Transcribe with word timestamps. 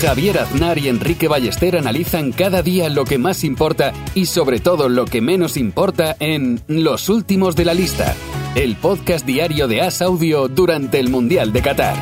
Javier 0.00 0.38
Aznar 0.38 0.76
y 0.76 0.88
Enrique 0.88 1.26
Ballester 1.26 1.76
analizan 1.76 2.30
cada 2.30 2.62
día 2.62 2.90
lo 2.90 3.04
que 3.04 3.16
más 3.16 3.44
importa 3.44 3.94
y 4.14 4.26
sobre 4.26 4.60
todo 4.60 4.90
lo 4.90 5.06
que 5.06 5.22
menos 5.22 5.56
importa 5.56 6.16
en 6.20 6.60
Los 6.68 7.08
Últimos 7.08 7.56
de 7.56 7.64
la 7.64 7.72
Lista, 7.72 8.14
el 8.54 8.76
podcast 8.76 9.24
diario 9.24 9.68
de 9.68 9.80
As 9.80 10.02
Audio 10.02 10.48
durante 10.48 11.00
el 11.00 11.08
Mundial 11.08 11.50
de 11.52 11.62
Qatar. 11.62 11.96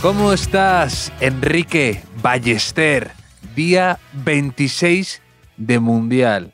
¿Cómo 0.00 0.32
estás, 0.32 1.12
Enrique 1.20 2.02
Ballester? 2.22 3.10
Día 3.56 3.98
26 4.12 5.22
de 5.56 5.80
Mundial. 5.80 6.52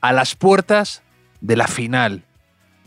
A 0.00 0.12
las 0.12 0.34
puertas 0.34 1.02
de 1.40 1.56
la 1.56 1.68
final. 1.68 2.23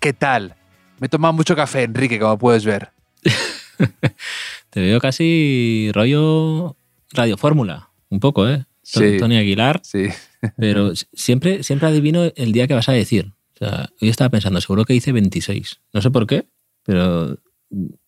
¿Qué 0.07 0.13
tal? 0.13 0.55
Me 1.01 1.07
he 1.07 1.09
tomado 1.09 1.33
mucho 1.33 1.53
café, 1.53 1.83
Enrique, 1.83 2.17
como 2.17 2.37
puedes 2.37 2.63
ver. 2.63 2.91
Te 4.69 4.79
veo 4.79 5.01
casi 5.01 5.91
rollo 5.93 6.77
Radio 7.11 7.35
Fórmula, 7.35 7.89
un 8.07 8.21
poco, 8.21 8.47
¿eh? 8.47 8.63
Sí. 8.83 9.17
Tony 9.19 9.35
Aguilar. 9.35 9.81
Sí. 9.83 10.07
Pero 10.57 10.93
siempre, 11.11 11.61
siempre 11.61 11.89
adivino 11.89 12.23
el 12.37 12.53
día 12.53 12.69
que 12.69 12.73
vas 12.73 12.87
a 12.87 12.93
decir. 12.93 13.33
O 13.55 13.57
sea, 13.57 13.89
hoy 14.01 14.07
estaba 14.07 14.29
pensando, 14.29 14.61
seguro 14.61 14.85
que 14.85 14.93
dice 14.93 15.11
26. 15.11 15.81
No 15.91 16.01
sé 16.01 16.09
por 16.09 16.25
qué, 16.25 16.47
pero 16.85 17.37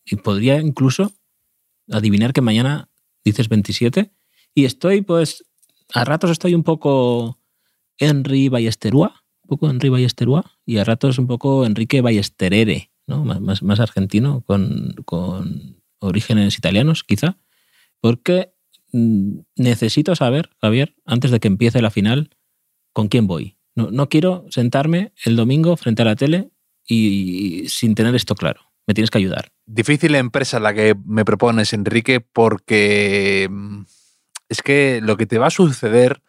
y 0.06 0.16
podría 0.16 0.62
incluso 0.62 1.12
adivinar 1.92 2.32
que 2.32 2.40
mañana 2.40 2.88
dices 3.26 3.50
27. 3.50 4.10
Y 4.56 4.64
estoy, 4.64 5.02
pues, 5.02 5.44
a 5.94 6.06
ratos 6.06 6.32
estoy 6.32 6.56
un 6.56 6.64
poco 6.64 7.40
Henry 7.98 8.48
Ballesterúa, 8.48 9.19
poco 9.50 9.69
Henry 9.69 9.92
y 10.66 10.78
a 10.78 10.83
ratos 10.83 11.19
un 11.19 11.28
poco 11.28 11.66
Enrique 11.66 12.02
Ballesterere, 12.02 12.92
¿no? 13.08 13.25
Más, 13.25 13.42
más, 13.42 13.64
más 13.64 13.80
argentino, 13.80 14.42
con, 14.42 14.95
con 15.05 15.81
orígenes 16.00 16.58
italianos, 16.58 17.03
quizá. 17.03 17.38
Porque 18.00 18.53
mm, 18.94 19.39
necesito 19.58 20.16
saber, 20.16 20.52
Javier, 20.61 20.95
antes 21.05 21.31
de 21.31 21.39
que 21.39 21.50
empiece 21.50 21.81
la 21.81 21.92
final, 21.92 22.30
con 22.94 23.09
quién 23.09 23.27
voy. 23.27 23.58
No, 23.75 23.92
no 23.92 24.08
quiero 24.08 24.45
sentarme 24.50 25.11
el 25.25 25.36
domingo 25.36 25.75
frente 25.75 26.03
a 26.03 26.05
la 26.05 26.16
tele 26.16 26.52
y, 26.88 27.64
y 27.64 27.70
sin 27.70 27.95
tener 27.95 28.16
esto 28.16 28.36
claro. 28.36 28.61
Me 28.88 28.94
tienes 28.94 29.11
que 29.11 29.20
ayudar. 29.20 29.52
Difícil 29.66 30.16
empresa 30.16 30.59
la 30.59 30.73
que 30.73 30.95
me 31.05 31.25
propones, 31.25 31.73
Enrique, 31.73 32.22
porque 32.22 33.47
mm, 33.50 33.81
es 34.50 34.61
que 34.61 35.00
lo 35.02 35.17
que 35.17 35.27
te 35.27 35.38
va 35.38 35.47
a 35.47 35.52
suceder 35.52 36.23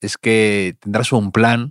es 0.00 0.18
que 0.18 0.76
tendrás 0.80 1.12
un 1.12 1.32
plan, 1.32 1.70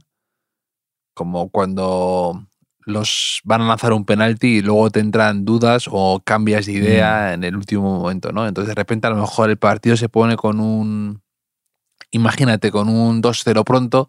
como 1.14 1.50
cuando 1.50 2.48
los 2.86 3.42
van 3.44 3.62
a 3.62 3.68
lanzar 3.68 3.94
un 3.94 4.06
penalti 4.06 4.58
y 4.58 4.62
luego 4.62 4.90
te 4.90 5.00
entran 5.00 5.46
dudas 5.46 5.86
o 5.90 6.22
cambias 6.24 6.66
de 6.66 6.74
idea 6.74 7.34
en 7.34 7.44
el 7.44 7.56
último 7.56 8.00
momento, 8.00 8.32
¿no? 8.32 8.48
Entonces 8.48 8.70
de 8.70 8.76
repente 8.76 9.08
a 9.08 9.12
lo 9.12 9.18
mejor 9.18 9.50
el 9.50 9.58
partido 9.58 9.96
se 9.96 10.10
pone 10.10 10.36
con 10.36 10.60
un, 10.60 11.22
imagínate, 12.12 12.72
con 12.72 12.90
un 12.90 13.22
2-0 13.22 13.64
pronto 13.64 14.08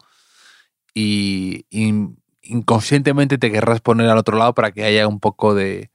y, 0.93 1.65
y 1.69 1.93
inconscientemente 2.43 3.37
te 3.37 3.51
querrás 3.51 3.81
poner 3.81 4.09
al 4.09 4.17
otro 4.17 4.37
lado 4.37 4.53
para 4.53 4.71
que 4.71 4.83
haya 4.83 5.07
un 5.07 5.19
poco 5.19 5.55
de, 5.55 5.89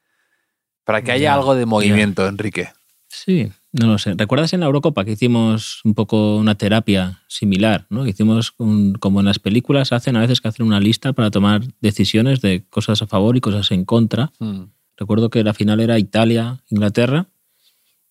para 0.84 1.02
que 1.02 1.12
haya 1.12 1.24
Ya, 1.24 1.34
algo 1.34 1.54
de 1.54 1.66
movimiento, 1.66 2.26
Enrique. 2.26 2.72
Sí, 3.08 3.52
no 3.72 3.86
lo 3.86 3.98
sé. 3.98 4.14
¿Recuerdas 4.16 4.52
en 4.52 4.60
la 4.60 4.66
Eurocopa 4.66 5.04
que 5.04 5.12
hicimos 5.12 5.80
un 5.84 5.94
poco 5.94 6.36
una 6.36 6.56
terapia 6.56 7.22
similar? 7.28 7.86
¿no? 7.90 8.04
Que 8.04 8.10
Hicimos 8.10 8.54
un- 8.58 8.94
como 8.94 9.20
en 9.20 9.26
las 9.26 9.38
películas 9.38 9.92
hacen 9.92 10.16
a 10.16 10.20
veces 10.20 10.40
que 10.40 10.48
hacen 10.48 10.66
una 10.66 10.80
lista 10.80 11.12
para 11.12 11.30
tomar 11.30 11.62
decisiones 11.80 12.40
de 12.40 12.64
cosas 12.68 13.00
a 13.02 13.06
favor 13.06 13.36
y 13.36 13.40
cosas 13.40 13.70
en 13.70 13.84
contra. 13.84 14.32
Mm. 14.40 14.62
Recuerdo 14.96 15.30
que 15.30 15.44
la 15.44 15.54
final 15.54 15.80
era 15.80 15.98
Italia-Inglaterra 15.98 17.28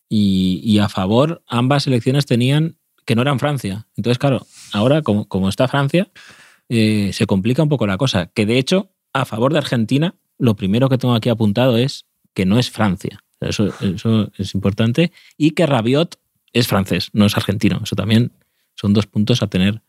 y, 0.08 0.62
y 0.64 0.80
a 0.80 0.90
favor 0.90 1.44
ambas 1.47 1.84
selecciones 1.84 2.26
tenían 2.26 2.78
que 3.06 3.16
no 3.16 3.22
eran 3.22 3.40
Francia. 3.40 3.88
Entonces, 3.96 4.18
claro, 4.20 4.46
ahora 4.72 5.02
como, 5.02 5.28
como 5.28 5.50
está 5.50 5.68
Francia, 5.68 6.09
eh, 6.70 7.12
se 7.14 7.26
complica 7.26 7.64
un 7.64 7.70
poco 7.70 7.88
la 7.88 7.97
cosa. 7.97 8.28
Que 8.28 8.46
de 8.46 8.58
hecho, 8.59 8.91
a 9.14 9.26
favor 9.26 9.52
de 9.52 9.58
Argentina, 9.59 10.16
lo 10.38 10.56
primero 10.56 10.90
que 10.90 10.97
tengo 10.97 11.16
aquí 11.16 11.30
apuntado 11.30 11.78
es 11.78 12.06
que 12.34 12.46
no 12.46 12.59
es 12.59 12.70
Francia. 12.70 13.24
Eso, 13.39 13.73
eso 13.81 14.31
es 14.38 14.53
importante. 14.53 15.11
Y 15.38 15.51
que 15.51 15.66
Rabiot 15.66 16.19
es 16.53 16.67
francés, 16.67 17.09
no 17.13 17.25
es 17.25 17.38
argentino. 17.38 17.79
Eso 17.83 17.95
también 17.95 18.31
son 18.75 18.94
dos 18.94 19.07
puntos 19.07 19.41
a 19.41 19.47
tener 19.47 19.81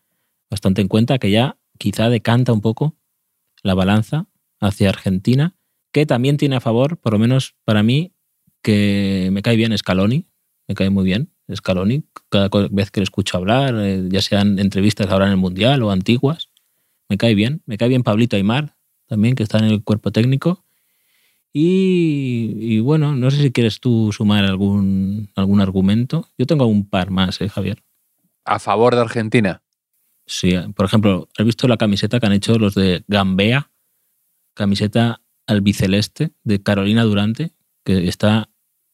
bastante 0.50 0.82
en 0.82 0.88
cuenta, 0.88 1.18
que 1.18 1.30
ya 1.30 1.56
quizá 1.78 2.10
decanta 2.10 2.52
un 2.52 2.60
poco 2.60 2.96
la 3.62 3.74
balanza 3.74 4.26
hacia 4.60 4.88
Argentina, 4.88 5.54
que 5.92 6.06
también 6.06 6.36
tiene 6.36 6.56
a 6.56 6.60
favor, 6.60 6.98
por 6.98 7.12
lo 7.12 7.18
menos 7.18 7.54
para 7.64 7.82
mí, 7.82 8.12
que 8.62 9.30
me 9.32 9.42
cae 9.42 9.56
bien 9.56 9.76
Scaloni, 9.76 10.26
me 10.68 10.74
cae 10.74 10.90
muy 10.90 11.04
bien 11.04 11.32
Scaloni, 11.54 12.04
cada 12.28 12.48
vez 12.70 12.90
que 12.90 13.00
le 13.00 13.04
escucho 13.04 13.38
hablar, 13.38 13.74
eh, 13.78 14.06
ya 14.08 14.20
sean 14.20 14.58
entrevistas 14.58 15.08
ahora 15.08 15.26
en 15.26 15.32
el 15.32 15.36
Mundial 15.38 15.82
o 15.82 15.90
antiguas, 15.90 16.50
me 17.08 17.16
cae 17.16 17.34
bien, 17.34 17.62
me 17.66 17.76
cae 17.78 17.88
bien 17.88 18.02
Pablito 18.02 18.36
Aymar, 18.36 18.76
también, 19.10 19.34
que 19.34 19.42
está 19.42 19.58
en 19.58 19.64
el 19.64 19.82
cuerpo 19.82 20.12
técnico. 20.12 20.64
Y, 21.52 22.54
y 22.58 22.80
bueno, 22.80 23.16
no 23.16 23.30
sé 23.30 23.42
si 23.42 23.50
quieres 23.50 23.80
tú 23.80 24.12
sumar 24.12 24.44
algún, 24.44 25.30
algún 25.34 25.60
argumento. 25.60 26.28
Yo 26.38 26.46
tengo 26.46 26.66
un 26.66 26.88
par 26.88 27.10
más, 27.10 27.40
¿eh, 27.40 27.48
Javier? 27.48 27.82
A 28.44 28.58
favor 28.58 28.94
de 28.94 29.00
Argentina. 29.00 29.62
Sí, 30.26 30.54
por 30.76 30.86
ejemplo, 30.86 31.28
¿has 31.36 31.44
visto 31.44 31.66
la 31.66 31.76
camiseta 31.76 32.20
que 32.20 32.26
han 32.26 32.32
hecho 32.32 32.56
los 32.56 32.74
de 32.74 33.04
Gambea? 33.08 33.70
Camiseta 34.54 35.22
albiceleste 35.46 36.32
de 36.44 36.62
Carolina 36.62 37.02
Durante, 37.02 37.52
que 37.84 38.06
está 38.06 38.48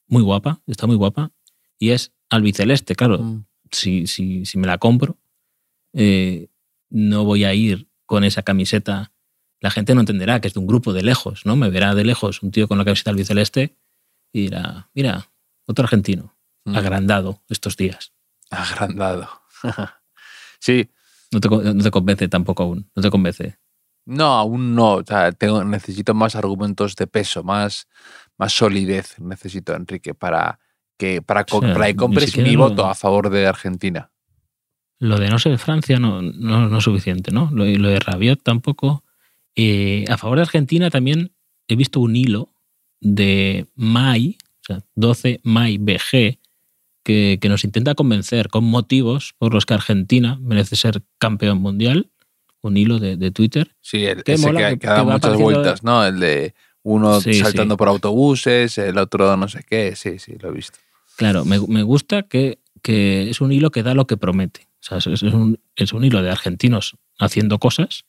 muy 0.08 0.22
guapa, 0.22 0.62
está 0.66 0.86
muy 0.86 0.96
guapa. 0.96 1.32
Y 1.78 1.90
es 1.90 2.12
albiceleste, 2.30 2.94
claro. 2.94 3.18
Mm. 3.18 3.46
Si, 3.70 4.06
si, 4.06 4.46
si 4.46 4.58
me 4.58 4.66
la 4.66 4.78
compro, 4.78 5.18
eh, 5.92 6.48
no 6.88 7.24
voy 7.24 7.44
a 7.44 7.52
ir 7.52 7.88
con 8.06 8.24
esa 8.24 8.42
camiseta. 8.42 9.12
La 9.66 9.70
gente 9.72 9.96
no 9.96 10.00
entenderá 10.02 10.40
que 10.40 10.46
es 10.46 10.54
de 10.54 10.60
un 10.60 10.66
grupo 10.68 10.92
de 10.92 11.02
lejos, 11.02 11.44
¿no? 11.44 11.56
Me 11.56 11.70
verá 11.70 11.92
de 11.96 12.04
lejos 12.04 12.40
un 12.44 12.52
tío 12.52 12.68
con 12.68 12.78
la 12.78 12.84
camiseta 12.84 13.10
albiceleste 13.10 13.76
y 14.32 14.42
dirá, 14.42 14.90
mira, 14.94 15.28
otro 15.66 15.82
argentino, 15.84 16.36
Mm. 16.64 16.76
agrandado 16.76 17.42
estos 17.48 17.76
días. 17.76 18.12
Agrandado. 18.50 19.28
sí, 20.60 20.88
No 21.32 21.40
te, 21.40 21.48
no 21.48 21.82
te 21.82 21.90
convence 21.90 22.28
tampoco 22.28 22.62
aún, 22.62 22.88
no 22.94 23.02
te 23.02 23.10
convence. 23.10 23.58
no, 24.04 24.26
aún 24.26 24.76
no. 24.76 24.94
O 24.94 25.04
sea, 25.04 25.32
tengo, 25.32 25.64
necesito 25.64 26.14
más 26.14 26.36
argumentos 26.36 26.94
de 26.94 27.08
peso, 27.08 27.42
más, 27.42 27.88
más 28.38 28.52
solidez 28.52 29.18
necesito, 29.18 29.74
Enrique, 29.74 30.14
para 30.14 30.60
que, 30.96 31.22
para, 31.22 31.44
O 31.50 31.60
sea, 31.60 31.72
para 31.74 31.86
que 31.88 31.96
compres 31.96 32.36
mi 32.36 32.52
lo- 32.52 32.68
voto 32.68 32.86
a 32.86 32.94
favor 32.94 33.30
de 33.30 33.48
Argentina. 33.48 34.12
Lo 35.00 35.18
de 35.18 35.28
no 35.28 35.38
ser 35.40 35.58
Francia 35.58 35.98
no, 35.98 36.22
no, 36.22 36.68
no 36.68 36.78
es 36.78 36.84
suficiente, 36.84 37.32
¿no? 37.32 37.50
Lo, 37.52 37.64
lo 37.64 37.88
de 37.88 37.98
Rabiot 37.98 38.42
tampoco. 38.44 39.02
Eh, 39.56 40.04
a 40.08 40.18
favor 40.18 40.36
de 40.38 40.42
Argentina 40.42 40.90
también 40.90 41.32
he 41.68 41.76
visto 41.76 42.00
un 42.00 42.14
hilo 42.14 42.52
de 43.00 43.66
Mai, 43.74 44.36
o 44.62 44.64
sea, 44.66 44.80
12 44.94 45.40
Mai 45.42 45.78
BG, 45.78 46.38
que, 47.02 47.38
que 47.40 47.48
nos 47.48 47.64
intenta 47.64 47.94
convencer 47.94 48.48
con 48.48 48.64
motivos 48.64 49.34
por 49.38 49.54
los 49.54 49.64
que 49.64 49.74
Argentina 49.74 50.38
merece 50.42 50.76
ser 50.76 51.02
campeón 51.18 51.58
mundial. 51.58 52.10
Un 52.62 52.76
hilo 52.76 52.98
de, 52.98 53.16
de 53.16 53.30
Twitter. 53.30 53.76
Sí, 53.80 54.04
el, 54.06 54.24
Qué 54.24 54.32
ese 54.32 54.46
mola 54.46 54.58
que, 54.70 54.74
que- 54.74 54.78
que 54.80 54.86
da 54.88 54.96
que 54.96 55.02
muchas 55.04 55.36
vueltas, 55.38 55.84
¿no? 55.84 56.04
El 56.04 56.18
de 56.18 56.54
uno 56.82 57.20
Sí, 57.20 57.34
saltando 57.34 57.74
sí. 57.74 57.78
por 57.78 57.88
autobuses, 57.88 58.76
el 58.78 58.98
otro 58.98 59.36
no 59.36 59.46
sé 59.48 59.64
qué. 59.68 59.94
Sí, 59.94 60.18
sí, 60.18 60.34
lo 60.40 60.48
he 60.48 60.52
visto. 60.52 60.78
Claro, 61.16 61.44
me, 61.44 61.60
me 61.68 61.84
gusta 61.84 62.24
que, 62.24 62.58
que 62.82 63.30
es 63.30 63.40
un 63.40 63.52
hilo 63.52 63.70
que 63.70 63.84
da 63.84 63.94
lo 63.94 64.06
que 64.08 64.16
promete. 64.16 64.66
O 64.80 64.82
sea, 64.82 64.98
es, 64.98 65.06
es 65.06 65.22
un, 65.22 65.60
es 65.76 65.92
un 65.92 66.04
hilo 66.04 66.22
de 66.22 66.30
argentinos 66.30 66.96
haciendo 67.20 67.58
cosas 67.60 68.04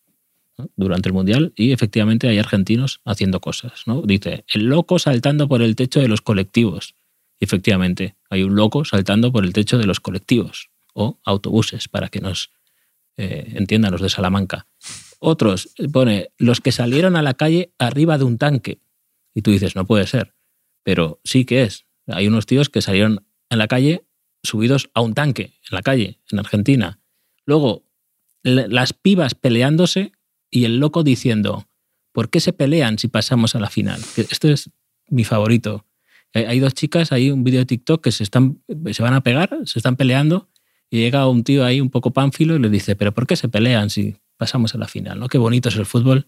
durante 0.75 1.09
el 1.09 1.13
Mundial 1.13 1.53
y 1.55 1.71
efectivamente 1.71 2.27
hay 2.27 2.39
argentinos 2.39 3.01
haciendo 3.05 3.39
cosas. 3.39 3.83
¿no? 3.85 4.01
Dice, 4.01 4.45
el 4.53 4.65
loco 4.65 4.99
saltando 4.99 5.47
por 5.47 5.61
el 5.61 5.75
techo 5.75 5.99
de 5.99 6.07
los 6.07 6.21
colectivos. 6.21 6.95
Efectivamente, 7.39 8.15
hay 8.29 8.43
un 8.43 8.55
loco 8.55 8.83
saltando 8.83 9.31
por 9.31 9.45
el 9.45 9.53
techo 9.53 9.77
de 9.77 9.85
los 9.85 9.99
colectivos 9.99 10.69
o 10.93 11.19
autobuses, 11.23 11.87
para 11.87 12.09
que 12.09 12.21
nos 12.21 12.49
eh, 13.17 13.53
entiendan 13.55 13.91
los 13.91 14.01
de 14.01 14.09
Salamanca. 14.09 14.67
Otros 15.19 15.69
eh, 15.77 15.87
pone 15.87 16.31
los 16.37 16.59
que 16.59 16.71
salieron 16.71 17.15
a 17.15 17.21
la 17.21 17.35
calle 17.35 17.71
arriba 17.77 18.17
de 18.17 18.23
un 18.23 18.39
tanque. 18.39 18.79
Y 19.35 19.43
tú 19.43 19.51
dices, 19.51 19.75
no 19.75 19.85
puede 19.85 20.07
ser. 20.07 20.33
Pero 20.83 21.19
sí 21.23 21.45
que 21.45 21.61
es. 21.61 21.85
Hay 22.07 22.27
unos 22.27 22.47
tíos 22.47 22.69
que 22.69 22.81
salieron 22.81 23.27
a 23.49 23.55
la 23.55 23.67
calle 23.67 24.05
subidos 24.41 24.89
a 24.93 25.01
un 25.01 25.13
tanque 25.13 25.53
en 25.69 25.75
la 25.75 25.81
calle, 25.83 26.19
en 26.31 26.39
Argentina. 26.39 26.99
Luego, 27.45 27.83
las 28.43 28.93
pibas 28.93 29.35
peleándose 29.35 30.13
y 30.49 30.65
el 30.65 30.79
loco 30.79 31.03
diciendo, 31.03 31.67
¿por 32.11 32.29
qué 32.29 32.39
se 32.39 32.53
pelean 32.53 32.97
si 32.97 33.07
pasamos 33.07 33.55
a 33.55 33.59
la 33.59 33.69
final? 33.69 33.99
Esto 34.15 34.49
es 34.49 34.71
mi 35.09 35.23
favorito. 35.23 35.85
Hay 36.33 36.45
hay 36.45 36.59
dos 36.59 36.73
chicas, 36.73 37.11
hay 37.11 37.31
un 37.31 37.43
vídeo 37.43 37.59
de 37.59 37.65
TikTok 37.65 38.03
que 38.03 38.11
se, 38.11 38.23
están, 38.23 38.61
se 38.91 39.03
van 39.03 39.13
a 39.13 39.21
pegar, 39.21 39.57
se 39.65 39.79
están 39.79 39.95
peleando 39.95 40.49
y 40.89 40.99
llega 40.99 41.27
un 41.27 41.43
tío 41.43 41.65
ahí 41.65 41.81
un 41.81 41.89
poco 41.89 42.11
pánfilo 42.11 42.55
y 42.55 42.59
le 42.59 42.69
dice, 42.69 42.95
¿pero 42.95 43.13
por 43.13 43.27
qué 43.27 43.35
se 43.35 43.49
pelean 43.49 43.89
si 43.89 44.17
pasamos 44.37 44.75
a 44.75 44.77
la 44.77 44.87
final? 44.87 45.19
¿no? 45.19 45.27
Qué 45.27 45.37
bonito 45.37 45.69
es 45.69 45.75
el 45.75 45.85
fútbol 45.85 46.27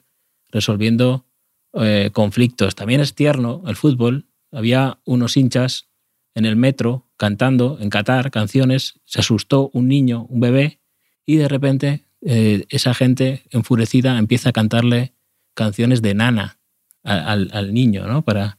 resolviendo 0.50 1.26
eh, 1.74 2.10
conflictos. 2.14 2.76
También 2.76 3.02
es 3.02 3.14
tierno 3.14 3.64
el 3.68 3.76
fútbol. 3.76 4.28
Había 4.52 5.00
unos 5.06 5.38
hinchas 5.38 5.90
en 6.34 6.46
el 6.46 6.56
metro 6.56 7.08
cantando 7.18 7.78
en 7.82 7.90
Qatar 7.90 8.32
canciones, 8.32 9.00
se 9.06 9.20
asustó 9.20 9.70
un 9.74 9.88
niño, 9.88 10.26
un 10.30 10.40
bebé, 10.40 10.80
y 11.26 11.36
de 11.36 11.48
repente 11.48 12.06
eh, 12.22 12.66
esa 12.70 12.94
gente 12.94 13.44
enfurecida 13.52 14.18
empieza 14.18 14.50
a 14.50 14.54
cantarle 14.54 15.14
canciones 15.54 16.02
de 16.02 16.14
nana 16.14 16.58
al, 17.04 17.74
niño, 17.74 18.08
¿no? 18.08 18.24
Para, 18.24 18.58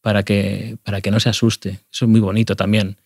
para, 0.00 0.22
que, 0.22 0.78
para 0.82 1.00
que 1.00 1.10
no 1.10 1.20
se 1.20 1.28
asuste. 1.28 1.80
Eso 1.92 2.04
es 2.04 2.08
muy 2.08 2.20
bonito 2.20 2.56
también. 2.56 2.98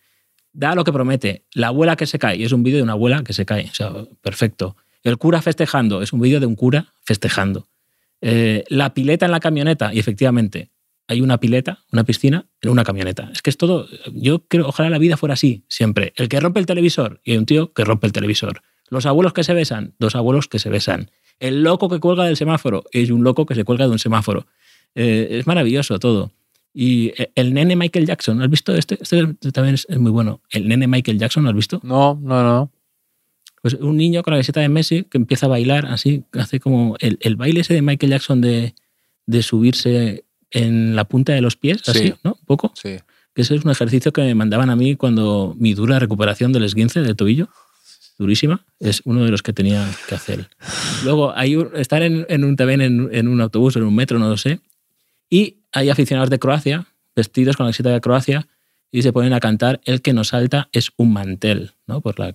Da 0.53 0.75
lo 0.75 0.83
que 0.83 0.93
promete. 0.93 1.45
La 1.53 1.67
abuela 1.67 1.95
que 1.95 2.05
se 2.05 2.19
cae, 2.19 2.43
es 2.43 2.51
un 2.51 2.63
vídeo 2.63 2.77
de 2.77 2.83
una 2.83 2.93
abuela 2.93 3.23
que 3.23 3.33
se 3.33 3.45
cae. 3.45 3.65
O 3.65 3.73
sea, 3.73 3.91
perfecto. 4.21 4.77
El 5.03 5.17
cura 5.17 5.41
festejando, 5.41 6.01
es 6.01 6.13
un 6.13 6.21
vídeo 6.21 6.39
de 6.39 6.45
un 6.45 6.55
cura 6.55 6.93
festejando. 7.03 7.67
Eh, 8.21 8.63
la 8.69 8.93
pileta 8.93 9.25
en 9.25 9.31
la 9.31 9.39
camioneta, 9.39 9.93
y 9.93 9.99
efectivamente, 9.99 10.71
hay 11.07 11.21
una 11.21 11.39
pileta, 11.39 11.83
una 11.91 12.03
piscina 12.03 12.47
en 12.61 12.69
una 12.69 12.83
camioneta. 12.83 13.29
Es 13.31 13.41
que 13.41 13.49
es 13.49 13.57
todo. 13.57 13.87
Yo 14.13 14.45
creo, 14.47 14.67
ojalá 14.67 14.89
la 14.89 14.97
vida 14.97 15.17
fuera 15.17 15.33
así, 15.33 15.63
siempre. 15.67 16.13
El 16.15 16.29
que 16.29 16.39
rompe 16.39 16.59
el 16.59 16.65
televisor, 16.65 17.21
y 17.23 17.31
hay 17.31 17.37
un 17.37 17.45
tío 17.45 17.73
que 17.73 17.83
rompe 17.83 18.07
el 18.07 18.13
televisor. 18.13 18.61
Los 18.89 19.05
abuelos 19.05 19.33
que 19.33 19.43
se 19.43 19.53
besan, 19.53 19.93
dos 19.99 20.15
abuelos 20.15 20.47
que 20.47 20.59
se 20.59 20.69
besan. 20.69 21.11
El 21.39 21.63
loco 21.63 21.89
que 21.89 21.99
cuelga 21.99 22.25
del 22.25 22.37
semáforo, 22.37 22.83
es 22.91 23.09
un 23.11 23.23
loco 23.23 23.45
que 23.45 23.55
se 23.55 23.63
cuelga 23.63 23.85
de 23.85 23.91
un 23.91 23.99
semáforo. 23.99 24.47
Eh, 24.95 25.27
es 25.31 25.47
maravilloso 25.47 25.99
todo. 25.99 26.31
Y 26.73 27.13
eh, 27.17 27.31
el 27.35 27.53
nene 27.53 27.75
Michael 27.75 28.05
Jackson, 28.05 28.41
¿has 28.41 28.49
visto 28.49 28.75
este? 28.75 28.97
Este 29.01 29.51
también 29.51 29.75
es 29.75 29.87
muy 29.97 30.11
bueno. 30.11 30.41
El 30.49 30.67
nene 30.67 30.87
Michael 30.87 31.19
Jackson, 31.19 31.43
¿lo 31.43 31.49
has 31.49 31.55
visto? 31.55 31.79
No, 31.83 32.19
no, 32.21 32.43
no. 32.43 32.71
Pues 33.61 33.73
un 33.75 33.97
niño 33.97 34.21
con 34.23 34.31
la 34.31 34.37
camiseta 34.37 34.59
de 34.59 34.69
Messi 34.69 35.03
que 35.05 35.17
empieza 35.17 35.47
a 35.47 35.49
bailar 35.49 35.87
así, 35.87 36.23
hace 36.33 36.59
como 36.59 36.95
el, 36.99 37.17
el 37.21 37.35
baile 37.35 37.61
ese 37.61 37.73
de 37.73 37.81
Michael 37.81 38.11
Jackson 38.11 38.41
de, 38.41 38.75
de 39.25 39.41
subirse 39.41 40.25
en 40.51 40.95
la 40.95 41.05
punta 41.05 41.33
de 41.33 41.41
los 41.41 41.55
pies, 41.55 41.81
Sí. 41.83 41.91
así, 41.91 42.13
¿no? 42.23 42.37
Un 42.39 42.45
poco. 42.45 42.71
Sí. 42.75 42.97
Que 43.33 43.41
ese 43.41 43.55
es 43.55 43.65
un 43.65 43.71
ejercicio 43.71 44.13
que 44.13 44.21
me 44.21 44.35
mandaban 44.35 44.69
a 44.69 44.75
mí 44.75 44.95
cuando 44.95 45.55
mi 45.57 45.73
dura 45.73 45.99
recuperación 45.99 46.53
del 46.53 46.63
esguince 46.63 47.01
del 47.01 47.15
tobillo, 47.15 47.49
durísima, 48.17 48.63
es 48.79 49.01
uno 49.03 49.25
de 49.25 49.31
los 49.31 49.41
que 49.43 49.51
tenía 49.51 49.85
que 50.07 50.15
hacer. 50.15 50.49
Luego, 51.03 51.33
hay 51.35 51.57
estar 51.75 52.01
en, 52.01 52.25
en 52.29 52.45
un 52.45 52.55
también 52.55 52.81
en, 52.81 53.09
en 53.11 53.27
un 53.27 53.41
autobús, 53.41 53.75
en 53.75 53.83
un 53.83 53.93
metro, 53.93 54.19
no 54.19 54.29
lo 54.29 54.37
sé, 54.37 54.61
y 55.29 55.57
hay 55.73 55.89
aficionados 55.89 56.29
de 56.29 56.39
Croacia, 56.39 56.85
vestidos 57.15 57.57
con 57.57 57.65
la 57.65 57.69
camiseta 57.69 57.89
de 57.89 57.99
Croacia, 57.99 58.47
y 58.91 59.01
se 59.01 59.11
ponen 59.11 59.33
a 59.33 59.41
cantar 59.41 59.81
El 59.83 60.01
que 60.01 60.13
nos 60.13 60.29
salta 60.29 60.69
es 60.71 60.91
un 60.95 61.11
mantel, 61.11 61.71
¿no? 61.87 61.99
Por 61.99 62.17
la 62.17 62.33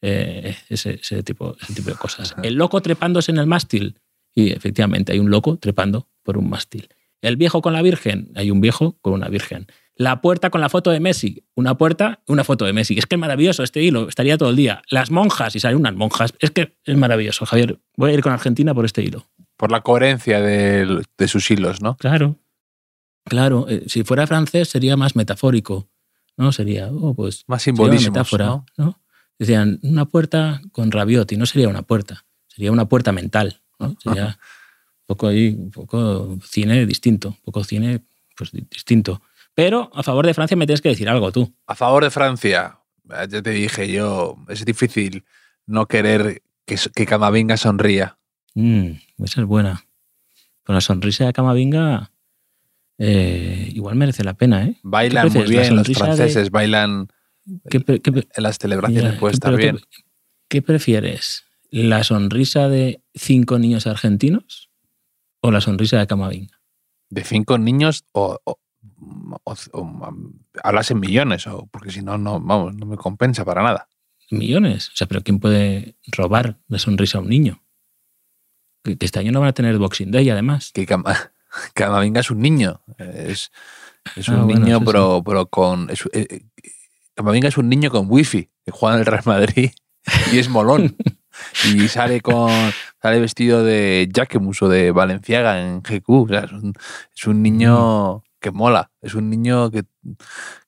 eh, 0.00 0.56
ese, 0.68 1.00
ese 1.02 1.22
tipo, 1.22 1.56
ese 1.60 1.74
tipo 1.74 1.90
de 1.90 1.96
cosas. 1.96 2.34
El 2.42 2.54
loco 2.54 2.80
trepándose 2.80 3.30
en 3.32 3.38
el 3.38 3.46
mástil. 3.46 3.98
Y 4.34 4.50
efectivamente 4.52 5.12
hay 5.12 5.18
un 5.18 5.30
loco 5.30 5.56
trepando 5.56 6.06
por 6.22 6.38
un 6.38 6.48
mástil. 6.48 6.88
El 7.20 7.36
viejo 7.36 7.62
con 7.62 7.72
la 7.72 7.82
virgen. 7.82 8.30
Hay 8.36 8.50
un 8.50 8.60
viejo 8.60 8.98
con 9.00 9.12
una 9.12 9.28
virgen. 9.28 9.66
La 9.94 10.20
puerta 10.20 10.50
con 10.50 10.60
la 10.60 10.68
foto 10.68 10.90
de 10.90 11.00
Messi. 11.00 11.44
Una 11.56 11.76
puerta, 11.76 12.22
una 12.28 12.44
foto 12.44 12.64
de 12.64 12.72
Messi. 12.72 12.96
Es 12.98 13.06
que 13.06 13.16
es 13.16 13.20
maravilloso 13.20 13.64
este 13.64 13.82
hilo. 13.82 14.08
Estaría 14.08 14.38
todo 14.38 14.50
el 14.50 14.56
día. 14.56 14.82
Las 14.90 15.10
monjas, 15.10 15.56
y 15.56 15.60
salen 15.60 15.78
unas 15.78 15.94
monjas. 15.94 16.32
Es 16.38 16.52
que 16.52 16.76
es 16.84 16.96
maravilloso, 16.96 17.44
Javier. 17.46 17.80
Voy 17.96 18.12
a 18.12 18.14
ir 18.14 18.22
con 18.22 18.32
Argentina 18.32 18.72
por 18.74 18.84
este 18.84 19.02
hilo. 19.02 19.26
Por 19.56 19.72
la 19.72 19.80
coherencia 19.80 20.40
del- 20.40 21.04
de, 21.18 21.28
sus 21.28 21.50
hilos, 21.50 21.82
¿no? 21.82 21.96
Claro. 21.96 22.36
Claro. 23.24 23.66
eh, 23.68 23.84
si 23.88 24.04
fuera 24.04 24.26
francés 24.26 24.68
sería 24.68 24.96
más 24.96 25.16
metafórico. 25.16 25.88
¿No? 26.36 26.52
Sería, 26.52 26.88
oh, 26.92 27.14
pues 27.14 27.42
Más 27.48 27.62
simbolismos, 27.62 28.10
metáfora, 28.10 28.46
¿no? 28.46 28.66
¿no? 28.76 29.00
Decían, 29.40 29.80
una 29.82 30.04
puerta 30.04 30.60
con 30.70 30.92
Rabioti, 30.92 31.36
no 31.36 31.46
sería 31.46 31.68
una 31.68 31.82
puerta, 31.82 32.26
sería 32.46 32.70
una 32.70 32.88
puerta 32.88 33.10
mental, 33.10 33.60
¿no? 33.80 33.96
Sería 34.00 34.38
poco 35.08 35.26
ahí, 35.26 35.56
un 35.58 35.70
poco 35.70 36.38
cine 36.44 36.86
distinto, 36.86 37.28
un 37.30 37.40
poco 37.42 37.64
cine 37.64 38.00
pues, 38.36 38.52
di- 38.52 38.66
distinto. 38.70 39.20
Pero 39.54 39.90
a 39.94 40.02
favor 40.02 40.26
de 40.26 40.34
Francia 40.34 40.56
me 40.56 40.66
tienes 40.66 40.80
que 40.82 40.90
decir 40.90 41.08
algo 41.08 41.32
tú. 41.32 41.52
A 41.66 41.74
favor 41.74 42.04
de 42.04 42.10
Francia, 42.10 42.78
eh, 43.10 43.26
ya 43.28 43.42
te 43.42 43.50
dije 43.50 43.90
yo, 43.90 44.36
es 44.48 44.64
difícil 44.64 45.24
no 45.66 45.86
querer 45.86 46.42
que, 46.66 46.76
que 46.94 47.06
Camavinga 47.06 47.56
sonría. 47.56 48.18
Mm, 48.54 48.90
esa 49.24 49.40
es 49.40 49.46
buena. 49.46 49.84
Con 50.62 50.74
la 50.74 50.80
sonrisa 50.80 51.24
de 51.26 51.32
Camavinga 51.32 52.12
eh, 52.98 53.70
igual 53.74 53.96
merece 53.96 54.24
la 54.24 54.34
pena, 54.34 54.64
¿eh? 54.64 54.76
Bailan 54.82 55.32
muy 55.32 55.46
bien 55.48 55.76
los 55.76 55.86
de- 55.86 55.94
franceses, 55.94 56.50
bailan 56.50 57.08
¿Qué, 57.70 57.82
en 57.86 58.42
las 58.42 58.58
celebraciones, 58.58 59.04
Mira, 59.10 59.18
puede 59.20 59.32
¿qué- 59.32 59.36
estar 59.36 59.50
pero 59.54 59.58
qué- 59.58 59.72
bien. 59.72 59.84
¿Qué 60.48 60.62
prefieres? 60.62 61.44
¿La 61.70 62.02
sonrisa 62.04 62.68
de 62.68 63.02
cinco 63.14 63.58
niños 63.58 63.86
argentinos 63.86 64.67
o 65.40 65.50
la 65.50 65.60
sonrisa 65.60 65.98
de 65.98 66.06
Camavinga? 66.06 66.60
De 67.10 67.24
cinco 67.24 67.58
niños 67.58 68.04
o, 68.12 68.38
o- 68.44 68.58
o- 69.44 69.54
o, 69.72 70.12
hablas 70.62 70.90
en 70.90 71.00
millones, 71.00 71.46
o, 71.46 71.66
porque 71.70 71.90
si 71.90 72.02
no, 72.02 72.18
no, 72.18 72.40
vamos, 72.40 72.74
no 72.74 72.86
me 72.86 72.96
compensa 72.96 73.44
para 73.44 73.62
nada. 73.62 73.88
millones. 74.30 74.88
O 74.90 74.96
sea, 74.96 75.06
pero 75.06 75.22
¿quién 75.22 75.38
puede 75.40 75.96
robar 76.08 76.58
la 76.68 76.78
sonrisa 76.78 77.18
a 77.18 77.20
un 77.22 77.28
niño? 77.28 77.62
Que, 78.84 78.96
que 78.98 79.06
este 79.06 79.18
año 79.20 79.32
no 79.32 79.40
van 79.40 79.48
a 79.48 79.52
tener 79.54 79.78
Boxing 79.78 80.10
Day, 80.10 80.28
además. 80.30 80.70
Que 80.72 80.84
Cama- 80.86 81.32
Camavinga 81.74 82.20
es 82.20 82.30
un 82.30 82.40
niño. 82.40 82.82
Es, 82.98 83.50
es 84.16 84.28
Ah, 84.28 84.34
un 84.36 84.44
bueno, 84.46 84.60
niño, 84.60 84.78
sí. 84.80 84.84
pero, 84.86 85.22
pero 85.24 85.46
con. 85.46 85.88
es- 85.90 86.04
eh, 86.12 86.26
eh, 86.30 86.42
Camavinga 87.14 87.48
es 87.48 87.56
un 87.58 87.68
niño 87.68 87.90
con 87.90 88.06
wifi, 88.10 88.50
que 88.64 88.70
juega 88.70 88.96
en 88.96 89.00
el 89.00 89.06
Real 89.06 89.22
Madrid 89.24 89.70
y 90.32 90.38
es 90.38 90.48
molón. 90.48 90.96
y 91.74 91.88
sale 91.88 92.20
con 92.20 92.50
sale 93.00 93.20
vestido 93.20 93.62
de 93.64 94.08
Jacquemus 94.12 94.62
o 94.62 94.68
de 94.68 94.90
Valenciaga 94.90 95.60
en 95.60 95.82
GQ. 95.82 96.08
O 96.24 96.28
sea, 96.28 96.40
es, 96.40 96.52
un, 96.52 96.72
es 97.16 97.26
un 97.26 97.38
Mm. 97.38 97.42
niño 97.42 98.22
que 98.40 98.50
mola. 98.50 98.90
Es 99.00 99.14
un 99.14 99.30
niño 99.30 99.70
que 99.70 99.84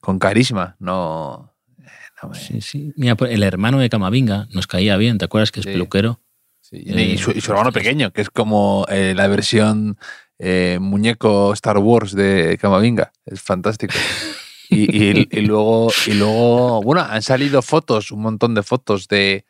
con 0.01 0.19
carisma. 0.19 0.77
No. 0.79 1.53
eh, 1.79 1.85
no 2.23 2.29
me- 2.31 2.39
Sí, 2.39 2.61
sí. 2.61 2.93
Mira, 2.97 3.15
pues, 3.17 3.33
el 3.33 3.43
hermano 3.43 3.79
de 3.79 3.89
Camavinga 3.89 4.47
nos 4.53 4.67
caía 4.67 4.97
bien, 4.97 5.19
¿te 5.19 5.25
acuerdas 5.25 5.51
que 5.53 5.61
es 5.61 5.65
Sí. 5.67 5.73
peluquero? 5.73 6.21
Sí, 6.61 6.77
y, 6.85 7.19
su, 7.19 7.33
y 7.33 7.41
su 7.41 7.51
hermano 7.51 7.73
pequeño, 7.73 8.13
que 8.13 8.21
es 8.23 8.31
como 8.31 8.87
eh, 8.89 9.13
la 9.17 9.27
versión 9.27 9.99
eh, 10.39 10.79
muñeco 10.81 11.53
Star 11.53 11.79
Wars 11.79 12.13
de 12.15 12.57
Camavinga. 12.61 13.13
Es 13.27 13.41
fantástico. 13.43 13.95
Y, 14.73 14.85
y- 14.97 15.29
y 15.33 15.41
luego, 15.41 15.91
y 16.07 16.13
luego, 16.15 16.81
bueno, 16.83 17.01
han 17.03 17.23
salido 17.23 17.61
fotos, 17.61 18.13
un 18.13 18.23
montón 18.23 18.55
de 18.55 18.63
fotos 18.63 19.09
de 19.09 19.45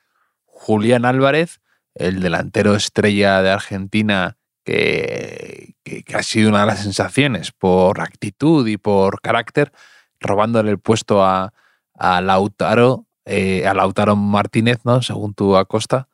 Julián 0.47 1.05
Álvarez, 1.05 1.61
el 1.95 2.21
delantero 2.21 2.75
estrella 2.75 3.43
de 3.43 3.51
Argentina, 3.51 4.37
que, 4.65 5.75
que- 5.85 6.03
que 6.03 6.17
ha 6.17 6.23
sido 6.23 6.49
una 6.51 6.61
de 6.61 6.67
las 6.67 6.83
sensaciones 6.83 7.51
por 7.53 8.01
actitud 8.01 8.67
y 8.69 8.77
por 8.77 9.21
carácter, 9.21 9.73
robándole 10.21 10.71
el 10.71 10.79
puesto 10.79 11.25
a, 11.25 11.53
a 11.95 12.21
Lautaro, 12.21 13.07
eh, 13.25 13.67
a 13.67 13.75
Lautaro 13.75 14.17
Martínez, 14.17 14.79
¿no? 14.85 15.03
Según 15.03 15.35
tú, 15.35 15.57
Acosta. 15.57 16.09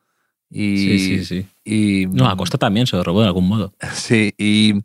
Y, 0.49 0.77
Sí, 0.77 0.99
sí, 0.99 1.25
sí. 1.25 1.47
y- 1.65 2.05
No, 2.07 2.27
Acosta 2.29 2.57
también 2.57 2.87
se 2.87 2.95
lo 2.95 3.03
robó 3.03 3.21
de 3.21 3.27
algún 3.27 3.47
modo. 3.47 3.73
Sí, 3.93 4.33
y, 4.37 4.75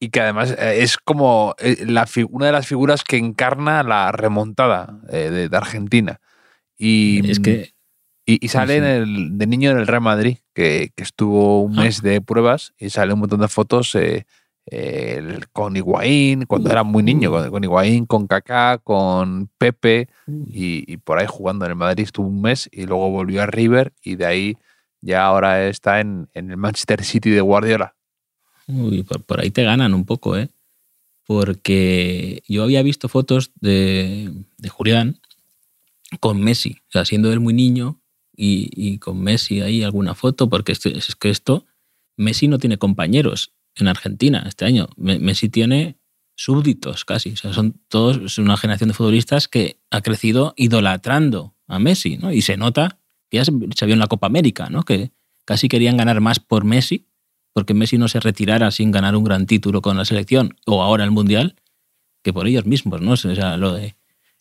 y 0.00 0.08
que 0.10 0.20
además 0.20 0.54
eh, 0.58 0.82
es 0.82 0.96
como 0.98 1.54
eh, 1.58 1.84
la, 1.86 2.06
una 2.30 2.46
de 2.46 2.52
las 2.52 2.66
figuras 2.66 3.02
que 3.04 3.16
encarna 3.16 3.82
la 3.82 4.12
remontada 4.12 4.98
de, 5.10 5.48
de 5.48 5.56
Argentina. 5.56 6.20
Y, 6.78 7.30
es 7.30 7.40
que 7.40 7.74
y, 8.26 8.44
y 8.44 8.48
sale 8.48 8.72
sí. 8.74 8.78
en 8.78 8.84
el, 8.84 9.38
de 9.38 9.46
niño 9.46 9.70
en 9.70 9.78
el 9.78 9.86
Real 9.86 10.02
Madrid, 10.02 10.38
que, 10.52 10.90
que 10.94 11.02
estuvo 11.04 11.62
un 11.62 11.78
Ah. 11.78 11.84
mes 11.84 12.02
de 12.02 12.20
pruebas 12.20 12.72
y 12.78 12.90
sale 12.90 13.12
un 13.14 13.20
montón 13.20 13.40
de 13.40 13.48
fotos 13.48 13.94
eh, 13.94 14.26
eh, 14.68 15.38
con 15.52 15.76
Higuaín, 15.76 16.44
cuando 16.46 16.70
era 16.70 16.82
muy 16.82 17.02
niño, 17.04 17.30
con, 17.30 17.48
con 17.50 17.62
Higuaín, 17.62 18.04
con 18.04 18.26
Kaká, 18.26 18.78
con 18.82 19.48
Pepe, 19.58 20.08
y, 20.26 20.92
y 20.92 20.96
por 20.96 21.18
ahí 21.20 21.26
jugando 21.28 21.64
en 21.66 21.70
el 21.70 21.76
Madrid 21.76 22.02
estuvo 22.04 22.26
un 22.26 22.40
mes 22.42 22.68
y 22.72 22.84
luego 22.84 23.08
volvió 23.10 23.42
a 23.42 23.46
River 23.46 23.92
y 24.02 24.16
de 24.16 24.26
ahí 24.26 24.56
ya 25.00 25.24
ahora 25.24 25.68
está 25.68 26.00
en, 26.00 26.28
en 26.34 26.50
el 26.50 26.56
Manchester 26.56 27.04
City 27.04 27.30
de 27.30 27.40
Guardiola. 27.40 27.94
Uy, 28.66 29.04
por, 29.04 29.22
por 29.22 29.40
ahí 29.40 29.52
te 29.52 29.62
ganan 29.62 29.94
un 29.94 30.04
poco, 30.04 30.36
¿eh? 30.36 30.48
Porque 31.26 32.42
yo 32.48 32.64
había 32.64 32.82
visto 32.82 33.08
fotos 33.08 33.52
de, 33.60 34.32
de 34.58 34.68
Julián 34.68 35.20
con 36.18 36.40
Messi, 36.40 36.78
o 36.88 36.90
sea, 36.92 37.04
siendo 37.04 37.32
él 37.32 37.40
muy 37.40 37.52
niño 37.54 38.00
y, 38.36 38.98
con 38.98 39.20
Messi 39.22 39.60
ahí 39.60 39.82
alguna 39.82 40.14
foto, 40.14 40.48
porque 40.48 40.72
esto- 40.72 40.88
es 40.88 41.14
que 41.16 41.30
esto, 41.30 41.66
Messi 42.16 42.48
no 42.48 42.58
tiene 42.58 42.78
compañeros 42.78 43.52
en 43.74 43.88
Argentina 43.88 44.44
este 44.46 44.64
año. 44.64 44.88
Me- 44.96 45.18
Messi 45.18 45.48
tiene 45.48 45.96
súbditos 46.34 47.04
casi. 47.04 47.30
O 47.30 47.36
sea, 47.36 47.52
son 47.52 47.80
todos 47.88 48.18
es 48.18 48.38
una 48.38 48.56
generación 48.56 48.88
de 48.88 48.94
futbolistas 48.94 49.48
que 49.48 49.80
ha 49.90 50.00
crecido 50.02 50.54
idolatrando 50.56 51.54
a 51.66 51.78
Messi, 51.78 52.16
¿no? 52.18 52.32
Y 52.32 52.42
se 52.42 52.56
nota, 52.56 52.98
que 53.30 53.38
ya 53.38 53.44
se, 53.44 53.52
se 53.74 53.86
vio 53.86 53.94
en 53.94 53.98
la 53.98 54.06
Copa 54.06 54.26
América, 54.26 54.68
¿no? 54.70 54.82
Que 54.82 55.12
casi 55.44 55.68
querían 55.68 55.96
ganar 55.96 56.20
más 56.20 56.38
por 56.40 56.64
Messi, 56.64 57.06
porque 57.52 57.72
Messi 57.74 57.96
no 57.98 58.08
se 58.08 58.20
retirara 58.20 58.70
sin 58.70 58.90
ganar 58.90 59.16
un 59.16 59.24
gran 59.24 59.46
título 59.46 59.80
con 59.82 59.96
la 59.96 60.04
selección 60.04 60.56
o 60.66 60.82
ahora 60.82 61.04
el 61.04 61.10
Mundial, 61.10 61.56
que 62.22 62.32
por 62.32 62.46
ellos 62.46 62.66
mismos, 62.66 63.00
¿no? 63.00 63.12
O 63.12 63.16
sea, 63.16 63.56
lo 63.56 63.72
de, 63.72 63.96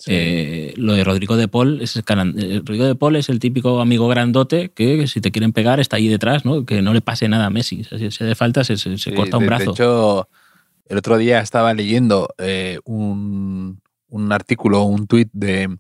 eh, 0.07 0.73
lo 0.77 0.93
de 0.93 1.03
Rodrigo 1.03 1.37
de 1.37 1.47
Paul, 1.47 1.81
es, 1.81 1.95
eh, 1.95 2.01
Rodrigo 2.07 2.85
de 2.85 2.95
Paul 2.95 3.15
es 3.15 3.29
el 3.29 3.39
típico 3.39 3.79
amigo 3.81 4.07
grandote 4.07 4.69
que 4.69 5.07
si 5.07 5.21
te 5.21 5.31
quieren 5.31 5.53
pegar 5.53 5.79
está 5.79 5.97
ahí 5.97 6.07
detrás, 6.07 6.45
¿no? 6.45 6.65
Que 6.65 6.81
no 6.81 6.93
le 6.93 7.01
pase 7.01 7.27
nada 7.29 7.45
a 7.45 7.49
Messi. 7.49 7.81
O 7.81 7.83
sea, 7.85 7.97
si 7.99 8.05
hace 8.07 8.35
falta, 8.35 8.63
se, 8.63 8.77
se- 8.77 8.97
se 8.97 9.09
Sí, 9.11 9.15
corta 9.15 9.37
un 9.37 9.43
de- 9.43 9.47
brazo. 9.47 9.65
De 9.65 9.71
hecho, 9.71 10.29
el 10.87 10.97
otro 10.97 11.17
día 11.17 11.39
estaba 11.39 11.73
leyendo 11.73 12.27
eh, 12.37 12.79
un, 12.85 13.81
un 14.09 14.31
artículo, 14.31 14.83
un 14.83 15.07
tuit 15.07 15.29
de 15.33 15.77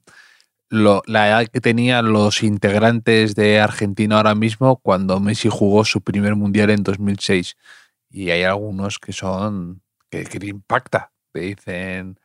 lo- 0.69 1.03
la 1.05 1.27
edad 1.27 1.47
que 1.47 1.61
tenían 1.61 2.11
los 2.11 2.41
integrantes 2.41 3.35
de 3.35 3.59
Argentina 3.59 4.17
ahora 4.17 4.33
mismo 4.33 4.77
cuando 4.77 5.19
Messi 5.19 5.49
jugó 5.49 5.85
su 5.85 6.01
primer 6.01 6.35
mundial 6.35 6.69
en 6.71 6.83
2006. 6.83 7.55
Y 8.09 8.29
hay 8.29 8.43
algunos 8.43 8.97
que 8.97 9.11
son. 9.13 9.81
que, 10.09 10.23
que 10.23 10.47
impacta. 10.47 11.11
Te 11.33 11.41
dicen. 11.41 12.17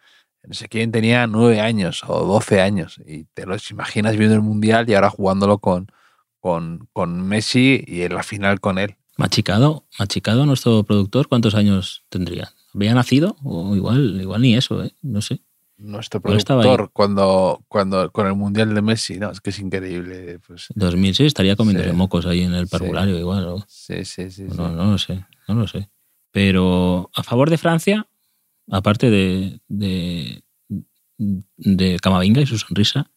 No 0.46 0.54
sé 0.54 0.68
quién 0.68 0.90
tenía 0.90 1.26
nueve 1.26 1.60
años 1.60 2.02
o 2.06 2.24
12 2.26 2.60
años. 2.60 3.00
Y 3.06 3.24
te 3.34 3.46
los 3.46 3.70
imaginas 3.70 4.16
viendo 4.16 4.34
el 4.34 4.42
mundial 4.42 4.88
y 4.88 4.94
ahora 4.94 5.10
jugándolo 5.10 5.58
con, 5.58 5.92
con, 6.40 6.88
con 6.92 7.22
Messi 7.22 7.84
y 7.86 8.02
en 8.02 8.14
la 8.14 8.22
final 8.22 8.60
con 8.60 8.78
él. 8.78 8.96
Machicado, 9.16 9.84
Machicado, 9.98 10.46
nuestro 10.46 10.82
productor, 10.84 11.28
¿cuántos 11.28 11.54
años 11.54 12.04
tendría? 12.08 12.52
¿Había 12.74 12.94
nacido? 12.94 13.36
O 13.44 13.76
igual, 13.76 14.18
igual 14.20 14.40
ni 14.40 14.54
eso, 14.54 14.82
¿eh? 14.82 14.92
No 15.02 15.20
sé. 15.20 15.42
Nuestro 15.76 16.20
productor 16.20 16.90
cuando, 16.92 17.62
cuando 17.68 18.10
con 18.12 18.26
el 18.26 18.34
Mundial 18.34 18.74
de 18.74 18.82
Messi, 18.82 19.18
no, 19.18 19.30
es 19.30 19.40
que 19.40 19.50
es 19.50 19.58
increíble. 19.58 20.38
Pues, 20.46 20.66
2006 20.74 21.26
estaría 21.28 21.56
comiéndose 21.56 21.90
Sí. 21.90 21.96
mocos 21.96 22.26
ahí 22.26 22.42
en 22.42 22.54
el 22.54 22.66
Sí. 22.66 22.70
parvulario, 22.70 23.18
igual. 23.18 23.46
o- 23.46 23.64
sí, 23.66 24.04
sí, 24.04 24.30
sí. 24.30 24.48
sí. 24.48 24.56
No, 24.56 24.68
no 24.70 24.90
lo 24.92 24.98
sé, 24.98 25.24
no 25.48 25.54
lo 25.54 25.66
sé. 25.66 25.88
Pero 26.32 27.10
a 27.14 27.22
favor 27.22 27.50
de 27.50 27.58
Francia, 27.58 28.06
aparte 28.70 29.10
de, 29.10 29.60
de, 29.68 30.42
de 31.18 31.98
Camavinga 32.00 32.40
y 32.40 32.46
su 32.46 32.58
sonrisa, 32.58 33.10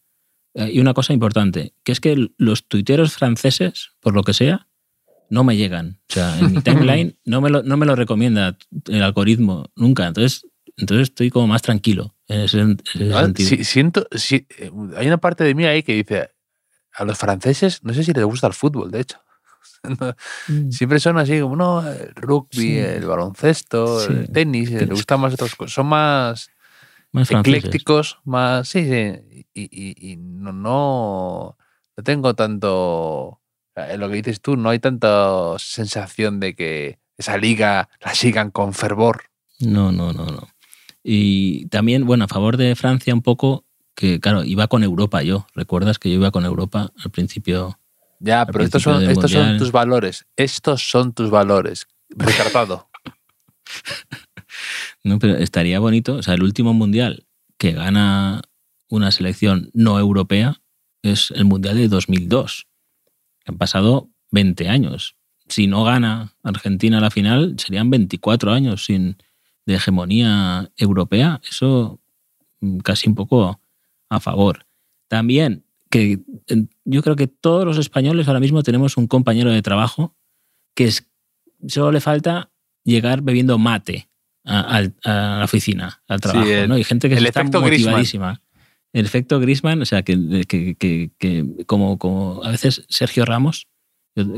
hay 0.56 0.78
una 0.78 0.94
cosa 0.94 1.12
importante, 1.12 1.74
que 1.82 1.92
es 1.92 2.00
que 2.00 2.28
los 2.38 2.68
tuiteros 2.68 3.14
franceses, 3.14 3.90
por 4.00 4.14
lo 4.14 4.22
que 4.22 4.34
sea, 4.34 4.68
no 5.30 5.42
me 5.42 5.56
llegan. 5.56 6.00
O 6.10 6.12
sea, 6.12 6.38
en 6.38 6.52
mi 6.52 6.60
timeline 6.62 7.18
no 7.24 7.40
me 7.40 7.50
lo, 7.50 7.62
no 7.62 7.76
me 7.76 7.86
lo 7.86 7.96
recomienda 7.96 8.56
el 8.88 9.02
algoritmo 9.02 9.70
nunca. 9.74 10.06
Entonces, 10.06 10.46
entonces 10.76 11.08
estoy 11.08 11.30
como 11.30 11.46
más 11.48 11.62
tranquilo 11.62 12.14
en 12.28 12.40
ese, 12.42 12.60
en 12.60 12.78
ese 12.94 13.12
Ah, 13.14 13.22
sentido. 13.24 13.64
siento, 13.64 14.06
sí, 14.12 14.46
eh, 14.58 14.70
hay 14.96 15.06
una 15.06 15.18
parte 15.18 15.42
de 15.44 15.54
mí 15.54 15.64
ahí 15.64 15.82
que 15.82 15.94
dice, 15.94 16.30
a 16.92 17.04
los 17.04 17.18
franceses, 17.18 17.82
no 17.82 17.92
sé 17.94 18.04
si 18.04 18.12
les 18.12 18.24
gusta 18.24 18.46
el 18.46 18.52
fútbol, 18.52 18.90
de 18.92 19.00
hecho. 19.00 19.18
Mm. 20.48 20.70
Siempre 20.70 21.00
son 21.00 21.18
así 21.18 21.40
como, 21.40 21.56
no, 21.56 21.86
el 21.88 22.14
rugby, 22.14 22.48
Sí. 22.58 22.78
el 22.78 23.06
baloncesto, 23.06 24.00
Sí. 24.00 24.12
el 24.12 24.30
tenis, 24.30 24.70
les 24.70 24.88
gustan 24.90 25.20
más 25.20 25.34
otras 25.34 25.54
cosas. 25.54 25.72
Son 25.74 25.86
más 25.86 26.50
Más 27.12 27.28
franceses. 27.28 27.58
eclécticos, 27.60 28.18
más. 28.24 28.68
Sí, 28.68 28.84
sí. 28.84 29.46
Y, 29.54 29.62
y- 29.70 30.12
y 30.12 30.16
no, 30.16 30.52
no, 30.52 31.56
no 31.96 32.04
tengo 32.04 32.34
tanto. 32.34 33.40
Lo 33.96 34.08
que 34.08 34.14
dices 34.16 34.40
tú, 34.40 34.56
no 34.56 34.70
hay 34.70 34.78
tanta 34.78 35.54
sensación 35.58 36.40
de 36.40 36.54
que 36.54 36.98
esa 37.16 37.36
liga 37.38 37.88
la 38.00 38.14
sigan 38.14 38.50
con 38.50 38.72
fervor. 38.74 39.24
No, 39.60 39.92
no, 39.92 40.12
no, 40.12 40.26
no. 40.26 40.48
Y 41.02 41.66
también, 41.66 42.04
bueno, 42.06 42.24
a 42.24 42.28
favor 42.28 42.56
de 42.56 42.74
Francia 42.76 43.12
un 43.14 43.22
poco, 43.22 43.64
que 43.94 44.18
claro, 44.20 44.42
iba 44.44 44.66
con 44.68 44.82
Europa 44.84 45.22
yo. 45.22 45.46
¿Recuerdas 45.54 45.98
que 45.98 46.08
yo 46.10 46.16
iba 46.16 46.30
con 46.30 46.44
Europa 46.44 46.92
al 47.04 47.10
principio? 47.10 47.78
Ya, 48.24 48.46
pero 48.46 48.64
estos 48.64 48.82
son, 48.82 49.02
estos 49.02 49.30
son 49.30 49.58
tus 49.58 49.70
valores. 49.70 50.26
Estos 50.36 50.88
son 50.88 51.12
tus 51.12 51.30
valores. 51.30 51.86
Recartado. 52.08 52.88
No, 55.04 55.18
pero 55.18 55.36
estaría 55.36 55.78
bonito. 55.80 56.14
O 56.16 56.22
sea, 56.22 56.34
el 56.34 56.42
último 56.42 56.72
mundial 56.72 57.26
que 57.58 57.72
gana 57.72 58.42
una 58.88 59.10
selección 59.10 59.70
no 59.74 59.98
europea 59.98 60.62
es 61.02 61.30
el 61.30 61.44
mundial 61.44 61.76
de 61.76 61.88
2002. 61.88 62.66
Han 63.46 63.58
pasado 63.58 64.10
20 64.30 64.68
años. 64.68 65.16
Si 65.46 65.66
no 65.66 65.84
gana 65.84 66.34
Argentina 66.42 67.00
la 67.00 67.10
final, 67.10 67.56
serían 67.58 67.90
24 67.90 68.52
años 68.52 68.86
sin 68.86 69.18
de 69.66 69.74
hegemonía 69.74 70.70
europea. 70.76 71.40
Eso 71.48 72.00
mm, 72.60 72.78
casi 72.78 73.08
un 73.08 73.14
poco 73.14 73.60
a 74.08 74.20
favor. 74.20 74.66
También 75.08 75.64
que 75.94 76.18
yo 76.84 77.02
creo 77.04 77.14
que 77.14 77.28
todos 77.28 77.64
los 77.64 77.78
españoles 77.78 78.26
ahora 78.26 78.40
mismo 78.40 78.64
tenemos 78.64 78.96
un 78.96 79.06
compañero 79.06 79.52
de 79.52 79.62
trabajo 79.62 80.16
que 80.74 80.86
es, 80.86 81.08
solo 81.68 81.92
le 81.92 82.00
falta 82.00 82.50
llegar 82.82 83.22
bebiendo 83.22 83.58
mate 83.58 84.08
a, 84.44 84.60
al- 84.60 84.94
a 85.04 85.36
la 85.38 85.44
oficina, 85.44 86.02
al 86.08 86.20
trabajo. 86.20 86.48
el- 86.50 86.68
¿no? 86.68 86.76
Y 86.76 86.82
gente 86.82 87.08
que 87.08 87.14
el 87.14 87.26
está 87.26 87.42
efecto 87.42 87.60
Griezmann. 87.60 87.92
motivadísima. 87.92 88.42
El 88.92 89.06
efecto 89.06 89.38
Grisman, 89.38 89.82
o 89.82 89.84
sea, 89.84 90.02
que, 90.02 90.44
que- 90.48 90.74
que- 90.74 91.10
que 91.16 91.44
como, 91.66 91.96
como 91.98 92.42
a 92.42 92.50
veces 92.50 92.84
Sergio 92.88 93.24
Ramos, 93.24 93.68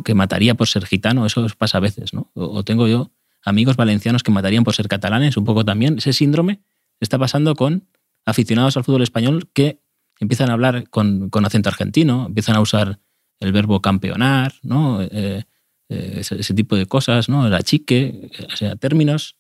que 0.05 0.15
mataría 0.15 0.55
por 0.55 0.69
ser 0.69 0.85
gitano, 0.85 1.25
eso 1.25 1.47
pasa 1.57 1.79
a 1.79 1.81
veces, 1.81 2.13
¿no? 2.13 2.31
O, 2.35 2.45
o 2.59 2.65
tengo 2.65 2.87
yo 2.87 3.11
amigos 3.45 3.77
valencianos 3.77 4.23
que 4.23 4.31
matarían 4.31 4.63
por 4.65 4.75
ser 4.75 4.89
catalanes, 4.89 5.37
un 5.39 5.45
poco 5.47 5.65
también. 5.65 5.97
Ese 5.99 6.13
síndrome 6.13 6.61
está 7.01 7.19
pasando 7.19 7.55
con 7.55 7.87
aficionados 8.27 8.77
al 8.77 8.85
fútbol 8.85 9.03
español 9.03 9.49
que 9.55 9.81
empiezan 10.21 10.51
a 10.51 10.55
hablar 10.55 10.89
con, 10.91 11.31
con 11.31 11.45
acento 11.45 11.69
argentino, 11.69 12.27
empiezan 12.27 12.57
a 12.57 12.61
usar 12.61 12.99
el 13.41 13.53
verbo 13.53 13.81
campeonar, 13.83 14.55
¿no? 14.63 15.03
Eh, 15.03 15.45
eh, 15.89 16.15
ese, 16.19 16.41
ese 16.41 16.55
tipo 16.55 16.75
de 16.77 16.87
cosas, 16.87 17.29
¿no? 17.29 17.49
La 17.49 17.63
chique, 17.63 18.31
o 18.53 18.57
sea, 18.57 18.77
términos 18.77 19.37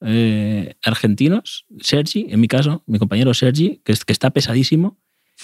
eh, 0.00 0.74
argentinos. 0.84 1.64
Sergi, 1.80 2.26
en 2.28 2.40
mi 2.40 2.48
caso, 2.48 2.82
mi 2.86 2.98
compañero 2.98 3.32
Sergi, 3.34 3.80
que, 3.84 3.92
es- 3.92 4.04
que 4.04 4.12
está 4.12 4.30
pesadísimo, 4.30 4.98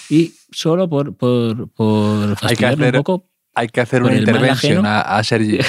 y 0.09 0.33
solo 0.51 0.89
por, 0.89 1.15
por, 1.15 1.69
por 1.71 2.35
fastidiarle 2.37 2.85
hacer- 2.87 2.95
un 2.95 3.03
poco, 3.03 3.29
Hay 3.55 3.67
que 3.67 3.81
hacer 3.81 4.01
una 4.03 4.11
intervención 4.19 4.85
a, 4.85 5.01
a 5.01 5.23
Sergi. 5.23 5.59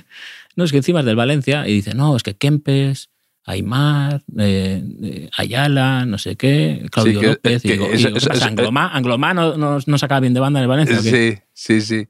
no, 0.56 0.64
es 0.64 0.70
que 0.70 0.78
encima 0.78 1.00
es 1.00 1.06
del 1.06 1.16
Valencia 1.16 1.66
y 1.68 1.72
dice, 1.74 1.94
no, 1.94 2.16
es 2.16 2.22
que 2.22 2.36
Kempes, 2.36 3.10
Aymar, 3.50 4.22
eh, 4.38 4.82
eh, 5.02 5.30
Ayala, 5.36 6.04
no 6.06 6.18
sé 6.18 6.36
qué, 6.36 6.86
Claudio 6.90 7.14
Sí, 7.14 7.20
que- 7.20 7.26
López. 7.32 7.64
y 7.64 7.68
que 7.68 7.74
y 7.74 7.78
eso- 7.78 7.82
digo, 7.96 8.10
¿qué 8.12 8.18
eso- 8.18 8.28
pasa? 8.28 8.38
eso- 8.38 8.46
¿Anglomá, 8.46 8.88
Anglomá 8.94 9.34
no, 9.34 9.56
no, 9.56 9.78
no 9.84 9.98
sacaba 9.98 10.20
bien 10.20 10.34
de 10.34 10.40
banda 10.40 10.60
en 10.60 10.62
el 10.64 10.68
Valencia? 10.68 10.98
Sí, 11.00 11.38
sí, 11.52 11.80
sí. 11.80 12.08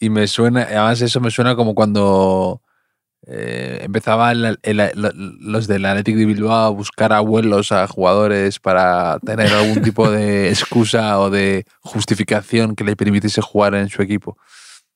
Y 0.00 0.10
me 0.10 0.26
suena, 0.26 0.62
además 0.62 1.00
eso 1.00 1.20
me 1.20 1.30
suena 1.30 1.54
como 1.56 1.74
cuando 1.74 2.60
eh, 3.24 3.82
empezaban 3.84 4.44
el- 4.44 4.58
el- 4.64 4.90
lo- 4.96 5.12
los 5.14 5.68
del 5.68 5.84
Athletic 5.86 6.16
de 6.16 6.26
Bilbao 6.26 6.52
a 6.66 6.68
buscar 6.70 7.12
abuelos 7.12 7.70
a 7.70 7.86
jugadores 7.86 8.58
para 8.58 9.20
tener 9.24 9.46
algún 9.52 9.80
tipo 9.80 10.10
de 10.10 10.50
excusa 10.50 11.20
o 11.20 11.30
de 11.30 11.64
justificación 11.82 12.74
que 12.74 12.82
le 12.82 12.96
permitiese 12.96 13.40
jugar 13.40 13.76
en 13.76 13.88
su 13.90 14.02
equipo. 14.02 14.36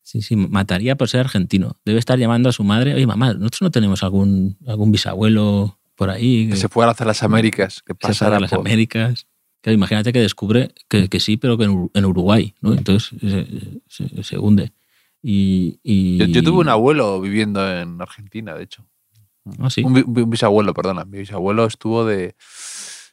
Sí, 0.02 0.22
sí, 0.22 0.34
mataría 0.34 0.96
por 0.96 1.08
ser 1.08 1.20
argentino. 1.20 1.76
Debe 1.84 2.00
estar 2.00 2.18
llamando 2.18 2.48
a 2.48 2.52
su 2.52 2.64
madre, 2.64 2.94
oye, 2.94 3.06
mamá, 3.06 3.32
nosotros 3.34 3.62
no 3.62 3.70
tenemos 3.70 4.02
algún, 4.02 4.56
algún 4.66 4.90
bisabuelo 4.90 5.78
por 5.96 6.10
ahí 6.10 6.44
Que 6.44 6.50
que 6.52 6.56
se 6.56 6.68
fuera 6.68 6.92
hacia 6.92 7.06
las 7.06 7.22
Américas, 7.24 7.82
que 7.82 7.94
pasara 7.94 8.36
a 8.36 8.40
las 8.40 8.50
por- 8.50 8.60
Américas. 8.60 9.26
Claro, 9.62 9.74
imagínate 9.74 10.12
que 10.12 10.20
descubre 10.20 10.72
que, 10.88 11.08
que 11.08 11.18
sí, 11.18 11.36
pero 11.36 11.58
que 11.58 11.64
en 11.64 11.70
Ur- 11.72 11.90
en 11.94 12.04
Uruguay, 12.04 12.54
¿no? 12.60 12.72
Entonces 12.74 13.18
se, 13.20 13.80
se- 13.88 14.22
se 14.22 14.38
hunde. 14.38 14.72
Y, 15.22 15.80
y- 15.82 16.18
Yo, 16.18 16.26
yo 16.26 16.42
tuve 16.44 16.58
un 16.60 16.68
abuelo 16.68 17.20
viviendo 17.20 17.68
en 17.68 18.00
Argentina, 18.00 18.54
de 18.54 18.62
hecho. 18.62 18.86
Ah, 19.58 19.70
sí. 19.70 19.82
Un, 19.82 19.94
bi- 19.94 20.04
un 20.22 20.30
bisabuelo, 20.30 20.72
perdona. 20.74 21.04
Mi 21.04 21.18
bisabuelo 21.18 21.66
estuvo 21.66 22.04
de 22.04 22.36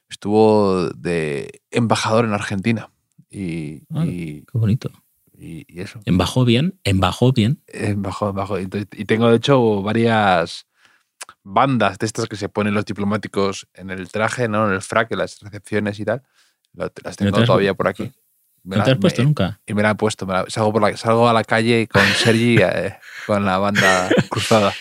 estuvo 0.10 0.90
de 0.90 1.62
embajador 1.72 2.26
en 2.26 2.34
Argentina. 2.34 2.90
Y, 3.30 3.82
Ah. 3.94 4.06
y, 4.06 4.44
Qué 4.52 4.58
bonito. 4.58 4.92
y- 5.38 5.66
y 5.68 5.80
eso. 5.82 6.00
Embajó 6.06 6.46
bien, 6.46 6.80
embajó 6.84 7.32
bien. 7.34 7.62
Embajó, 7.68 8.30
embajó. 8.30 8.60
Y 8.60 8.68
tengo, 8.68 9.30
de 9.30 9.38
hecho, 9.38 9.82
varias 9.82 10.68
bandas 11.44 11.98
de 12.00 12.06
estas 12.06 12.28
que 12.28 12.36
se 12.36 12.50
ponen 12.50 12.74
los 12.74 12.86
diplomáticos 12.86 13.68
en 13.74 13.90
el 13.90 14.10
traje, 14.10 14.48
¿no? 14.48 14.68
En 14.68 14.74
el 14.74 14.82
frac, 14.82 15.12
en 15.12 15.20
las 15.20 15.40
recepciones 15.42 16.00
y 16.00 16.06
tal. 16.06 16.22
Las 16.74 16.92
¿No 17.06 17.12
tengo 17.16 17.40
te 17.40 17.46
todavía 17.46 17.74
por 17.74 17.88
aquí. 17.88 18.12
Me 18.64 18.78
¿No 18.78 18.80
la- 18.80 18.86
te 18.86 18.92
has 18.92 18.98
puesto 18.98 19.22
me- 19.22 19.26
nunca? 19.28 19.60
Y 19.66 19.74
me 19.74 19.84
la 19.84 19.92
he 19.92 19.96
puesto. 19.96 20.26
me 20.26 20.34
la- 20.34 20.46
salgo, 20.48 20.72
por 20.72 20.82
la, 20.82 20.96
salgo 20.96 21.28
a 21.28 21.34
la 21.34 21.44
calle 21.44 21.88
con 21.88 22.02
Sergi, 22.06 22.58
eh, 22.62 22.96
con 23.28 23.44
la 23.46 23.58
banda 23.58 24.10
cruzada. 24.30 24.74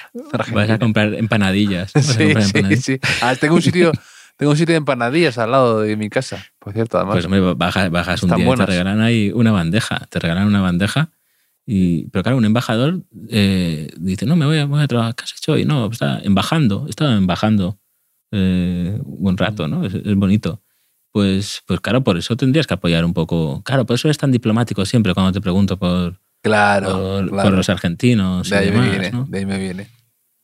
Vas 0.52 0.70
a 0.70 0.78
comprar 0.78 1.12
empanadillas. 1.14 1.90
Sí, 1.92 2.00
comprar 2.00 2.42
sí, 2.44 2.48
empanadillas. 2.58 2.84
sí. 2.84 3.00
Ah, 3.20 3.34
tengo 3.34 3.56
un 3.56 3.62
sitio, 3.62 3.90
tengo 4.36 4.52
un 4.52 4.56
sitio 4.58 4.72
de 4.74 4.78
empanadillas 4.78 5.36
al 5.38 5.50
lado 5.50 5.80
de 5.80 5.96
mi 5.96 6.08
casa, 6.08 6.44
por 6.60 6.72
cierto, 6.72 6.96
además. 6.96 7.14
Pues 7.16 7.24
hombre, 7.24 7.40
bajas, 7.54 7.90
bajas 7.90 8.22
un 8.22 8.30
día 8.36 8.46
y 8.46 8.56
te 8.56 8.66
regalan 8.66 9.00
ahí 9.00 9.32
una 9.34 9.50
bandeja. 9.50 10.06
Te 10.08 10.20
regalan 10.20 10.46
una 10.46 10.60
bandeja. 10.60 11.10
Y, 11.66 12.08
pero 12.08 12.22
claro, 12.22 12.38
un 12.38 12.44
embajador 12.44 13.02
eh, 13.28 13.88
dice, 13.98 14.26
no, 14.26 14.36
me 14.36 14.46
voy 14.46 14.58
a, 14.58 14.64
voy 14.66 14.82
a 14.82 14.88
trabajar. 14.88 15.14
¿Qué 15.14 15.24
has 15.24 15.34
hecho 15.36 15.52
hoy? 15.52 15.64
No, 15.64 15.90
está 15.90 16.20
embajando. 16.22 16.86
Estaba 16.88 17.14
embajando 17.14 17.78
eh, 18.32 18.98
un 19.04 19.36
rato, 19.36 19.68
¿no? 19.68 19.84
Es, 19.86 19.94
es 19.94 20.14
bonito. 20.16 20.62
Pues, 21.12 21.62
pues 21.66 21.80
claro, 21.80 22.02
por 22.02 22.16
eso 22.16 22.36
tendrías 22.36 22.66
que 22.66 22.74
apoyar 22.74 23.04
un 23.04 23.12
poco. 23.12 23.62
Claro, 23.64 23.84
por 23.86 23.94
eso 23.94 24.08
es 24.08 24.18
tan 24.18 24.32
diplomático 24.32 24.84
siempre 24.86 25.12
cuando 25.14 25.32
te 25.32 25.40
pregunto 25.40 25.78
por, 25.78 26.18
Claro, 26.42 26.92
por, 26.92 27.28
claro. 27.28 27.48
por 27.48 27.56
los 27.56 27.68
argentinos 27.68 28.48
de 28.50 28.56
ahí 28.56 28.70
demás, 28.70 28.84
me 28.86 28.90
viene, 28.90 29.10
¿no? 29.12 29.24
de 29.28 29.38
ahí 29.38 29.46
me 29.46 29.58
viene. 29.58 29.88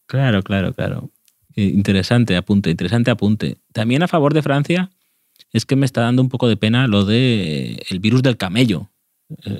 Claro, 0.07 0.43
claro, 0.43 0.73
claro. 0.75 1.11
Eh, 1.57 1.65
Interesante 1.65 2.37
apunte, 2.37 2.71
interesante 2.71 3.11
apunte. 3.11 3.59
También 3.73 4.03
a 4.03 4.09
favor 4.09 4.35
de 4.35 4.43
Francia 4.43 4.91
es 5.53 5.65
que 5.67 5.75
me 5.75 5.87
está 5.87 6.03
dando 6.03 6.23
un 6.23 6.29
poco 6.29 6.47
de 6.49 6.57
pena 6.57 6.87
lo 6.87 7.05
de 7.05 7.83
el 7.89 7.99
virus 7.99 8.23
del 8.23 8.37
camello. 8.37 8.91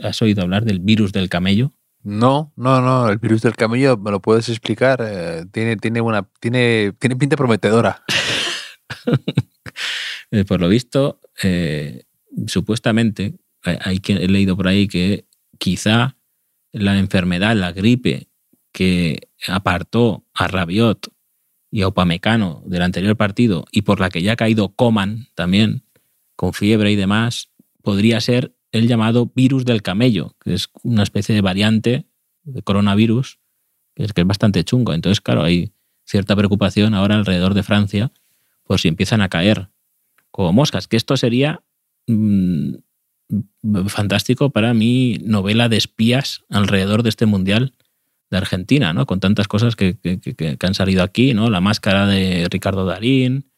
¿Has 0.03 0.21
oído 0.23 0.43
hablar 0.43 0.65
del 0.65 0.81
virus 0.81 1.13
del 1.13 1.29
camello? 1.29 1.73
No, 2.03 2.53
no, 2.57 2.81
no, 2.81 3.09
el 3.09 3.19
virus 3.19 3.43
del 3.43 3.55
camello, 3.57 3.97
¿me 3.97 4.11
lo 4.11 4.21
puedes 4.21 4.49
explicar? 4.49 5.01
Eh, 5.05 5.45
tiene, 5.53 5.77
tiene, 5.77 6.01
una, 6.01 6.29
tiene, 6.41 6.93
tiene 6.99 7.17
pinta 7.17 7.37
prometedora. 7.37 8.03
Eh, 10.31 10.45
por 10.45 10.61
lo 10.61 10.69
visto, 10.69 11.21
eh, 11.43 12.05
supuestamente, 12.49 13.39
hay- 13.63 13.79
hay 13.81 13.99
que, 13.99 14.13
he 14.13 14.29
leído 14.29 14.57
por 14.59 14.69
ahí 14.69 14.87
que 14.87 15.27
quizá 15.59 16.19
la 16.73 16.99
enfermedad, 16.99 17.57
la 17.57 17.73
gripe 17.73 18.29
que 18.71 19.21
apartó 19.47 20.27
a 20.35 20.47
Rabiot 20.47 21.09
y 21.71 21.81
a 21.81 21.89
Upamecano 21.89 22.63
del 22.67 22.83
anterior 22.83 23.17
partido 23.17 23.65
y 23.73 23.83
por 23.83 24.01
la 24.01 24.11
que 24.11 24.21
ya 24.21 24.33
ha 24.33 24.37
caído 24.37 24.75
Coman 24.75 25.29
también, 25.35 25.85
con 26.37 26.53
fiebre 26.53 26.93
y 26.93 26.97
demás, 26.97 27.51
podría 27.83 28.21
ser 28.21 28.55
el 28.73 28.87
llamado 28.89 29.31
virus 29.35 29.65
del 29.65 29.83
camello, 29.83 30.37
que 30.41 30.55
es 30.55 30.69
una 30.83 31.03
especie 31.03 31.35
de 31.35 31.41
variante 31.41 32.07
de 32.43 32.63
coronavirus, 32.63 33.39
que 33.95 34.05
es, 34.05 34.13
que 34.13 34.21
es 34.23 34.27
bastante 34.27 34.65
chungo. 34.65 34.93
Entonces, 34.95 35.21
claro, 35.21 35.43
hay 35.43 35.73
cierta 36.05 36.37
preocupación 36.37 36.95
ahora 36.95 37.17
alrededor 37.17 37.55
de 37.55 37.63
Francia 37.63 38.13
por 38.65 38.79
si 38.81 38.89
empiezan 38.89 39.21
a 39.23 39.29
caer 39.29 39.71
como 40.31 40.53
moscas, 40.53 40.87
que 40.89 40.97
esto 40.97 41.17
sería 41.17 41.63
mm, 42.07 42.75
fantástico 43.89 44.51
para 44.51 44.75
mi 44.75 45.19
novela 45.25 45.69
de 45.69 45.77
espías 45.77 46.45
alrededor 46.49 47.03
de 47.03 47.09
este 47.11 47.27
mundial 47.27 47.75
de 48.31 48.37
Argentina, 48.37 48.93
¿no? 48.93 49.07
Con 49.07 49.21
tantas 49.21 49.49
cosas 49.49 49.75
que, 49.77 49.99
que- 49.99 50.57
han 50.61 50.75
salido 50.75 51.03
aquí, 51.03 51.33
¿no? 51.35 51.49
La 51.51 51.61
máscara 51.61 52.07
de 52.07 52.47
Ricardo 52.51 52.85
Darín, 52.85 53.51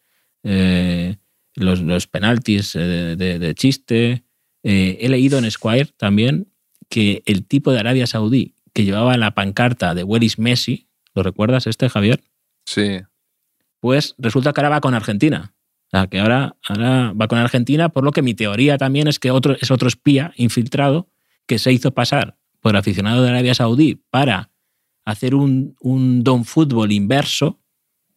eh, 0.45 1.17
los, 1.55 1.81
los 1.81 2.07
penaltis 2.07 2.77
eh, 2.77 3.17
de 3.17 3.55
chiste. 3.57 4.25
Eh, 4.63 4.99
he 5.01 5.09
leído 5.09 5.39
en 5.39 5.51
Squire 5.51 5.87
también 5.97 6.49
que 6.89 7.23
el 7.27 7.45
tipo 7.47 7.73
de 7.73 7.79
Arabia 7.81 8.07
Saudí 8.07 8.55
que 8.73 8.85
llevaba 8.85 9.17
la 9.17 9.33
pancarta 9.35 9.95
de 9.95 10.05
Where 10.05 10.25
is 10.25 10.39
Messi, 10.39 10.89
¿lo 11.15 11.23
recuerdas 11.23 11.67
este, 11.67 11.89
Javier? 11.89 12.23
Sí. 12.67 13.01
pues 13.81 14.15
resulta 14.19 14.53
que 14.53 14.61
ahora 14.61 14.69
va 14.69 14.81
con 14.81 14.95
Argentina. 14.95 15.55
O 15.87 15.91
sea, 15.91 16.07
que 16.07 16.21
ahora, 16.21 16.57
ahora 16.69 17.13
va 17.13 17.27
con 17.27 17.39
Argentina, 17.39 17.89
por 17.89 18.05
lo 18.05 18.13
que 18.13 18.23
mi 18.23 18.35
teoría 18.35 18.79
también 18.79 19.09
es 19.09 19.19
que 19.19 19.31
otro, 19.33 19.57
es 19.61 19.71
otro 19.71 19.89
espía 19.89 20.33
infiltrado 20.37 21.09
que 21.47 21.59
se 21.59 21.73
hizo 21.73 21.91
pasar 21.93 22.37
por 22.61 22.77
aficionado 22.77 23.23
de 23.23 23.31
Arabia 23.31 23.55
Saudí 23.55 24.01
para 24.11 24.51
hacer 25.05 25.35
un, 25.35 25.75
un 25.81 26.23
don 26.23 26.45
fútbol 26.45 26.93
inverso, 26.93 27.59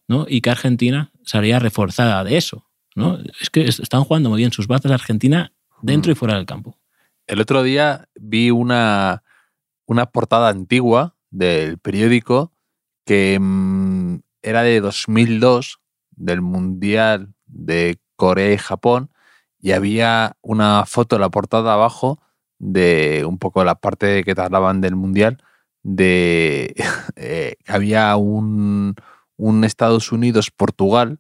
¿no? 0.07 0.25
Y 0.29 0.41
que 0.41 0.49
Argentina 0.51 1.11
salía 1.23 1.57
reforzada 1.59 2.23
de 2.23 2.37
eso, 2.37 2.67
¿no? 2.93 3.17
Es 3.41 3.49
que 3.49 3.63
es- 3.63 3.79
están 3.79 4.03
jugando 4.03 4.29
muy 4.29 4.37
bien 4.39 4.51
sus 4.51 4.67
bazas 4.67 4.91
Argentina 4.91 5.52
dentro 5.83 6.11
y 6.11 6.15
fuera 6.15 6.35
del 6.35 6.47
campo. 6.47 6.79
El 7.27 7.39
otro 7.39 7.61
día 7.61 8.07
vi 8.15 8.49
una, 8.49 9.23
una 9.85 10.07
portada 10.07 10.49
antigua 10.49 11.15
del 11.29 11.77
periódico 11.77 12.51
que 13.05 13.37
mm, 13.39 14.19
era 14.41 14.63
de 14.63 14.81
2002, 14.81 15.79
del 16.11 16.41
Mundial 16.41 17.33
de 17.45 17.99
Corea 18.15 18.53
y 18.53 18.57
Japón, 18.57 19.11
y 19.59 19.71
había 19.71 20.37
una 20.41 20.85
foto 20.85 21.15
en 21.15 21.21
la 21.21 21.29
portada 21.29 21.73
abajo 21.73 22.19
de 22.59 23.25
un 23.27 23.37
poco 23.37 23.63
la 23.63 23.75
parte 23.75 24.23
que 24.23 24.33
hablaban 24.37 24.81
del 24.81 24.95
Mundial, 24.95 25.43
de 25.83 26.75
eh, 27.15 27.55
que 27.63 27.71
había 27.71 28.15
un, 28.15 28.95
un 29.37 29.63
Estados 29.63 30.11
Unidos-Portugal 30.11 31.19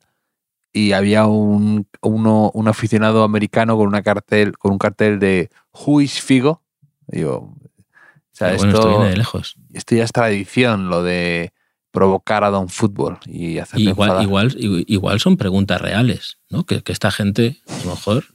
y 0.73 0.93
había 0.93 1.27
un, 1.27 1.87
uno, 2.01 2.51
un 2.53 2.67
aficionado 2.67 3.23
americano 3.23 3.77
con 3.77 3.87
una 3.87 4.01
cartel, 4.01 4.57
con 4.57 4.71
un 4.71 4.79
cartel 4.79 5.19
de 5.19 5.51
Who 5.71 6.01
is 6.01 6.19
Figo. 6.19 6.63
Digo, 7.07 7.55
o 7.55 8.35
sea, 8.35 8.49
Pero 8.49 8.57
bueno, 8.57 8.73
esto 8.73 8.79
esto, 8.79 8.89
viene 8.89 9.09
de 9.11 9.17
lejos. 9.17 9.55
esto 9.71 9.95
ya 9.95 10.03
es 10.03 10.11
tradición, 10.11 10.89
lo 10.89 11.03
de 11.03 11.53
provocar 11.91 12.43
a 12.43 12.49
Don 12.49 12.69
Fútbol 12.69 13.19
y 13.27 13.59
hacerle 13.59 13.91
Igual, 13.91 14.23
igual, 14.23 14.55
igual 14.57 15.19
son 15.19 15.37
preguntas 15.37 15.79
reales, 15.79 16.39
¿no? 16.49 16.65
Que, 16.65 16.81
que 16.81 16.91
esta 16.91 17.11
gente, 17.11 17.61
a 17.67 17.85
lo 17.85 17.91
mejor, 17.91 18.25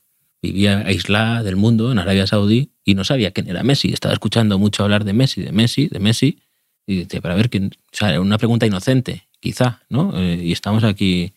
vivía 0.40 0.78
aislada 0.86 1.42
del 1.42 1.56
mundo 1.56 1.90
en 1.90 1.98
Arabia 1.98 2.28
Saudí 2.28 2.70
y 2.84 2.94
no 2.94 3.02
sabía 3.02 3.32
quién 3.32 3.48
era 3.48 3.64
Messi. 3.64 3.92
Estaba 3.92 4.14
escuchando 4.14 4.60
mucho 4.60 4.84
hablar 4.84 5.04
de 5.04 5.12
Messi, 5.12 5.42
de 5.42 5.50
Messi, 5.50 5.88
de 5.88 5.98
Messi, 5.98 6.38
y 6.86 6.98
dice, 6.98 7.20
para 7.20 7.34
ver 7.34 7.50
quién. 7.50 7.72
O 7.74 7.96
sea, 7.96 8.10
era 8.10 8.20
una 8.20 8.38
pregunta 8.38 8.64
inocente, 8.64 9.26
quizá, 9.40 9.82
¿no? 9.88 10.12
Eh, 10.16 10.40
y 10.44 10.52
estamos 10.52 10.84
aquí 10.84 11.32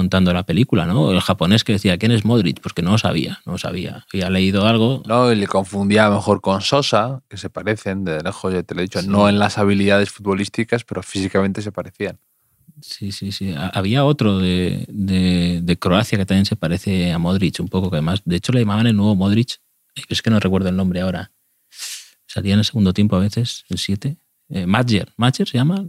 montando 0.00 0.32
la 0.32 0.44
película, 0.44 0.86
¿no? 0.86 1.12
El 1.12 1.20
japonés 1.20 1.62
que 1.64 1.72
decía, 1.72 1.98
¿quién 1.98 2.10
es 2.12 2.24
Modric? 2.24 2.60
Pues 2.60 2.72
que 2.72 2.82
no 2.82 2.96
sabía, 2.96 3.40
no 3.44 3.58
sabía. 3.58 4.06
Había 4.12 4.30
leído 4.30 4.66
algo. 4.66 5.02
No, 5.06 5.30
y 5.30 5.36
le 5.36 5.46
confundía 5.46 6.06
a 6.06 6.08
lo 6.08 6.16
mejor 6.16 6.40
con 6.40 6.60
Sosa, 6.62 7.22
que 7.28 7.36
se 7.36 7.50
parecen 7.50 8.04
de 8.04 8.20
lejos, 8.22 8.52
ya 8.52 8.62
te 8.62 8.74
lo 8.74 8.80
he 8.80 8.84
dicho, 8.84 9.00
Sí. 9.02 9.08
no 9.08 9.28
en 9.28 9.38
las 9.38 9.58
habilidades 9.58 10.10
futbolísticas, 10.10 10.84
pero 10.84 11.02
físicamente 11.02 11.60
se 11.62 11.70
parecían. 11.72 12.18
Sí, 12.80 13.12
sí, 13.12 13.30
sí. 13.30 13.52
Ha- 13.52 13.68
Había 13.74 14.04
otro 14.06 14.38
de, 14.38 14.86
de- 14.88 15.60
de 15.62 15.78
Croacia 15.78 16.16
que 16.16 16.24
también 16.24 16.46
se 16.46 16.56
parece 16.56 17.12
a 17.12 17.18
Modric 17.18 17.60
un 17.60 17.68
poco, 17.68 17.90
que 17.90 17.96
además, 17.96 18.22
de 18.24 18.36
hecho 18.36 18.52
le 18.52 18.60
llamaban 18.60 18.86
el 18.86 18.96
nuevo 18.96 19.14
Modric. 19.14 19.60
Ay, 19.96 20.04
Es 20.08 20.22
que 20.22 20.30
no 20.30 20.40
recuerdo 20.40 20.68
el 20.70 20.76
nombre 20.76 21.00
ahora. 21.02 21.30
Salía 22.26 22.54
en 22.54 22.60
el 22.60 22.64
segundo 22.64 22.92
tiempo 22.94 23.16
a 23.16 23.20
veces, 23.20 23.64
el 23.68 23.76
7. 23.78 24.16
Eh, 24.48 24.64
Madger. 24.66 25.12
¿Madger 25.16 25.46
se 25.48 25.58
llama? 25.58 25.84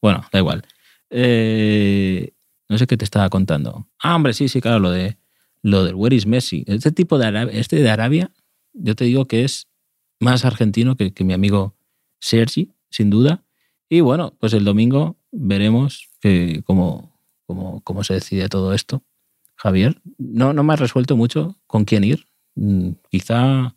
Bueno, 0.00 0.24
da 0.32 0.38
igual. 0.38 0.64
Eh, 1.16 2.32
no 2.68 2.76
sé 2.76 2.86
qué 2.88 2.96
te 2.96 3.04
estaba 3.04 3.28
contando. 3.30 3.86
Ah, 4.00 4.16
hombre, 4.16 4.32
sí, 4.32 4.48
sí, 4.48 4.60
claro, 4.60 4.80
lo 4.80 4.90
de 4.90 5.16
lo 5.62 5.84
del 5.84 5.94
Where 5.94 6.14
is 6.14 6.26
Messi. 6.26 6.64
Este 6.66 6.90
tipo 6.90 7.18
de 7.18 7.26
Arabia, 7.26 7.58
este 7.58 7.76
de 7.76 7.88
Arabia, 7.88 8.30
yo 8.72 8.96
te 8.96 9.04
digo 9.04 9.26
que 9.26 9.44
es 9.44 9.68
más 10.20 10.44
argentino 10.44 10.96
que, 10.96 11.14
que 11.14 11.24
mi 11.24 11.32
amigo 11.32 11.74
Sergi, 12.18 12.72
sin 12.90 13.10
duda. 13.10 13.44
Y 13.88 14.00
bueno, 14.00 14.34
pues 14.40 14.52
el 14.54 14.64
domingo 14.64 15.16
veremos 15.30 16.10
que, 16.20 16.62
cómo, 16.66 17.16
cómo, 17.46 17.80
cómo 17.82 18.02
se 18.04 18.14
decide 18.14 18.48
todo 18.48 18.74
esto. 18.74 19.02
Javier, 19.54 20.02
no, 20.18 20.52
no 20.52 20.64
me 20.64 20.74
has 20.74 20.80
resuelto 20.80 21.16
mucho 21.16 21.56
con 21.66 21.84
quién 21.84 22.04
ir. 22.04 22.26
Mm, 22.56 22.90
Quizá 23.08 23.74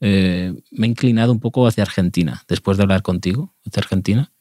eh, 0.00 0.54
me 0.70 0.86
he 0.86 0.90
inclinado 0.90 1.30
un 1.30 1.40
poco 1.40 1.66
hacia 1.66 1.82
Argentina, 1.82 2.42
después 2.48 2.76
de 2.76 2.84
hablar 2.84 3.02
contigo, 3.02 3.54
hacia 3.66 3.80
Argentina, 3.80 4.32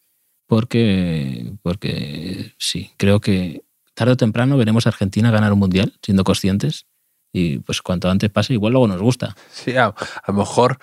porque, 0.50 1.54
porque 1.62 2.56
sí, 2.58 2.92
creo 2.98 3.22
que 3.22 3.64
tarde 3.94 4.14
o 4.14 4.18
temprano 4.18 4.58
veremos 4.58 4.88
a 4.88 4.90
Argentina 4.90 5.30
ganar 5.30 5.54
un 5.54 5.60
mundial, 5.60 5.94
siendo 6.02 6.24
conscientes, 6.24 6.88
y 7.32 7.60
pues 7.60 7.84
cuanto 7.84 8.10
antes 8.10 8.32
pase, 8.32 8.54
igual 8.54 8.74
luego 8.74 8.88
nos 8.88 9.00
gusta. 9.00 9.36
Sí, 9.52 9.78
a, 9.78 9.86
a 9.86 9.96
lo 10.28 10.34
mejor, 10.34 10.80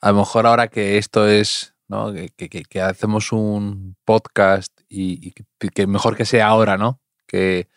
a 0.00 0.10
lo 0.10 0.18
mejor 0.18 0.44
ahora 0.48 0.66
que 0.66 0.98
esto 0.98 1.28
es, 1.28 1.74
¿no? 1.86 2.12
Que, 2.12 2.30
que- 2.48 2.80
hacemos 2.82 3.30
un 3.30 3.94
podcast 4.04 4.72
y, 4.88 5.28
y 5.28 5.34
que, 5.70 5.86
mejor 5.86 6.16
que 6.16 6.24
sea 6.24 6.48
ahora, 6.48 6.76
¿no? 6.76 7.00
Que, 7.28 7.68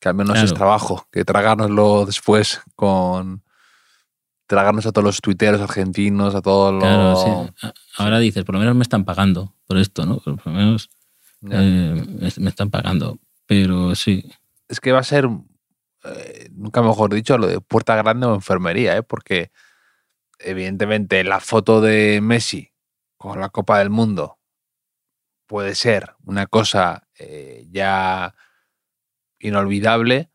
que 0.00 0.08
al 0.08 0.16
menos 0.16 0.42
es 0.42 0.52
trabajo, 0.52 1.06
que 1.12 1.24
tragárnoslo 1.24 2.06
después 2.06 2.60
con 2.74 3.44
tragarnos 4.46 4.86
a 4.86 4.92
todos 4.92 5.04
los 5.04 5.20
tuiteros 5.20 5.60
argentinos, 5.60 6.34
a 6.34 6.42
todos 6.42 6.72
los... 6.72 6.82
Claro, 6.82 7.52
sí. 7.60 7.70
Ahora 7.98 8.18
dices, 8.18 8.44
por 8.44 8.54
lo 8.54 8.60
menos 8.60 8.74
me 8.76 8.82
están 8.82 9.04
pagando 9.04 9.54
por 9.66 9.76
esto, 9.78 10.06
¿no? 10.06 10.18
Por 10.18 10.46
lo 10.46 10.52
menos 10.52 10.88
eh, 11.50 12.04
me- 12.06 12.32
me 12.38 12.48
están 12.48 12.70
pagando. 12.70 13.18
Pero 13.46 13.94
sí, 13.94 14.24
es 14.68 14.80
que 14.80 14.92
va 14.92 15.00
a 15.00 15.04
ser, 15.04 15.28
eh, 16.04 16.48
nunca 16.52 16.82
mejor 16.82 17.12
dicho, 17.14 17.38
lo 17.38 17.46
de 17.46 17.60
puerta 17.60 17.96
grande 17.96 18.26
o 18.26 18.34
enfermería, 18.34 18.96
¿eh? 18.96 19.02
porque 19.02 19.50
evidentemente 20.38 21.22
la 21.24 21.40
foto 21.40 21.80
de 21.80 22.20
Messi 22.20 22.72
con 23.16 23.40
la 23.40 23.48
Copa 23.48 23.78
del 23.78 23.90
Mundo 23.90 24.38
puede 25.46 25.74
ser 25.74 26.14
una 26.24 26.46
cosa 26.46 27.08
eh, 27.18 27.66
ya 27.70 28.34
inolvidable 29.38 30.30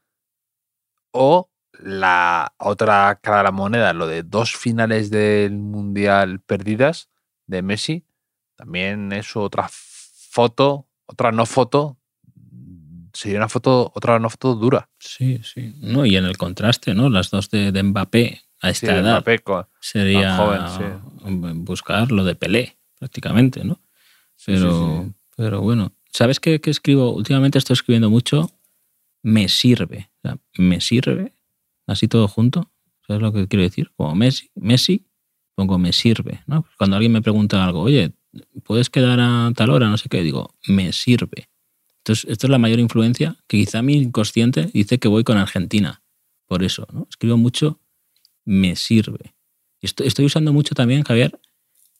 o 1.11 1.50
la 1.81 2.53
otra 2.57 3.19
cara 3.21 3.37
de 3.39 3.43
la 3.43 3.51
moneda, 3.51 3.93
lo 3.93 4.07
de 4.07 4.23
dos 4.23 4.55
finales 4.55 5.09
del 5.09 5.53
Mundial 5.53 6.39
perdidas 6.39 7.09
de 7.47 7.61
Messi, 7.61 8.05
también 8.55 9.11
es 9.11 9.35
otra 9.35 9.67
foto, 9.71 10.87
otra 11.05 11.31
no 11.31 11.45
foto, 11.45 11.97
sería 13.13 13.39
una 13.39 13.49
foto, 13.49 13.91
otra 13.95 14.19
no 14.19 14.29
foto 14.29 14.55
dura. 14.55 14.89
sí, 14.99 15.39
sí. 15.43 15.73
No, 15.81 16.05
y 16.05 16.15
en 16.15 16.25
el 16.25 16.37
contraste, 16.37 16.93
¿no? 16.93 17.09
Las 17.09 17.29
dos 17.31 17.49
de, 17.49 17.71
de 17.71 17.83
Mbappé 17.83 18.41
a 18.61 18.67
Sí, 18.73 18.85
esta 18.85 18.97
edad 18.97 19.13
Mbappé 19.21 19.39
con- 19.39 19.65
sería 19.79 20.35
joven, 20.37 21.65
buscar 21.65 22.11
lo 22.11 22.23
de 22.23 22.35
Pelé, 22.35 22.77
prácticamente, 22.99 23.63
¿no? 23.63 23.81
sí, 24.35 24.53
Pero, 24.53 25.03
sí. 25.05 25.13
pero 25.35 25.61
bueno, 25.61 25.93
¿sabes 26.11 26.39
qué, 26.39 26.61
qué 26.61 26.69
escribo? 26.69 27.11
Últimamente 27.13 27.57
estoy 27.57 27.73
escribiendo 27.73 28.09
mucho. 28.09 28.51
Me 29.23 29.49
sirve. 29.49 30.09
O 30.23 30.27
sea, 30.29 30.37
me 30.57 30.81
sirve. 30.81 31.33
Así 31.87 32.07
todo 32.07 32.27
junto. 32.27 32.71
¿Sabes 33.07 33.21
lo 33.21 33.33
que 33.33 33.47
quiero 33.47 33.63
decir? 33.63 33.91
Como 33.95 34.15
Messi, 34.15 34.49
Messi 34.55 35.05
pongo 35.55 35.77
me 35.77 35.93
sirve. 35.93 36.41
¿no? 36.47 36.65
Cuando 36.77 36.95
alguien 36.95 37.11
me 37.11 37.21
pregunta 37.21 37.63
algo, 37.63 37.81
oye, 37.81 38.13
¿puedes 38.63 38.89
quedar 38.89 39.19
a 39.19 39.51
tal 39.55 39.69
hora? 39.69 39.89
No 39.89 39.97
sé 39.97 40.09
qué. 40.09 40.23
Digo, 40.23 40.55
me 40.67 40.91
sirve. 40.93 41.49
Entonces, 41.97 42.29
esto 42.29 42.47
es 42.47 42.51
la 42.51 42.57
mayor 42.57 42.79
influencia 42.79 43.37
que 43.47 43.57
quizá 43.57 43.81
mi 43.81 43.93
inconsciente 43.93 44.69
dice 44.73 44.97
que 44.97 45.07
voy 45.07 45.23
con 45.23 45.37
Argentina. 45.37 46.01
Por 46.47 46.63
eso, 46.63 46.87
¿no? 46.91 47.07
Escribo 47.09 47.37
mucho, 47.37 47.79
me 48.43 48.75
sirve. 48.75 49.35
Estoy, 49.81 50.25
usando 50.25 50.51
mucho 50.53 50.75
también, 50.75 51.03
Javier, 51.03 51.39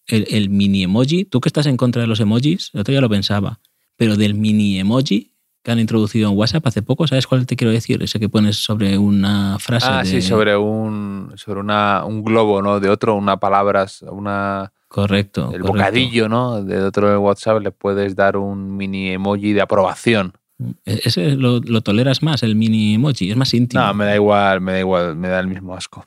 el, 0.07 0.25
el 0.29 0.49
mini 0.49 0.83
emoji. 0.83 1.25
Tú 1.25 1.39
que 1.39 1.49
estás 1.49 1.67
en 1.67 1.77
contra 1.77 2.01
de 2.01 2.07
los 2.07 2.19
emojis, 2.19 2.71
el 2.73 2.81
otro 2.81 2.99
lo 2.99 3.09
pensaba, 3.09 3.59
pero 3.95 4.17
del 4.17 4.33
mini 4.33 4.79
emoji 4.79 5.30
que 5.63 5.71
han 5.71 5.79
introducido 5.79 6.29
en 6.29 6.37
WhatsApp 6.37 6.65
hace 6.67 6.81
poco, 6.81 7.05
¿sabes 7.07 7.27
cuál 7.27 7.45
te 7.45 7.55
quiero 7.55 7.71
decir? 7.71 8.01
Ese 8.01 8.19
que 8.19 8.29
pones 8.29 8.57
sobre 8.57 8.97
una 8.97 9.57
frase. 9.59 9.87
Ah, 9.89 9.99
de- 10.03 10.05
sí, 10.09 10.21
sobre 10.21 10.57
un 10.57 11.31
sobre 11.35 11.59
una, 11.59 12.03
un 12.05 12.23
globo, 12.23 12.61
¿no? 12.61 12.79
De 12.79 12.89
otro, 12.89 13.15
una 13.15 13.37
palabra, 13.37 13.85
una 14.09 14.71
Correcto. 14.87 15.41
el 15.53 15.61
correcto. 15.61 15.67
bocadillo, 15.73 16.27
¿no? 16.29 16.63
De 16.63 16.81
otro 16.81 17.09
de 17.09 17.17
WhatsApp 17.17 17.61
le 17.61 17.71
puedes 17.71 18.15
dar 18.15 18.37
un 18.37 18.75
mini 18.75 19.09
emoji 19.11 19.53
de 19.53 19.61
aprobación. 19.61 20.33
E- 20.85 21.01
Ese 21.05 21.35
lo, 21.35 21.59
lo 21.59 21.81
toleras 21.81 22.23
más, 22.23 22.41
el 22.43 22.55
mini 22.55 22.95
emoji, 22.95 23.29
es 23.31 23.37
más 23.37 23.53
íntimo. 23.53 23.83
No, 23.83 23.93
me 23.93 24.05
da 24.05 24.15
igual, 24.15 24.61
me 24.61 24.71
da 24.73 24.79
igual, 24.79 25.15
me 25.15 25.27
da 25.27 25.39
el 25.39 25.47
mismo 25.47 25.75
asco. 25.75 26.05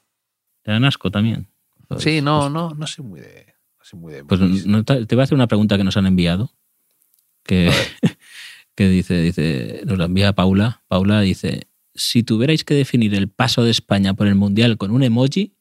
Te 0.63 0.73
dan 0.73 0.85
asco 0.85 1.11
también. 1.11 1.47
Pues- 1.89 2.03
Sí, 2.03 2.21
no, 2.21 2.41
pues- 2.41 2.53
no, 2.53 2.71
no 2.75 2.87
soy 2.89 3.05
muy 3.05 3.21
de, 3.21 3.47
no 3.79 3.85
soy 3.85 4.01
muy 4.01 4.13
de 4.15 4.25
Pues 4.25 4.41
no 4.67 4.85
te 4.85 5.05
voy 5.15 5.21
a 5.21 5.23
hacer 5.25 5.35
una 5.37 5.47
pregunta 5.47 5.77
que 5.77 5.85
nos 5.85 5.97
han 5.97 6.07
enviado. 6.07 6.51
Que, 7.45 7.71
que 8.75 8.89
dice, 8.89 9.21
dice, 9.21 9.83
nos 9.87 9.99
la 9.99 10.07
envía 10.07 10.33
Paula. 10.35 10.83
Paula 10.89 11.21
dice: 11.21 11.69
Si 11.95 12.23
tuvierais 12.23 12.65
que 12.65 12.75
definir 12.75 13.15
el 13.15 13.29
paso 13.29 13.63
de 13.65 13.71
España 13.71 14.15
por 14.15 14.27
el 14.27 14.35
Mundial 14.35 14.77
con 14.79 14.91
un 14.91 15.03
emoji, 15.03 15.55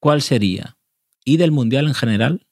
¿cuál 0.00 0.22
sería? 0.22 0.76
¿Y 1.24 1.36
del 1.38 1.52
Mundial 1.52 1.86
en 1.86 1.94
general? 1.94 2.46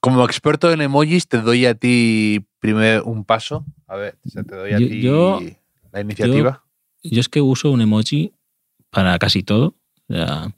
Como 0.00 0.24
experto 0.24 0.72
en 0.72 0.80
emojis, 0.80 1.28
te 1.28 1.40
doy 1.40 1.66
a 1.66 1.74
ti 1.74 2.46
primero 2.60 3.04
un 3.04 3.24
paso. 3.24 3.64
A 3.86 3.96
ver, 3.96 4.18
o 4.24 4.28
sea, 4.30 4.42
te 4.42 4.54
doy 4.54 4.72
a 4.72 4.78
Yo- 4.78 4.88
ti 4.88 5.00
yo- 5.02 5.40
la 5.92 6.00
iniciativa. 6.00 6.64
Yo 7.02 7.20
es 7.20 7.28
que 7.28 7.40
uso 7.40 7.70
un 7.70 7.80
emoji 7.80 8.32
para 8.90 9.18
casi 9.18 9.42
todo. 9.42 9.76
O 10.08 10.14
sea, 10.14 10.54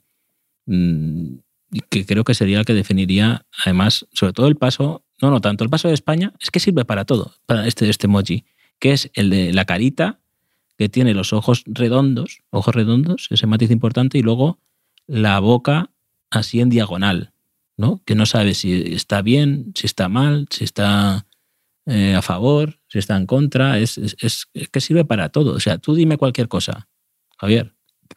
mm, 0.65 1.35
que 1.89 2.05
creo 2.05 2.23
que 2.23 2.33
sería 2.33 2.59
el 2.59 2.65
que 2.65 2.73
definiría, 2.73 3.45
además, 3.63 4.07
sobre 4.13 4.33
todo 4.33 4.47
el 4.47 4.55
paso, 4.55 5.03
no, 5.21 5.29
no 5.29 5.41
tanto, 5.41 5.63
el 5.63 5.69
paso 5.69 5.87
de 5.87 5.93
España 5.93 6.33
es 6.39 6.49
que 6.51 6.59
sirve 6.59 6.85
para 6.85 7.05
todo, 7.05 7.33
para 7.45 7.67
este, 7.67 7.89
este 7.89 8.07
emoji, 8.07 8.45
que 8.79 8.93
es 8.93 9.11
el 9.13 9.29
de 9.29 9.53
la 9.53 9.65
carita, 9.65 10.19
que 10.77 10.89
tiene 10.89 11.13
los 11.13 11.33
ojos 11.33 11.63
redondos, 11.65 12.41
ojos 12.51 12.73
redondos, 12.73 13.27
ese 13.29 13.47
matiz 13.47 13.69
importante, 13.71 14.17
y 14.17 14.21
luego 14.21 14.59
la 15.07 15.39
boca 15.39 15.89
así 16.31 16.61
en 16.61 16.69
diagonal, 16.69 17.33
¿no? 17.77 18.01
Que 18.05 18.15
no 18.15 18.25
sabe 18.25 18.53
si 18.53 18.93
está 18.93 19.21
bien, 19.21 19.71
si 19.75 19.85
está 19.87 20.07
mal, 20.09 20.47
si 20.49 20.63
está 20.63 21.25
eh, 21.85 22.13
a 22.15 22.21
favor, 22.21 22.79
si 22.87 22.99
está 22.99 23.17
en 23.17 23.25
contra, 23.25 23.79
es, 23.79 23.97
es- 23.97 24.47
que 24.71 24.79
sirve 24.81 25.03
para 25.05 25.29
todo. 25.29 25.53
O 25.55 25.59
sea, 25.59 25.77
tú 25.79 25.95
dime 25.95 26.17
cualquier 26.17 26.47
cosa, 26.47 26.87
Javier, 27.37 27.73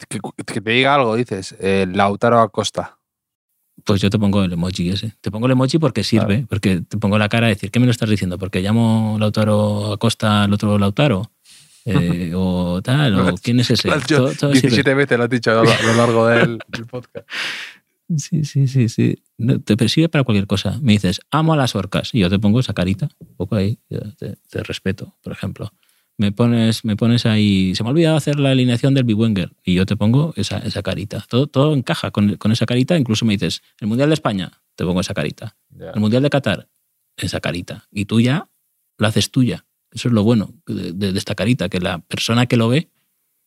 Que, 0.08 0.20
que 0.36 0.60
te 0.60 0.70
diga 0.70 0.94
algo, 0.94 1.16
dices, 1.16 1.56
eh, 1.58 1.86
Lautaro 1.90 2.40
Acosta. 2.40 2.98
Pues 3.84 4.00
yo 4.00 4.10
te 4.10 4.18
pongo 4.18 4.42
el 4.44 4.52
emoji 4.52 4.90
ese. 4.90 5.14
Te 5.20 5.30
pongo 5.30 5.46
el 5.46 5.52
emoji 5.52 5.78
porque 5.78 6.04
sirve, 6.04 6.46
porque 6.48 6.82
te 6.82 6.98
pongo 6.98 7.18
la 7.18 7.28
cara 7.28 7.46
a 7.46 7.48
decir, 7.50 7.70
¿qué 7.70 7.80
me 7.80 7.86
lo 7.86 7.92
estás 7.92 8.08
diciendo? 8.08 8.38
¿Porque 8.38 8.60
llamo 8.60 9.16
Lautaro 9.18 9.92
Acosta 9.92 10.44
al 10.44 10.52
otro 10.52 10.78
Lautaro? 10.78 11.30
Eh, 11.84 12.32
o 12.36 12.80
tal, 12.82 13.18
o 13.18 13.34
quién 13.36 13.60
es 13.60 13.70
ese. 13.70 13.88
Todo- 14.06 14.32
todo 14.32 14.54
sirve. 14.54 14.68
17 14.68 14.94
veces 14.94 15.18
lo 15.18 15.24
has 15.24 15.30
dicho 15.30 15.50
a 15.50 15.64
lo, 15.64 15.94
largo 15.96 16.26
del, 16.26 16.58
del 16.68 16.86
podcast. 16.86 17.28
Sí, 18.16 18.44
sí, 18.44 18.68
sí, 18.68 18.88
sí. 18.88 19.22
No, 19.38 19.58
te 19.60 19.76
persigue 19.76 20.08
para 20.08 20.22
cualquier 20.24 20.46
cosa. 20.46 20.78
Me 20.82 20.92
dices, 20.92 21.20
amo 21.30 21.54
a 21.54 21.56
las 21.56 21.74
orcas. 21.74 22.10
Y 22.12 22.20
yo 22.20 22.28
te 22.28 22.38
pongo 22.38 22.60
esa 22.60 22.74
carita, 22.74 23.08
un 23.18 23.34
poco 23.36 23.56
ahí, 23.56 23.78
te, 24.18 24.36
te 24.50 24.62
respeto, 24.62 25.16
por 25.22 25.32
ejemplo. 25.32 25.72
Me 26.18 26.30
pones, 26.30 26.84
me 26.84 26.94
pones 26.96 27.26
ahí, 27.26 27.74
se 27.74 27.82
me 27.82 27.88
ha 27.88 27.92
olvidado 27.92 28.16
hacer 28.16 28.38
la 28.38 28.50
alineación 28.50 28.94
del 28.94 29.04
Biwenger. 29.04 29.52
Y 29.64 29.74
yo 29.74 29.86
te 29.86 29.96
pongo 29.96 30.32
esa, 30.36 30.58
esa 30.58 30.82
carita. 30.82 31.24
Todo, 31.28 31.46
todo 31.46 31.74
encaja 31.74 32.10
con, 32.10 32.36
con 32.36 32.52
esa 32.52 32.66
carita. 32.66 32.96
Incluso 32.98 33.24
me 33.24 33.32
dices, 33.32 33.62
el 33.80 33.88
Mundial 33.88 34.10
de 34.10 34.14
España, 34.14 34.52
te 34.76 34.84
pongo 34.84 35.00
esa 35.00 35.14
carita. 35.14 35.56
El 35.94 36.00
Mundial 36.00 36.22
de 36.22 36.30
Qatar, 36.30 36.68
esa 37.16 37.40
carita. 37.40 37.88
Y 37.90 38.04
tú 38.04 38.20
ya 38.20 38.48
la 38.98 39.08
haces 39.08 39.30
tuya. 39.30 39.64
Eso 39.90 40.08
es 40.08 40.14
lo 40.14 40.22
bueno 40.22 40.54
de, 40.66 40.92
de- 40.92 41.12
de 41.12 41.18
esta 41.18 41.34
carita, 41.34 41.68
que 41.68 41.80
la 41.80 41.98
persona 41.98 42.46
que 42.46 42.56
lo 42.56 42.68
ve 42.68 42.88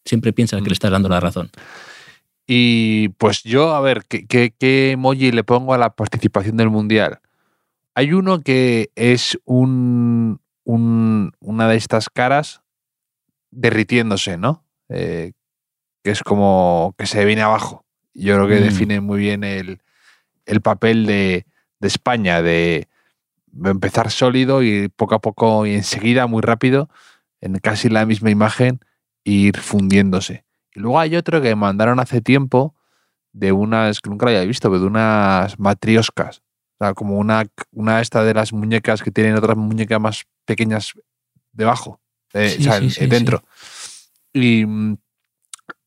siempre 0.03 0.33
piensa 0.33 0.57
que 0.61 0.67
le 0.69 0.73
estás 0.73 0.91
dando 0.91 1.07
la 1.09 1.19
razón. 1.19 1.49
Y 2.47 3.09
pues 3.09 3.43
yo, 3.43 3.73
a 3.73 3.81
ver, 3.81 4.03
¿qué, 4.07 4.25
qué, 4.27 4.53
qué 4.57 4.91
emoji 4.91 5.31
le 5.31 5.43
pongo 5.43 5.73
a 5.73 5.77
la 5.77 5.95
participación 5.95 6.57
del 6.57 6.69
Mundial? 6.69 7.19
Hay 7.95 8.13
uno 8.13 8.41
que 8.41 8.91
es 8.95 9.39
un, 9.45 10.39
un- 10.65 11.31
una 11.39 11.67
de 11.69 11.77
estas 11.77 12.09
caras 12.09 12.61
derritiéndose, 13.51 14.37
¿no? 14.37 14.65
Eh, 14.89 15.31
que 16.03 16.11
es 16.11 16.21
como 16.23 16.93
que 16.97 17.05
se 17.05 17.23
viene 17.25 17.41
abajo. 17.41 17.85
Yo 18.13 18.35
creo 18.35 18.47
que 18.47 18.59
Mm. 18.59 18.63
define 18.63 19.01
muy 19.01 19.19
bien 19.19 19.43
el, 19.43 19.79
el 20.45 20.61
papel 20.61 21.05
de, 21.05 21.45
de 21.79 21.87
España, 21.87 22.41
de 22.41 22.87
empezar 23.63 24.11
sólido 24.11 24.61
y 24.63 24.89
poco 24.89 25.15
a 25.15 25.19
poco 25.19 25.65
y 25.65 25.73
enseguida, 25.75 26.27
muy 26.27 26.41
rápido, 26.41 26.89
en 27.41 27.57
casi 27.59 27.89
la 27.89 28.05
misma 28.05 28.29
imagen, 28.29 28.79
ir 29.23 29.57
fundiéndose. 29.57 30.43
Y 30.75 30.81
luego 30.81 30.99
hay 30.99 31.15
otro 31.15 31.41
que 31.41 31.55
mandaron 31.55 31.99
hace 31.99 32.21
tiempo 32.21 32.75
de 33.33 33.51
unas, 33.51 33.99
que 34.01 34.09
nunca 34.09 34.25
lo 34.25 34.31
había 34.31 34.45
visto, 34.45 34.69
pero 34.69 34.81
de 34.81 34.87
unas 34.87 35.57
matrioscas. 35.59 36.41
O 36.77 36.83
sea, 36.85 36.93
como 36.93 37.17
una, 37.17 37.45
una 37.71 38.01
esta 38.01 38.23
de 38.23 38.33
las 38.33 38.51
muñecas 38.53 39.01
que 39.01 39.11
tienen 39.11 39.35
otras 39.35 39.55
muñecas 39.57 39.99
más 39.99 40.25
pequeñas 40.45 40.93
debajo, 41.53 42.01
eh, 42.33 42.49
Sí, 42.49 42.61
o 42.61 42.63
sea, 42.63 42.79
sí, 42.79 42.85
en- 42.85 42.91
sí, 42.91 43.07
dentro. 43.07 43.43
Y, 44.33 44.65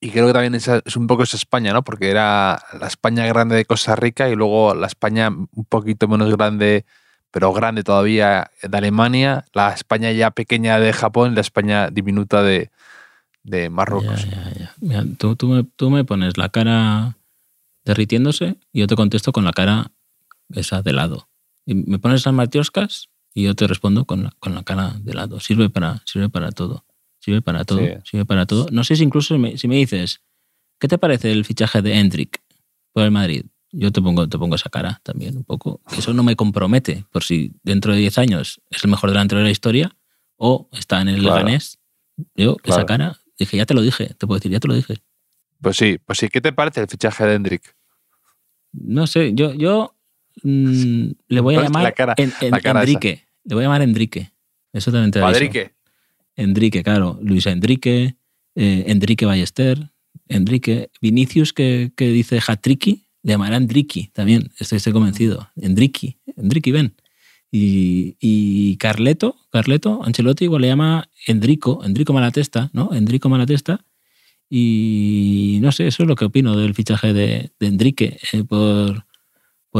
y 0.00 0.10
creo 0.10 0.26
que 0.28 0.32
también 0.32 0.54
es 0.54 0.96
un 0.96 1.06
poco 1.06 1.24
esa 1.24 1.36
España, 1.36 1.72
¿no? 1.72 1.82
Porque 1.84 2.08
era 2.10 2.62
la 2.80 2.86
España 2.86 3.26
grande 3.26 3.56
de 3.56 3.64
Costa 3.66 3.96
Rica 3.96 4.28
y 4.30 4.34
luego 4.34 4.74
la 4.74 4.86
España 4.86 5.28
un 5.28 5.64
poquito 5.68 6.08
menos 6.08 6.30
grande, 6.34 6.86
pero 7.30 7.52
grande 7.52 7.82
todavía 7.84 8.50
de 8.62 8.78
Alemania, 8.78 9.44
la 9.52 9.72
España 9.74 10.10
ya 10.12 10.30
pequeña 10.30 10.80
de 10.80 10.92
Japón 10.94 11.32
y 11.32 11.34
la 11.34 11.42
España 11.42 11.90
diminuta 11.90 12.42
de, 12.42 12.70
de 13.42 13.68
Marruecos. 13.68 14.24
Ya, 14.24 14.30
ya, 14.30 14.52
ya. 14.58 14.74
Mira, 14.80 15.04
tú, 15.18 15.36
tú 15.36 15.48
me, 15.48 15.64
tú 15.64 15.90
me 15.90 16.04
pones 16.04 16.38
la 16.38 16.48
cara 16.48 17.18
derritiéndose 17.84 18.56
y 18.72 18.80
yo 18.80 18.86
te 18.86 18.96
contesto 18.96 19.32
con 19.32 19.44
la 19.44 19.52
cara 19.52 19.90
esa 20.54 20.82
de 20.82 20.92
lado. 20.92 21.28
Y 21.66 21.74
me 21.74 21.98
pones 21.98 22.24
las 22.24 22.34
matrioscas 22.34 23.08
y 23.34 23.44
yo 23.44 23.54
te 23.54 23.66
respondo 23.66 24.04
con 24.04 24.24
la, 24.24 24.32
con 24.38 24.54
la 24.54 24.62
cara 24.62 24.96
de 25.00 25.14
lado. 25.14 25.40
Sirve 25.40 25.68
para, 25.70 26.02
sirve 26.06 26.28
para 26.28 26.50
todo. 26.52 26.84
Sirve 27.20 27.42
para 27.42 27.64
todo. 27.64 27.80
Sí. 27.80 27.88
Sirve 28.04 28.24
para 28.24 28.46
todo. 28.46 28.68
No 28.70 28.84
sé 28.84 28.96
si 28.96 29.02
incluso 29.04 29.36
me- 29.38 29.58
si 29.58 29.68
me 29.68 29.76
dices, 29.76 30.22
¿qué 30.78 30.88
te 30.88 30.98
parece 30.98 31.30
el 31.32 31.44
fichaje 31.44 31.82
de 31.82 31.94
Hendrik 31.98 32.42
por 32.92 33.04
el 33.04 33.10
Madrid? 33.10 33.44
Yo 33.70 33.92
te 33.92 34.00
pongo, 34.00 34.26
te 34.28 34.38
pongo 34.38 34.54
esa 34.54 34.70
cara 34.70 35.00
también 35.02 35.36
un 35.36 35.44
poco. 35.44 35.82
Eso 35.96 36.14
no 36.14 36.22
me 36.22 36.36
compromete 36.36 37.04
por 37.12 37.22
si 37.22 37.52
dentro 37.62 37.92
de 37.92 37.98
10 37.98 38.16
años 38.16 38.62
es 38.70 38.82
el 38.82 38.90
mejor 38.90 39.10
delantero 39.10 39.40
de 39.40 39.44
la 39.44 39.50
historia 39.50 39.94
o 40.36 40.70
está 40.72 41.02
en 41.02 41.08
el 41.08 41.20
Claro. 41.20 41.36
Leganés. 41.36 41.78
Yo, 42.34 42.56
Claro. 42.56 42.78
esa 42.80 42.86
cara, 42.86 43.18
dije, 43.38 43.58
ya 43.58 43.66
te 43.66 43.74
lo 43.74 43.82
dije, 43.82 44.14
te 44.14 44.26
puedo 44.26 44.38
decir, 44.38 44.50
ya 44.52 44.58
te 44.60 44.68
lo 44.68 44.74
dije. 44.74 45.02
Pues 45.60 45.76
sí, 45.76 45.98
pues 46.04 46.18
sí. 46.18 46.28
¿Qué 46.30 46.40
te 46.40 46.52
parece 46.52 46.80
el 46.80 46.88
fichaje 46.88 47.26
de 47.26 47.34
Hendrik? 47.34 47.76
No 48.72 49.06
sé, 49.06 49.32
yo, 49.34 49.52
yo 49.54 49.94
mm, 50.42 51.10
le 51.28 51.40
voy 51.40 51.54
a 51.56 51.62
llamar 51.62 51.82
la 51.82 51.92
cara- 51.92 52.14
en, 52.16 52.32
en- 52.40 52.50
la 52.50 52.60
cara 52.60 52.82
esa. 52.82 52.90
Enrique. 52.90 53.24
Le 53.44 53.54
voy 53.54 53.64
a 53.64 53.66
llamar 53.66 53.82
Enrique. 53.82 54.30
Eso 54.72 54.92
también 54.92 55.10
te. 55.10 55.20
Madrique. 55.20 55.72
Enrique, 56.36 56.82
claro. 56.82 57.18
Luis 57.22 57.46
Enrique, 57.46 58.16
eh, 58.54 58.84
Enrique 58.86 59.24
Ballester, 59.26 59.90
Enrique. 60.28 60.90
Vinicius, 61.00 61.52
que, 61.52 61.90
que 61.96 62.10
dice 62.10 62.38
Hatriki, 62.46 63.04
le 63.22 63.32
llamará 63.32 63.56
Enrique 63.56 64.10
también. 64.12 64.50
Estoy, 64.58 64.76
estoy 64.76 64.92
convencido. 64.92 65.48
Enrique, 65.56 66.18
Enrique, 66.36 66.70
ven. 66.72 66.94
Y, 67.50 68.16
y 68.20 68.76
Carleto, 68.76 69.36
Carleto, 69.50 70.02
Ancelotti 70.04 70.44
igual 70.44 70.60
le 70.62 70.68
llama 70.68 71.08
Enrico, 71.26 71.82
Enrico 71.82 72.12
Malatesta, 72.12 72.68
¿no? 72.74 72.90
Enrico 72.92 73.28
Malatesta. 73.30 73.84
Y 74.50 75.58
no 75.62 75.72
sé, 75.72 75.86
eso 75.86 76.02
es 76.02 76.08
lo 76.08 76.14
que 76.16 76.24
opino 76.26 76.56
del 76.56 76.74
fichaje 76.74 77.12
de, 77.12 77.50
de 77.58 77.66
Enrique 77.66 78.18
eh, 78.32 78.44
por, 78.44 79.04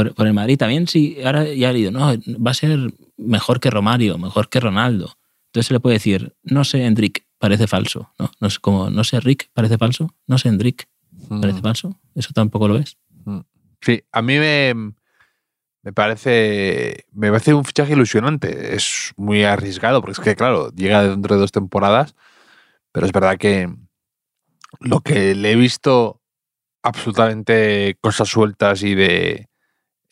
por, 0.05 0.15
por 0.15 0.27
el 0.27 0.35
Madrid. 0.35 0.57
También 0.59 0.87
sí, 0.87 1.19
ahora 1.25 1.45
ya 1.53 1.71
he 1.71 1.73
leído, 1.73 1.91
no, 1.91 2.07
va 2.45 2.51
a 2.51 2.55
ser 2.55 2.93
mejor 3.17 3.59
que 3.61 3.71
Romario, 3.71 4.17
mejor 4.19 4.49
que 4.49 4.61
Ronaldo. 4.61 5.17
Entonces 5.47 5.67
se 5.69 5.75
le 5.75 5.81
puede 5.81 5.95
decir, 5.95 6.35
no 6.43 6.63
sé, 6.65 6.85
Enrique, 6.85 7.23
parece 7.39 7.67
falso. 7.67 8.13
¿no? 8.19 8.31
No 8.41 8.51
sé 8.51 8.59
como, 8.61 8.91
no 8.91 9.03
sé, 9.05 9.19
Rick, 9.21 9.51
parece 9.55 9.79
falso. 9.79 10.15
No 10.27 10.39
sé, 10.39 10.49
Enrique, 10.49 10.85
parece 11.29 11.59
Mm. 11.61 11.63
falso. 11.63 12.01
Eso 12.15 12.31
tampoco 12.35 12.69
lo 12.69 12.77
es. 12.77 12.97
Sí, 13.81 14.03
a 14.13 14.23
mí 14.23 14.39
me, 14.39 14.75
me 15.83 15.93
parece, 15.93 17.05
me 17.13 17.31
parece 17.31 17.55
un 17.55 17.65
fichaje 17.65 17.93
ilusionante. 17.93 18.75
Es 18.75 19.13
muy 19.17 19.45
arriesgado, 19.45 20.01
porque 20.01 20.13
es 20.13 20.21
que, 20.21 20.37
claro, 20.37 20.71
llega 20.73 21.03
dentro 21.03 21.35
de 21.37 21.41
dos 21.41 21.53
temporadas, 21.53 22.15
pero 22.93 23.07
es 23.07 23.13
verdad 23.13 23.37
que 23.39 23.73
lo 24.81 25.01
que 25.01 25.35
le 25.35 25.53
he 25.53 25.57
visto 25.57 26.21
absolutamente 26.83 27.97
cosas 28.01 28.29
sueltas 28.29 28.83
y 28.83 28.95
de 28.95 29.48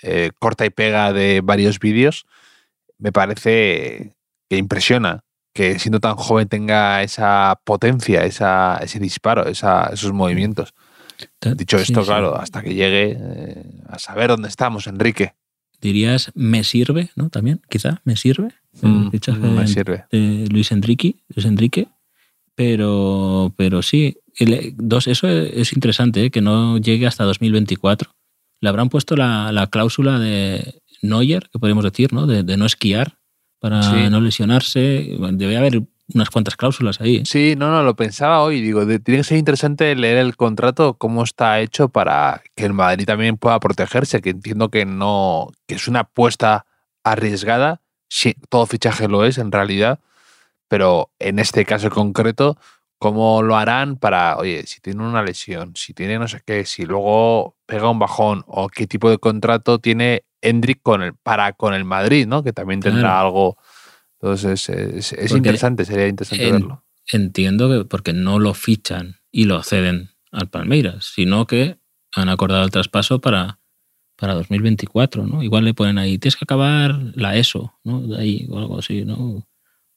eh, 0.02 0.30
corta 0.38 0.66
y 0.66 0.70
pega 0.70 1.12
de 1.12 1.40
varios 1.42 1.78
vídeos, 1.78 2.26
me 2.98 3.12
parece 3.12 4.14
que 4.48 4.56
impresiona 4.56 5.24
que 5.52 5.78
siendo 5.78 6.00
tan 6.00 6.16
joven 6.16 6.48
tenga 6.48 7.02
esa 7.02 7.58
potencia, 7.64 8.24
esa, 8.24 8.78
ese 8.82 8.98
disparo, 8.98 9.46
esa, 9.46 9.86
esos 9.86 10.12
movimientos. 10.12 10.74
Dicho 11.56 11.78
esto, 11.78 12.04
claro, 12.04 12.36
hasta 12.36 12.62
que 12.62 12.74
llegue 12.74 13.16
eh, 13.18 13.64
a 13.88 13.98
saber 13.98 14.28
dónde 14.28 14.48
estamos, 14.48 14.86
Enrique. 14.86 15.32
Dirías, 15.80 16.30
me 16.34 16.62
sirve, 16.62 17.10
¿no? 17.16 17.30
También, 17.30 17.62
quizá, 17.70 18.00
me 18.04 18.16
sirve. 18.16 18.50
Mm, 18.82 19.08
me 19.54 19.66
sirve. 19.66 20.04
De 20.10 20.46
Luis 20.50 20.72
Enrique, 20.72 21.16
Luis 21.34 21.46
Enrique. 21.46 21.88
Pero, 22.54 23.52
pero 23.56 23.82
sí, 23.82 24.18
dos, 24.76 25.06
eso 25.08 25.28
es 25.28 25.72
interesante, 25.74 26.24
¿eh? 26.24 26.30
que 26.30 26.40
no 26.40 26.78
llegue 26.78 27.06
hasta 27.06 27.24
2024. 27.24 28.10
Le 28.60 28.68
habrán 28.68 28.88
puesto 28.88 29.16
la, 29.16 29.68
cláusula 29.70 30.18
de 30.18 30.82
Neuer, 31.02 31.48
que 31.52 31.58
podríamos 31.58 31.84
decir, 31.84 32.12
¿no? 32.12 32.26
De, 32.26 32.56
no 32.56 32.66
esquiar 32.66 33.18
para 33.58 34.08
no 34.10 34.20
lesionarse. 34.20 35.16
Debe 35.32 35.56
haber 35.56 35.82
unas 36.14 36.30
cuantas 36.30 36.56
cláusulas 36.56 37.00
ahí. 37.00 37.16
¿eh? 37.16 37.22
Sí, 37.24 37.54
no, 37.56 37.70
no, 37.70 37.82
lo 37.82 37.96
pensaba 37.96 38.42
hoy. 38.42 38.60
Digo, 38.60 38.86
tiene 38.86 39.00
que 39.00 39.24
ser 39.24 39.38
interesante 39.38 39.94
leer 39.94 40.18
el 40.18 40.36
contrato, 40.36 40.94
cómo 40.94 41.24
está 41.24 41.60
hecho 41.60 41.88
para 41.88 42.42
que 42.54 42.64
el 42.64 42.72
Madrid 42.72 43.06
también 43.06 43.36
pueda 43.36 43.58
protegerse, 43.60 44.20
que 44.20 44.30
entiendo 44.30 44.70
que 44.70 44.84
no, 44.84 45.50
que 45.66 45.74
es 45.74 45.88
una 45.88 46.00
apuesta 46.00 46.66
arriesgada. 47.02 47.80
Sí, 48.08 48.34
todo 48.48 48.66
fichaje 48.66 49.08
lo 49.08 49.24
es 49.24 49.38
en 49.38 49.50
realidad, 49.50 50.00
pero 50.68 51.10
en 51.18 51.38
este 51.38 51.64
caso 51.64 51.90
concreto, 51.90 52.56
¿cómo 52.98 53.42
lo 53.42 53.56
harán 53.56 53.96
para, 53.96 54.36
oye, 54.38 54.66
si 54.66 54.80
tiene 54.80 55.02
una 55.02 55.22
lesión, 55.22 55.72
si 55.76 55.94
tiene 55.94 56.18
no 56.18 56.28
sé 56.28 56.40
qué, 56.44 56.64
si 56.64 56.84
luego 56.84 57.56
pega 57.66 57.90
un 57.90 57.98
bajón 57.98 58.44
o 58.46 58.68
qué 58.68 58.86
tipo 58.86 59.10
de 59.10 59.18
contrato 59.18 59.78
tiene 59.78 60.24
Hendrik 60.40 60.80
con 60.82 61.02
el, 61.02 61.14
para 61.14 61.52
con 61.52 61.74
el 61.74 61.84
Madrid, 61.84 62.26
¿no? 62.26 62.42
Que 62.42 62.52
también 62.52 62.80
tendrá 62.80 63.20
algo 63.20 63.56
entonces 64.20 64.68
es, 64.68 65.32
interesante, 65.32 65.84
sería 65.84 66.08
interesante 66.08 66.50
verlo. 66.50 66.84
Entiendo 67.12 67.68
que 67.70 67.84
porque 67.84 68.12
no 68.12 68.38
lo 68.38 68.54
fichan 68.54 69.16
y 69.30 69.44
lo 69.44 69.62
ceden 69.62 70.10
al 70.32 70.48
Palmeiras, 70.48 71.12
sino 71.14 71.46
que 71.46 71.78
han 72.12 72.28
acordado 72.28 72.64
el 72.64 72.70
traspaso 72.70 73.20
para, 73.20 73.60
para 74.16 74.34
2024, 74.34 75.26
¿no? 75.26 75.42
Igual 75.42 75.64
le 75.64 75.74
ponen 75.74 75.98
ahí, 75.98 76.18
tienes 76.18 76.36
que 76.36 76.44
acabar 76.44 76.98
la 77.14 77.36
ESO, 77.36 77.74
¿no? 77.84 78.00
De 78.00 78.20
ahí, 78.20 78.46
o 78.50 78.58
algo 78.58 78.78
así, 78.78 79.04
¿no? 79.04 79.46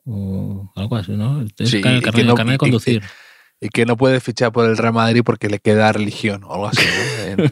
O 0.10 0.72
algo 0.76 0.96
así, 0.96 1.12
¿no? 1.12 1.46
Tienes 1.56 1.72
que 1.72 1.78
el 1.78 2.02
carnet, 2.02 2.54
de 2.54 2.58
conducir. 2.58 3.04
Y, 3.62 3.70
que 3.70 3.86
no 3.86 3.98
puede 3.98 4.20
fichar 4.22 4.52
por 4.52 4.70
el 4.70 4.78
Real 4.78 4.94
Madrid 4.94 5.22
porque 5.24 5.50
le 5.50 5.60
queda 5.60 5.92
religión 5.92 6.44
o 6.46 6.54
algo 6.54 6.68
así, 6.68 6.82
¿no? 7.38 7.44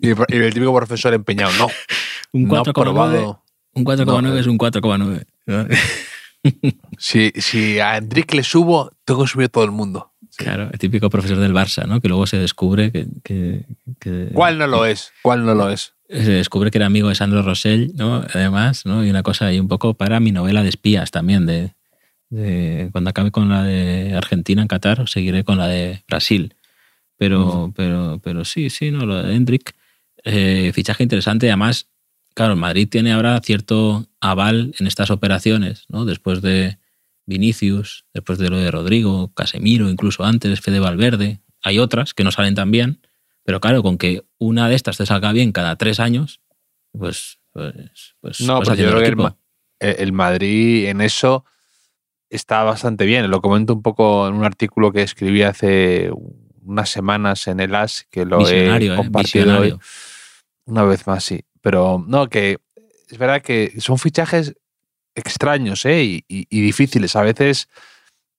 y, 0.00 0.10
el 0.10 0.52
típico 0.52 0.74
profesor 0.74 1.14
empeñado, 1.14 1.52
no. 1.58 1.68
Un 2.32 2.48
4,9 2.48 3.38
un 3.76 3.84
4,9 3.84 4.38
es 4.38 4.46
un 4.46 4.58
4,9. 4.58 5.78
si, 6.98 7.30
si 7.36 7.78
a 7.78 7.98
Enrique 7.98 8.36
le 8.36 8.42
subo, 8.42 8.90
tengo 9.04 9.22
que 9.22 9.28
subir 9.28 9.48
todo 9.50 9.64
el 9.64 9.70
mundo. 9.70 10.12
Claro, 10.36 10.70
el 10.72 10.78
típico 10.78 11.10
profesor 11.10 11.38
del 11.38 11.52
Barça, 11.52 11.86
¿no? 11.86 12.00
Que 12.00 12.08
luego 12.08 12.26
se 12.26 12.38
descubre 12.38 12.90
que, 13.22 13.66
¿Cuál 14.32 14.58
no 14.58 14.66
lo 14.66 14.86
es? 14.86 15.12
¿Cuál 15.22 15.44
no 15.44 15.54
lo 15.54 15.70
es? 15.70 15.94
Se 16.08 16.30
descubre 16.30 16.70
que 16.70 16.78
era 16.78 16.86
amigo 16.86 17.10
de 17.10 17.14
Sandro 17.14 17.42
Rosell, 17.42 17.92
¿no? 17.96 18.24
Además, 18.32 18.86
¿no? 18.86 19.04
Y 19.04 19.10
una 19.10 19.22
cosa 19.22 19.46
ahí 19.46 19.60
un 19.60 19.68
poco 19.68 19.92
para 19.92 20.20
mi 20.20 20.32
novela 20.32 20.62
de 20.62 20.70
espías 20.70 21.10
también, 21.10 21.44
de, 21.44 21.74
cuando 22.30 23.10
acabe 23.10 23.30
con 23.30 23.48
la 23.48 23.62
de 23.62 24.14
Argentina 24.14 24.62
en 24.62 24.68
Qatar, 24.68 25.08
seguiré 25.08 25.44
con 25.44 25.58
la 25.58 25.68
de 25.68 26.02
Brasil. 26.08 26.54
Pero, 27.16 27.72
pero, 27.74 28.20
pero 28.22 28.44
sí, 28.44 28.68
sí, 28.68 28.90
¿no? 28.90 29.06
Lo 29.06 29.22
de 29.22 29.34
Hendrik, 29.34 29.74
eh, 30.24 30.72
fichaje 30.74 31.02
interesante. 31.02 31.48
Además, 31.48 31.88
claro, 32.34 32.56
Madrid 32.56 32.88
tiene 32.90 33.12
ahora 33.12 33.40
cierto 33.40 34.06
aval 34.20 34.74
en 34.78 34.86
estas 34.86 35.10
operaciones, 35.10 35.86
¿no? 35.88 36.04
Después 36.04 36.42
de 36.42 36.78
Vinicius, 37.24 38.04
después 38.12 38.38
de 38.38 38.50
lo 38.50 38.58
de 38.58 38.70
Rodrigo, 38.70 39.32
Casemiro, 39.34 39.88
incluso 39.88 40.24
antes, 40.24 40.60
Fede 40.60 40.80
Valverde. 40.80 41.40
Hay 41.62 41.78
otras 41.78 42.12
que 42.12 42.24
no 42.24 42.30
salen 42.30 42.54
tan 42.54 42.70
bien, 42.70 43.00
pero 43.44 43.60
claro, 43.60 43.82
con 43.82 43.96
que 43.96 44.24
una 44.38 44.68
de 44.68 44.74
estas 44.74 44.96
te 44.96 45.06
salga 45.06 45.32
bien 45.32 45.52
cada 45.52 45.76
tres 45.76 46.00
años, 46.00 46.40
pues. 46.92 47.38
pues, 47.52 48.16
pues 48.20 48.40
no, 48.42 48.60
pues 48.60 48.78
yo 48.78 48.90
creo 48.90 49.00
que 49.00 49.34
el, 49.80 50.12
Madrid 50.12 50.86
en 50.86 51.00
eso 51.00 51.44
está 52.30 52.62
bastante 52.62 53.04
bien. 53.04 53.30
Lo 53.30 53.40
comento 53.40 53.72
un 53.74 53.82
poco 53.82 54.28
en 54.28 54.34
un 54.34 54.44
artículo 54.44 54.92
que 54.92 55.02
escribí 55.02 55.42
hace 55.42 56.10
unas 56.64 56.90
semanas 56.90 57.46
en 57.46 57.60
el 57.60 57.74
AS, 57.74 58.06
que 58.10 58.24
lo 58.24 58.46
he 58.46 58.76
¿eh? 58.76 58.96
compartido 58.96 59.60
hoy. 59.60 59.78
Una 60.66 60.84
vez 60.84 61.06
más, 61.06 61.24
sí. 61.24 61.44
Pero 61.60 62.04
no, 62.06 62.28
que 62.28 62.58
es 63.08 63.18
verdad 63.18 63.42
que 63.42 63.74
son 63.78 63.98
fichajes 63.98 64.54
extraños 65.14 65.84
¿eh? 65.86 66.22
y, 66.28 66.60
difíciles 66.60 67.16
a 67.16 67.22
veces 67.22 67.68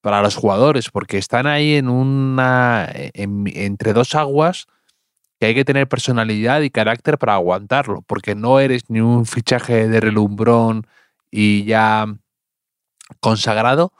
para 0.02 0.22
los 0.22 0.36
jugadores, 0.36 0.90
porque 0.90 1.18
están 1.18 1.48
ahí 1.48 1.76
en 1.76 1.90
una. 1.90 2.90
entre 3.14 3.94
dos 3.94 4.16
aguas 4.16 4.68
que 5.40 5.48
hay 5.48 5.56
que 5.56 5.66
tener 5.66 5.88
personalidad 5.88 6.62
y 6.62 6.70
carácter 6.70 7.18
para 7.18 7.36
aguantarlo, 7.36 8.02
porque 8.08 8.36
no 8.36 8.60
eres 8.60 8.90
ni 8.90 9.02
un 9.02 9.26
fichaje 9.26 9.88
de 9.88 10.00
relumbrón 10.00 10.88
y 11.30 11.64
ya 11.66 12.08
consagrado, 13.20 13.94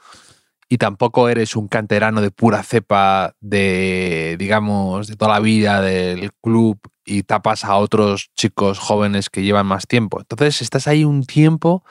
y 0.68 0.78
tampoco 0.78 1.28
eres 1.28 1.56
un 1.56 1.68
canterano 1.68 2.20
de 2.20 2.30
pura 2.30 2.62
cepa 2.62 3.34
de, 3.40 4.36
digamos, 4.38 5.06
de 5.06 5.16
toda 5.16 5.32
la 5.32 5.40
vida 5.40 5.80
del 5.80 6.30
club 6.42 6.78
y 7.06 7.22
tapas 7.22 7.64
a 7.64 7.76
otros 7.76 8.30
chicos 8.36 8.78
jóvenes 8.78 9.30
que 9.30 9.42
llevan 9.42 9.66
más 9.66 9.86
tiempo. 9.86 10.20
Entonces 10.20 10.60
estás 10.60 10.86
ahí 10.86 11.04
un 11.04 11.24
tiempo 11.24 11.84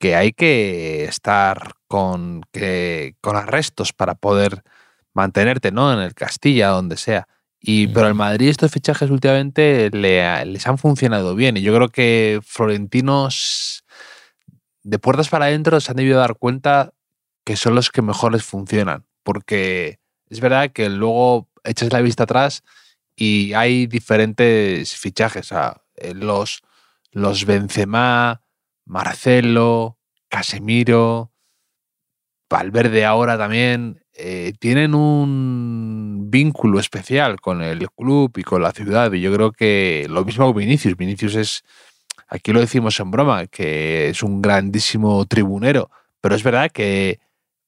que 0.00 0.16
hay 0.16 0.32
que 0.32 1.04
estar 1.04 1.74
con, 1.86 2.42
que, 2.52 3.14
con 3.20 3.36
arrestos 3.36 3.92
para 3.92 4.14
poder 4.16 4.62
mantenerte, 5.14 5.70
¿no? 5.70 5.92
En 5.92 6.00
el 6.00 6.14
Castilla, 6.14 6.68
donde 6.68 6.96
sea. 6.96 7.28
Y, 7.60 7.88
pero 7.88 8.08
el 8.08 8.14
Madrid 8.14 8.48
estos 8.48 8.72
fichajes 8.72 9.10
últimamente 9.10 9.90
les 9.92 10.66
han 10.66 10.78
funcionado 10.78 11.34
bien. 11.34 11.58
Y 11.58 11.62
yo 11.62 11.74
creo 11.74 11.90
que 11.90 12.40
Florentinos 12.42 13.84
de 14.82 14.98
puertas 14.98 15.28
para 15.28 15.46
adentro 15.46 15.80
se 15.80 15.90
han 15.90 15.96
debido 15.96 16.18
dar 16.18 16.36
cuenta 16.36 16.92
que 17.44 17.56
son 17.56 17.74
los 17.74 17.90
que 17.90 18.02
mejor 18.02 18.32
les 18.32 18.44
funcionan. 18.44 19.06
Porque 19.22 19.98
es 20.28 20.40
verdad 20.40 20.70
que 20.72 20.88
luego 20.88 21.48
echas 21.64 21.92
la 21.92 22.00
vista 22.00 22.24
atrás 22.24 22.62
y 23.16 23.52
hay 23.52 23.86
diferentes 23.86 24.96
fichajes. 24.96 25.52
Eh, 25.96 26.14
los, 26.14 26.62
los 27.12 27.44
Benzema, 27.44 28.42
Marcelo, 28.84 29.98
Casemiro, 30.28 31.32
Valverde 32.48 33.04
ahora 33.04 33.38
también, 33.38 34.02
eh, 34.12 34.52
tienen 34.58 34.94
un 34.94 36.30
vínculo 36.30 36.80
especial 36.80 37.40
con 37.40 37.62
el 37.62 37.88
club 37.90 38.32
y 38.36 38.42
con 38.42 38.60
la 38.62 38.72
ciudad. 38.72 39.12
Y 39.12 39.20
yo 39.20 39.32
creo 39.32 39.52
que 39.52 40.06
lo 40.10 40.24
mismo 40.24 40.46
con 40.46 40.56
Vinicius. 40.56 40.96
Vinicius 40.96 41.36
es, 41.36 41.64
aquí 42.30 42.52
lo 42.52 42.60
decimos 42.60 42.98
en 43.00 43.10
broma, 43.10 43.46
que 43.46 44.08
es 44.08 44.22
un 44.22 44.40
grandísimo 44.40 45.26
tribunero. 45.26 45.90
Pero 46.20 46.34
es 46.34 46.42
verdad 46.42 46.70
que 46.70 47.20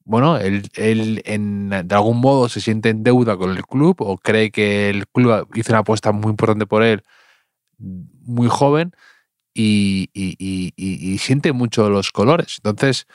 bueno, 0.05 0.37
él, 0.37 0.70
en, 0.75 1.70
de 1.70 1.94
algún 1.94 2.20
modo 2.20 2.48
se 2.48 2.61
siente 2.61 2.88
en 2.88 3.05
deuda 3.05 3.37
con 3.37 3.51
el 3.51 3.64
club 3.64 3.96
o 4.01 4.18
cree 4.18 4.51
que 4.51 4.90
el 4.90 5.07
club 5.07 5.48
hizo 5.55 5.72
una 5.72 5.81
apuesta 5.81 6.12
muy 6.12 6.31
importante 6.31 6.66
por 6.66 6.83
él 6.83 7.03
muy 7.79 8.48
joven 8.48 8.92
y, 9.55 10.09
siente 11.20 11.53
mucho 11.53 11.90
los 11.90 12.11
colores. 12.11 12.57
Entonces, 12.59 13.07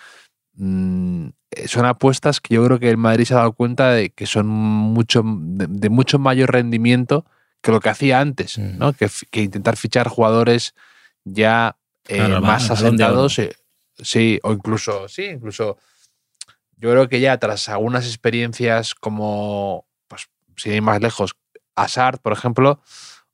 mm, 0.55 1.27
son 1.65 1.85
apuestas 1.85 2.41
que 2.41 2.55
yo 2.55 2.65
creo 2.65 2.79
que 2.79 2.89
el 2.89 2.97
Madrid 2.97 3.25
se 3.25 3.33
ha 3.33 3.37
dado 3.37 3.53
cuenta 3.53 3.91
de 3.91 4.09
que 4.09 4.25
son 4.25 4.47
mucho, 4.47 5.23
de, 5.25 5.89
mucho 5.89 6.19
mayor 6.19 6.51
rendimiento 6.51 7.25
que 7.61 7.71
lo 7.71 7.79
que 7.79 7.89
hacía 7.89 8.19
antes, 8.19 8.57
¿no? 8.59 8.93
Que, 8.93 9.09
intentar 9.41 9.77
fichar 9.77 10.07
jugadores 10.07 10.75
ya 11.33 11.77
eh, 12.07 12.39
más 12.39 12.69
asentados. 12.71 13.39
Eh, 13.39 13.55
sí, 13.97 14.39
o 14.43 14.51
incluso, 14.51 15.07
sí, 15.07 15.23
incluso 15.25 15.77
yo 16.77 16.91
creo 16.91 17.09
que 17.09 17.19
ya 17.19 17.37
tras 17.37 17.69
algunas 17.69 18.05
experiencias 18.05 18.93
como, 18.93 19.87
pues, 20.07 20.29
sin 20.55 20.73
ir 20.73 20.81
más 20.81 21.01
lejos, 21.01 21.35
Asart, 21.75 22.21
por 22.21 22.33
ejemplo, 22.33 22.81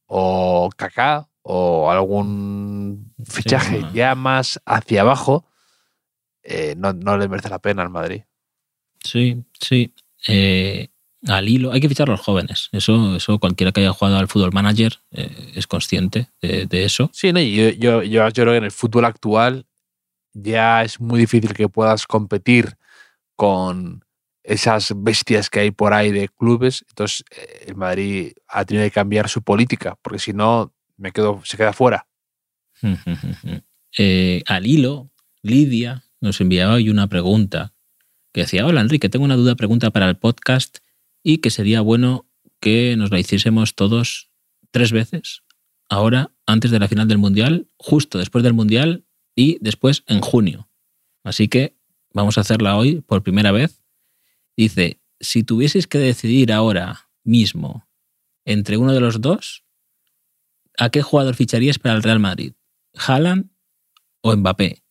o 0.06 0.69
Kaká, 0.75 1.29
o 1.41 1.91
algún 1.91 3.13
fichaje 3.25 3.84
ya 3.93 4.15
más 4.15 4.62
hacia 4.65 5.01
abajo, 5.01 5.45
eh, 6.43 6.75
no, 6.77 7.17
le 7.17 7.27
merece 7.27 7.49
la 7.49 7.60
pena 7.60 7.84
al 7.84 7.89
Madrid. 7.89 8.23
Sí, 9.03 9.43
sí. 9.60 9.93
Eh, 10.27 10.89
al 11.28 11.50
hilo. 11.50 11.72
Hay 11.72 11.82
que 11.82 11.90
fichar 11.90 12.10
a 12.10 12.12
los 12.12 12.22
jóvenes. 12.22 12.70
Eso, 12.72 13.16
eso 13.16 13.40
cualquiera 13.40 13.72
que 13.72 13.82
haya 13.82 13.94
jugado 13.94 14.18
al 14.18 14.28
fútbol 14.28 14.52
manager 14.54 15.00
eh, 15.12 15.52
es 15.56 15.68
consciente 15.68 16.30
de, 16.42 16.66
de 16.66 16.86
eso. 16.86 17.10
Sí, 17.14 17.32
no, 17.34 17.40
yo, 17.40 17.70
yo, 17.70 18.04
yo 18.04 18.28
creo 18.32 18.54
que 18.54 18.58
en 18.58 18.64
el 18.64 18.72
fútbol 18.72 19.06
actual 19.06 19.66
ya 20.34 20.84
es 20.84 21.00
muy 21.00 21.20
difícil 21.20 21.54
que 21.54 21.70
puedas 21.70 22.08
competir 22.08 22.76
con 23.36 24.04
esas 24.44 24.94
bestias 24.96 25.50
que 25.50 25.62
hay 25.62 25.72
por 25.72 25.94
ahí 25.94 26.12
de 26.12 26.30
clubes. 26.30 26.86
Entonces, 26.90 27.24
eh, 27.32 27.66
el 27.68 27.76
Madrid 27.76 28.34
ha 28.48 28.66
tenido 28.66 28.86
que 28.86 28.92
cambiar 28.92 29.30
su 29.30 29.42
política, 29.42 29.98
porque 30.02 30.20
si 30.20 30.34
no, 30.34 30.74
me 30.98 31.12
quedo, 31.12 31.42
se 31.46 31.58
queda 31.58 31.74
fuera. 31.74 32.08
Eh, 33.96 34.42
al 34.48 34.66
hilo, 34.66 35.12
Lidia 35.44 36.04
nos 36.20 36.42
enviaba 36.42 36.74
hoy 36.74 36.90
una 36.90 37.06
pregunta 37.06 37.76
que 38.34 38.42
decía, 38.42 38.66
hola 38.66 38.82
Enrique, 38.82 39.08
tengo 39.08 39.24
una 39.24 39.36
duda, 39.36 39.54
pregunta 39.54 39.92
para 39.92 40.10
el 40.10 40.18
podcast 40.18 40.80
y 41.24 41.38
que 41.38 41.50
sería 41.50 41.82
bueno 41.82 42.30
que 42.60 42.96
nos 42.98 43.12
la 43.12 43.20
hiciésemos 43.20 43.76
todos 43.76 44.30
tres 44.72 44.92
veces, 44.92 45.44
ahora, 45.90 46.32
antes 46.46 46.72
de 46.72 46.80
la 46.80 46.88
final 46.88 47.08
del 47.08 47.18
Mundial, 47.18 47.68
justo 47.78 48.18
después 48.18 48.44
del 48.44 48.54
Mundial 48.54 49.06
y 49.36 49.58
después 49.62 50.04
en 50.08 50.22
junio. 50.22 50.70
Así 51.24 51.48
que 51.48 51.78
vamos 52.14 52.38
a 52.38 52.42
hacerla 52.42 52.78
hoy 52.78 53.02
por 53.02 53.24
primera 53.24 53.52
vez. 53.52 53.84
Dice, 54.58 55.02
si 55.20 55.44
tuvieses 55.44 55.88
que 55.88 55.98
decidir 55.98 56.52
ahora 56.52 57.10
mismo 57.24 57.88
entre 58.46 58.78
uno 58.78 58.94
de 58.94 59.00
los 59.00 59.22
dos, 59.22 59.64
¿a 60.78 60.90
qué 60.90 61.02
jugador 61.02 61.36
ficharías 61.36 61.80
para 61.80 61.96
el 61.96 62.04
Real 62.04 62.20
Madrid? 62.20 62.54
¿Haaland 62.96 63.50
o 64.22 64.36
Mbappé? 64.36 64.84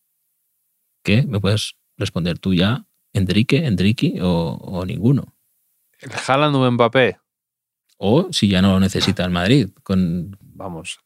¿Qué? 1.05 1.25
¿Me 1.25 1.41
puedes 1.41 1.77
responder 1.97 2.39
tú 2.39 2.55
ya? 2.55 2.87
¿Enrique, 3.13 3.67
Enrique 3.67 4.21
o, 4.23 4.59
o 4.63 4.87
ninguno? 4.87 5.35
¿El 6.03 6.11
Haaland 6.27 6.57
o 6.57 6.71
Mbappé? 6.71 7.19
O 7.99 8.33
si 8.33 8.49
ya 8.49 8.61
no 8.61 8.73
lo 8.73 8.81
necesita 8.81 9.25
el 9.25 9.31
Madrid. 9.31 9.69
Con... 9.83 10.37
Vamos, 10.41 10.99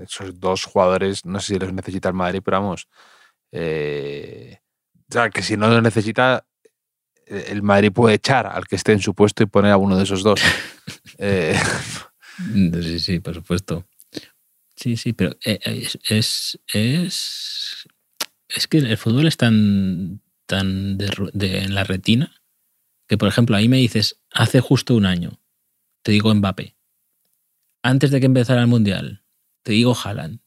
esos 0.00 0.38
dos 0.40 0.64
jugadores, 0.64 1.24
no 1.26 1.38
sé 1.40 1.54
si 1.54 1.58
los 1.58 1.72
necesita 1.72 2.08
el 2.08 2.14
Madrid, 2.14 2.40
pero 2.44 2.60
vamos. 2.60 2.88
eh, 3.52 4.58
o 5.08 5.12
sea, 5.12 5.30
que 5.30 5.42
si 5.42 5.56
no 5.56 5.68
los 5.68 5.82
necesita, 5.82 6.46
eh, 7.26 7.46
el 7.48 7.62
Madrid 7.62 7.92
puede 7.92 8.14
echar 8.14 8.46
al 8.46 8.66
que 8.66 8.76
esté 8.76 8.92
en 8.92 9.00
su 9.00 9.14
puesto 9.14 9.42
y 9.42 9.46
poner 9.46 9.72
a 9.72 9.76
uno 9.76 9.96
de 9.96 10.04
esos 10.04 10.22
dos. 10.22 10.40
Eh, 11.18 11.58
Sí, 12.82 12.98
sí, 13.00 13.20
por 13.20 13.34
supuesto. 13.34 13.86
Sí, 14.74 14.96
sí, 14.96 15.12
pero 15.12 15.36
eh, 15.44 15.58
es, 15.62 15.98
es, 16.08 16.58
es, 16.72 17.86
es 18.48 18.66
que 18.66 18.78
el 18.78 18.96
fútbol 18.96 19.26
es 19.26 19.36
tan, 19.36 20.22
tan 20.46 20.96
de- 20.96 21.58
en 21.62 21.74
la 21.74 21.84
retina 21.84 22.32
que, 23.10 23.18
por 23.18 23.26
ejemplo, 23.26 23.56
ahí 23.56 23.68
me 23.68 23.78
dices, 23.78 24.22
hace 24.32 24.60
justo 24.60 24.94
un 24.94 25.04
año, 25.04 25.40
te 26.02 26.12
digo 26.12 26.32
Mbappé. 26.32 26.76
Antes 27.82 28.12
de 28.12 28.20
que 28.20 28.26
empezara 28.26 28.60
el 28.60 28.68
Mundial, 28.68 29.24
te 29.64 29.72
digo 29.72 29.96
Haaland. 30.00 30.38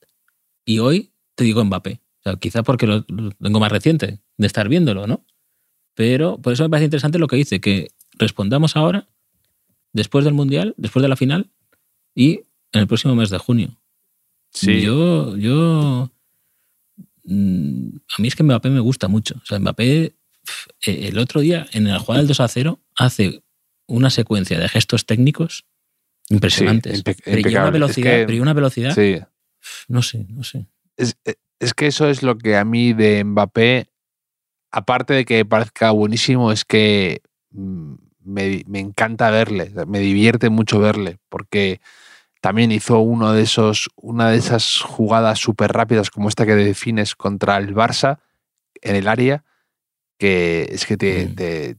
Y 0.64 0.80
hoy 0.80 1.12
te 1.36 1.44
digo 1.44 1.62
Mbappé. 1.66 2.00
O 2.20 2.22
sea, 2.24 2.36
quizá 2.38 2.64
porque 2.64 2.88
lo, 2.88 3.04
lo 3.10 3.32
tengo 3.32 3.60
más 3.60 3.70
reciente 3.70 4.22
de 4.38 4.48
estar 4.48 4.70
viéndolo, 4.70 5.08
¿no? 5.08 5.26
Pero 5.94 6.38
por 6.42 6.54
eso 6.54 6.64
me 6.64 6.70
parece 6.70 6.86
interesante 6.86 7.20
lo 7.20 7.28
que 7.28 7.36
dice, 7.36 7.60
que 7.60 7.92
respondamos 8.18 8.78
ahora, 8.78 9.10
después 9.92 10.24
del 10.24 10.34
Mundial, 10.34 10.74
después 10.78 11.04
de 11.04 11.10
la 11.10 11.18
final, 11.18 11.52
y 12.16 12.46
en 12.72 12.80
el 12.80 12.88
próximo 12.88 13.14
mes 13.14 13.30
de 13.30 13.40
junio. 13.40 13.78
sí, 14.52 14.84
Yo, 14.84 15.36
yo. 15.36 16.10
mm, 17.26 17.88
A 18.18 18.22
mí 18.22 18.28
es 18.30 18.36
que 18.38 18.44
Mbappé 18.44 18.70
me 18.70 18.80
gusta 18.80 19.10
mucho. 19.10 19.36
O 19.44 19.46
sea, 19.46 19.60
Mbappé, 19.60 20.16
el 20.82 21.18
otro 21.18 21.42
día, 21.42 21.66
en 21.72 21.88
la 21.88 22.00
jugada 22.00 22.20
del 22.20 22.28
2 22.28 22.40
a 22.40 22.48
0, 22.48 22.80
hace 22.96 23.44
una 23.88 24.10
secuencia 24.10 24.60
de 24.60 24.70
gestos 24.70 25.06
técnicos 25.06 25.66
impresionantes. 26.30 27.04
impe- 27.04 27.18
pero 27.24 27.38
y 27.50 27.54
una. 27.56 27.66
Es 27.68 27.72
velocidad, 27.74 28.12
que- 28.12 28.26
pero 28.26 28.38
y 28.38 28.40
una 28.40 28.54
velocidad, 28.54 28.94
sí. 28.96 29.20
no 29.88 30.02
sé, 30.02 30.26
no 30.30 30.44
sé. 30.44 30.68
es, 30.98 31.16
eh, 31.26 31.36
es 31.60 31.74
que 31.74 31.88
eso 31.88 32.08
es 32.10 32.24
lo 32.24 32.38
que 32.38 32.58
a 32.58 32.66
mí 32.66 32.94
de 32.94 33.24
Mbappé, 33.24 33.88
aparte 34.72 35.14
de 35.14 35.26
que 35.26 35.46
parezca 35.46 35.92
buenísimo, 35.92 36.52
es 36.52 36.66
que 36.66 37.22
mm, 37.52 37.94
me, 38.26 38.64
me 38.68 38.80
encanta 38.80 39.30
verle, 39.32 39.72
me 39.88 40.00
divierte 40.00 40.50
mucho 40.50 40.80
verle, 40.80 41.20
porque 41.30 41.80
también 42.42 42.72
hizo 42.72 43.00
uno 43.00 43.32
de 43.34 43.44
esos, 43.44 43.90
una 43.96 44.30
de 44.30 44.38
esas 44.38 44.80
jugadas 44.82 45.40
súper 45.40 45.72
rápidas 45.72 46.10
como 46.10 46.28
esta 46.30 46.46
que 46.46 46.56
defines 46.56 47.16
contra 47.16 47.58
el 47.58 47.74
Barça 47.74 48.20
en 48.82 48.96
el 48.98 49.08
área, 49.08 49.44
que 50.18 50.68
es 50.72 50.86
que 50.86 50.98
te, 50.98 51.28
Mm. 51.28 51.36
te, 51.36 51.78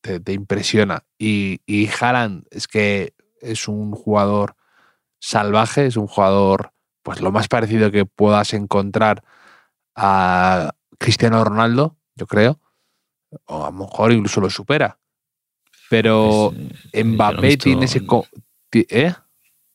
te- 0.00 0.20
te 0.20 0.32
impresiona. 0.32 1.04
Y, 1.18 1.60
y 1.66 1.88
Haaland 1.88 2.46
es 2.50 2.68
que 2.68 3.14
es 3.40 3.68
un 3.68 3.92
jugador 3.92 4.56
salvaje, 5.18 5.86
es 5.86 5.96
un 5.96 6.06
jugador 6.06 6.72
pues 7.02 7.20
lo 7.20 7.30
más 7.32 7.48
parecido 7.48 7.90
que 7.90 8.04
puedas 8.04 8.52
encontrar 8.54 9.22
a 9.94 10.74
Cristiano 10.98 11.42
Ronaldo, 11.44 11.96
yo 12.16 12.26
creo, 12.26 12.60
o 13.46 13.64
a 13.64 13.70
lo 13.70 13.78
mejor 13.78 14.12
incluso 14.12 14.40
lo 14.40 14.50
supera. 14.50 14.98
Pero 15.88 16.52
Es, 16.52 16.58
yo 16.58 16.62
no 16.62 16.74
he 16.92 17.04
Mbappé 17.04 17.46
visto- 17.48 17.64
tiene 17.64 17.84
ese... 17.84 18.02
¿Eh? 18.72 19.14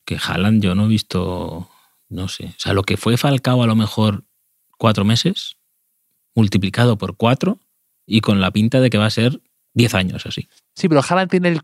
Que 0.06 0.18
Haaland 0.22 0.62
yo 0.62 0.76
no 0.76 0.86
he 0.86 0.88
visto, 0.90 1.70
no 2.10 2.28
sé. 2.28 2.46
O 2.48 2.54
sea, 2.60 2.74
lo 2.74 2.84
que 2.84 2.98
fue 2.98 3.16
Falcao 3.18 3.64
a 3.64 3.68
lo 3.68 3.76
mejor 3.76 4.26
cuatro 4.78 5.06
meses, 5.06 5.56
multiplicado 6.36 6.98
por 6.98 7.16
cuatro, 7.16 7.60
y 8.12 8.20
con 8.20 8.42
la 8.42 8.52
pinta 8.52 8.82
de 8.82 8.90
que 8.90 8.98
va 8.98 9.06
a 9.06 9.10
ser 9.10 9.42
diez 9.74 9.96
años 9.96 10.26
así. 10.26 10.50
Sí, 10.76 10.90
pero 10.90 11.02
Haaland 11.08 11.32
tiene 11.32 11.48
el, 11.48 11.62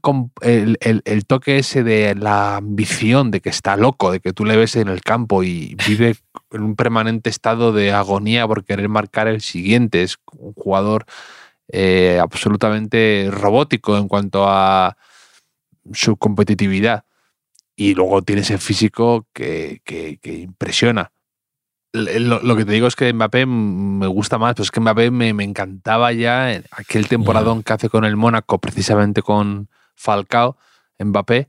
el, 0.79 1.01
el- 1.03 1.25
toque 1.25 1.57
ese 1.57 1.83
de 1.83 2.15
la 2.15 2.55
ambición, 2.55 3.31
de 3.31 3.41
que 3.41 3.49
está 3.49 3.75
loco, 3.75 4.11
de 4.11 4.21
que 4.21 4.31
tú 4.31 4.45
le 4.45 4.55
ves 4.55 4.77
en 4.77 4.87
el 4.87 5.01
campo 5.01 5.43
y 5.43 5.75
vive 5.87 6.15
en 6.51 6.61
un 6.61 6.75
permanente 6.77 7.29
estado 7.29 7.73
de 7.73 7.91
agonía 7.91 8.47
por 8.47 8.63
querer 8.63 8.87
marcar 8.87 9.27
el 9.27 9.41
siguiente. 9.41 10.03
Es 10.03 10.17
un 10.37 10.53
jugador 10.53 11.05
eh, 11.67 12.17
absolutamente 12.21 13.27
robótico 13.29 13.97
en 13.97 14.07
cuanto 14.07 14.45
a 14.47 14.95
su 15.91 16.15
competitividad. 16.15 17.03
Y 17.75 17.93
luego 17.93 18.21
tiene 18.21 18.41
ese 18.41 18.57
físico 18.57 19.27
que- 19.33 19.81
que 19.83 20.17
impresiona. 20.33 21.11
Lo, 21.97 22.41
lo 22.41 22.55
que 22.55 22.65
te 22.65 22.71
digo 22.71 22.87
es 22.87 22.95
que 22.95 23.11
Mbappé 23.13 23.45
me 23.45 24.07
gusta 24.07 24.37
más, 24.37 24.53
pero 24.53 24.63
es 24.63 24.71
que 24.71 24.79
Mbappé 24.79 25.11
me, 25.11 25.33
me 25.33 25.43
encantaba 25.43 26.11
ya 26.13 26.61
aquel 26.71 27.07
temporadón 27.07 27.63
que 27.63 27.73
hace 27.73 27.89
con 27.89 28.05
el 28.05 28.15
Mónaco, 28.15 28.59
precisamente 28.59 29.21
con 29.21 29.69
Falcao, 29.95 30.57
Mbappé. 30.99 31.47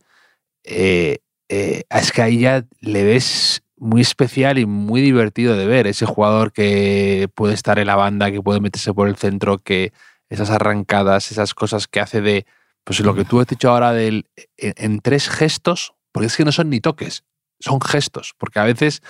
eh, 0.64 1.18
eh, 1.48 1.84
es 1.88 2.12
que 2.12 2.22
ahí 2.22 2.40
ya 2.40 2.64
le 2.80 3.04
ves 3.04 3.62
muy 3.76 4.02
especial 4.02 4.58
y 4.58 4.66
muy 4.66 5.00
divertido 5.00 5.56
de 5.56 5.66
ver. 5.66 5.86
Ese 5.86 6.04
jugador 6.04 6.52
que 6.52 7.28
puede 7.34 7.54
estar 7.54 7.78
en 7.78 7.86
la 7.86 7.96
banda, 7.96 8.30
que 8.30 8.42
puede 8.42 8.60
meterse 8.60 8.92
por 8.92 9.08
el 9.08 9.16
centro, 9.16 9.58
que 9.58 9.92
esas 10.28 10.50
arrancadas, 10.50 11.30
esas 11.32 11.54
cosas 11.54 11.88
que 11.88 12.00
hace 12.00 12.20
de, 12.20 12.44
pues 12.84 13.00
lo 13.00 13.14
que 13.14 13.24
tú 13.24 13.40
has 13.40 13.46
dicho 13.46 13.70
ahora 13.70 13.92
del, 13.92 14.26
en, 14.56 14.74
en 14.76 15.00
tres 15.00 15.28
gestos, 15.30 15.94
porque 16.12 16.26
es 16.26 16.36
que 16.36 16.44
no 16.44 16.52
son 16.52 16.68
ni 16.70 16.80
toques, 16.80 17.24
son 17.60 17.80
gestos, 17.80 18.34
porque 18.36 18.58
a 18.58 18.64
veces 18.64 19.02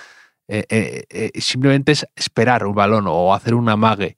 eh, 0.51 0.65
eh, 0.69 1.05
eh, 1.11 1.41
simplemente 1.41 1.91
es 1.91 2.07
esperar 2.15 2.65
un 2.65 2.73
balón 2.73 3.05
o 3.07 3.35
hacer 3.35 3.53
un 3.53 3.69
amague. 3.69 4.17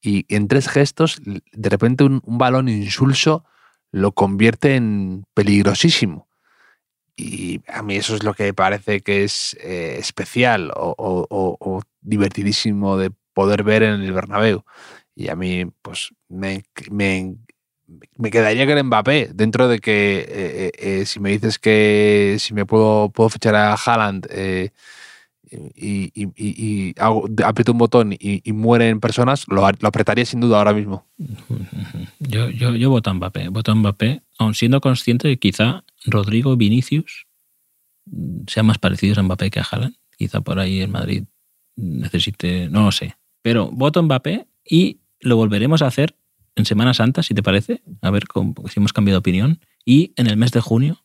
Y 0.00 0.24
en 0.34 0.48
tres 0.48 0.68
gestos, 0.68 1.20
de 1.22 1.68
repente 1.68 2.04
un, 2.04 2.22
balón 2.24 2.70
insulso 2.70 3.44
lo 3.92 4.12
convierte 4.12 4.76
en 4.76 5.26
peligrosísimo. 5.34 6.28
Y 7.14 7.60
a 7.68 7.82
mí 7.82 7.96
eso 7.96 8.14
es 8.14 8.22
lo 8.22 8.32
que 8.32 8.44
me 8.44 8.54
parece 8.54 9.00
que 9.00 9.24
es 9.24 9.54
especial 9.60 10.72
o, 10.74 11.82
divertidísimo 12.00 12.96
de 12.96 13.10
poder 13.34 13.62
ver 13.62 13.82
en 13.82 14.02
el 14.02 14.12
Bernabéu. 14.12 14.64
Y 15.14 15.28
a 15.28 15.36
mí, 15.36 15.66
pues, 15.82 16.10
me, 16.28 16.64
me, 16.90 17.36
me 18.16 18.30
quedaría 18.30 18.66
con 18.66 18.86
Mbappé, 18.86 19.30
dentro 19.34 19.68
de 19.68 19.80
que 19.80 21.04
si 21.06 21.20
me 21.20 21.30
dices 21.30 21.58
que 21.58 22.36
si 22.38 22.54
me 22.54 22.64
puedo, 22.64 23.10
puedo 23.10 23.28
fichar 23.28 23.54
a 23.56 23.74
Haaland 23.74 24.26
y, 25.50 26.94
aprieto 27.42 27.72
un 27.72 27.78
botón 27.78 28.16
y, 28.18 28.52
mueren 28.52 29.00
personas, 29.00 29.46
lo, 29.48 29.66
apretaría 29.66 30.24
sin 30.24 30.40
duda 30.40 30.58
ahora 30.58 30.72
mismo. 30.72 31.06
Yo, 32.18 32.50
yo, 32.50 32.74
yo 32.74 32.90
voto 32.90 33.10
a 33.10 33.14
Mbappé, 33.14 33.48
voto 33.48 33.72
a 33.72 33.74
Mbappé, 33.74 34.22
aun 34.38 34.54
siendo 34.54 34.80
consciente 34.80 35.28
de 35.28 35.36
que 35.36 35.50
quizá 35.50 35.84
Rodrigo 36.04 36.56
Vinicius 36.56 37.26
mm, 38.06 38.42
sean 38.48 38.66
más 38.66 38.78
parecidos 38.78 39.18
a 39.18 39.22
Mbappé 39.22 39.50
que 39.50 39.60
a 39.60 39.66
Haaland. 39.70 39.96
Quizá 40.18 40.40
por 40.40 40.58
ahí 40.58 40.80
en 40.80 40.90
Madrid 40.90 41.24
necesite, 41.76 42.68
no 42.70 42.84
lo 42.84 42.92
sé. 42.92 43.16
Pero 43.42 43.70
voto 43.70 44.00
a 44.00 44.02
Mbappé 44.02 44.48
y 44.64 45.00
lo 45.20 45.36
volveremos 45.36 45.82
a 45.82 45.86
hacer 45.86 46.16
en 46.56 46.64
Semana 46.64 46.94
Santa, 46.94 47.22
si 47.22 47.34
te 47.34 47.42
parece, 47.42 47.82
a 48.00 48.10
ver 48.10 48.26
cómo- 48.26 48.54
si 48.68 48.80
hemos 48.80 48.92
cambiado 48.92 49.16
de 49.16 49.20
opinión. 49.20 49.60
Y 49.84 50.12
en 50.16 50.26
el 50.26 50.36
mes 50.36 50.52
de 50.52 50.60
junio, 50.60 51.04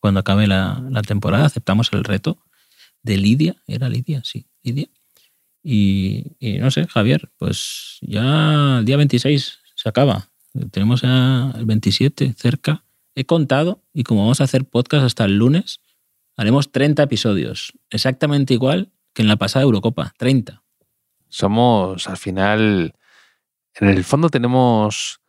cuando 0.00 0.20
acabe 0.20 0.46
la 0.46 1.02
temporada, 1.06 1.46
aceptamos 1.46 1.90
el 1.92 2.04
reto 2.04 2.38
de 3.04 3.16
Lidia. 3.16 3.56
¿Era 3.68 3.88
Lidia? 3.88 4.22
Sí, 4.24 4.46
Lidia. 4.64 4.88
Y, 5.62 6.36
no 6.60 6.70
sé, 6.70 6.86
Javier, 6.88 7.30
pues 7.38 7.98
ya 8.02 8.78
el 8.80 8.84
día 8.84 8.96
26 8.98 9.60
se 9.74 9.88
acaba. 9.88 10.28
Tenemos 10.72 11.02
ya 11.02 11.52
el 11.56 11.64
27 11.64 12.34
cerca 12.36 12.84
he 13.14 13.24
contado 13.24 13.82
y 13.92 14.02
como 14.04 14.22
vamos 14.22 14.40
a 14.40 14.44
hacer 14.44 14.64
podcast 14.64 15.04
hasta 15.04 15.24
el 15.24 15.38
lunes, 15.38 15.80
haremos 16.36 16.70
30 16.72 17.02
episodios, 17.04 17.72
exactamente 17.90 18.54
igual 18.54 18.90
que 19.14 19.22
en 19.22 19.28
la 19.28 19.36
pasada 19.36 19.62
Eurocopa, 19.62 20.12
30. 20.18 20.62
Somos, 21.28 22.08
al 22.08 22.16
final, 22.16 22.94
en 23.76 23.88
el 23.88 24.04
fondo 24.04 24.28
tenemos 24.28 25.20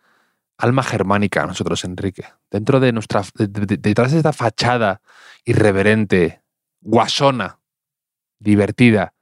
alma 0.58 0.84
germánica 0.84 1.46
nosotros, 1.46 1.84
Enrique. 1.86 2.26
Dentro 2.52 2.80
de 2.80 2.92
nuestra, 2.92 3.24
de- 3.36 3.48
de- 3.48 3.78
detrás 3.78 4.12
de 4.12 4.18
esta 4.18 4.34
fachada 4.34 5.02
irreverente, 5.46 6.42
guasona, 6.82 7.60
divertida, 8.40 9.14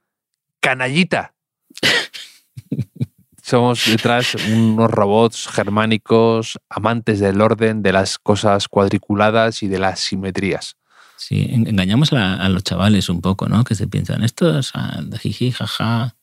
canallita. 0.60 1.34
Somos 3.42 3.84
detrás 3.86 4.34
unos 4.50 4.90
robots 4.90 5.48
germánicos, 5.48 6.58
amantes 6.70 7.20
del 7.20 7.42
orden, 7.42 7.82
de 7.82 7.92
las 7.92 8.18
cosas 8.18 8.68
cuadriculadas 8.68 9.62
y 9.62 9.68
de 9.68 9.78
las 9.78 10.00
simetrías. 10.00 10.76
Sí, 11.16 11.46
en- 11.50 11.66
engañamos 11.66 12.12
a, 12.12 12.16
la- 12.16 12.34
a 12.36 12.48
los 12.48 12.64
chavales 12.64 13.08
un 13.10 13.20
poco, 13.20 13.46
¿no? 13.48 13.62
Que 13.64 13.74
se 13.74 13.86
piensan, 13.86 14.24
esto 14.24 14.58
es 14.58 14.70
ah, 14.74 15.00
de 15.04 15.18
jiji, 15.18 15.50
jaja. 15.52 16.16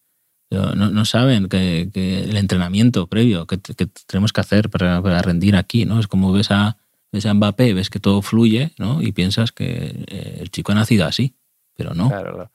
Pero 0.50 0.76
no, 0.76 0.90
no 0.90 1.06
saben 1.06 1.48
que, 1.48 1.90
que 1.94 2.24
el 2.24 2.36
entrenamiento 2.36 3.08
previo 3.08 3.46
que, 3.48 3.60
que 3.60 3.86
tenemos 4.08 4.34
que 4.34 4.42
hacer 4.42 4.70
para, 4.70 5.02
para 5.02 5.22
rendir 5.22 5.56
aquí, 5.56 5.86
¿no? 5.86 6.00
Es 6.00 6.08
como 6.08 6.34
ves 6.34 6.50
a, 6.52 6.78
ves 7.12 7.26
a 7.28 7.34
Mbappé, 7.36 7.74
ves 7.74 7.90
que 7.92 8.00
todo 8.00 8.22
fluye, 8.24 8.74
¿no? 8.80 9.02
Y 9.02 9.12
piensas 9.12 9.52
que 9.52 10.04
eh, 10.08 10.38
el 10.42 10.50
chico 10.52 10.72
ha 10.72 10.76
nacido 10.76 11.06
así, 11.06 11.36
pero 11.78 11.94
no. 11.94 12.10
Claro, 12.10 12.34
claro. 12.34 12.52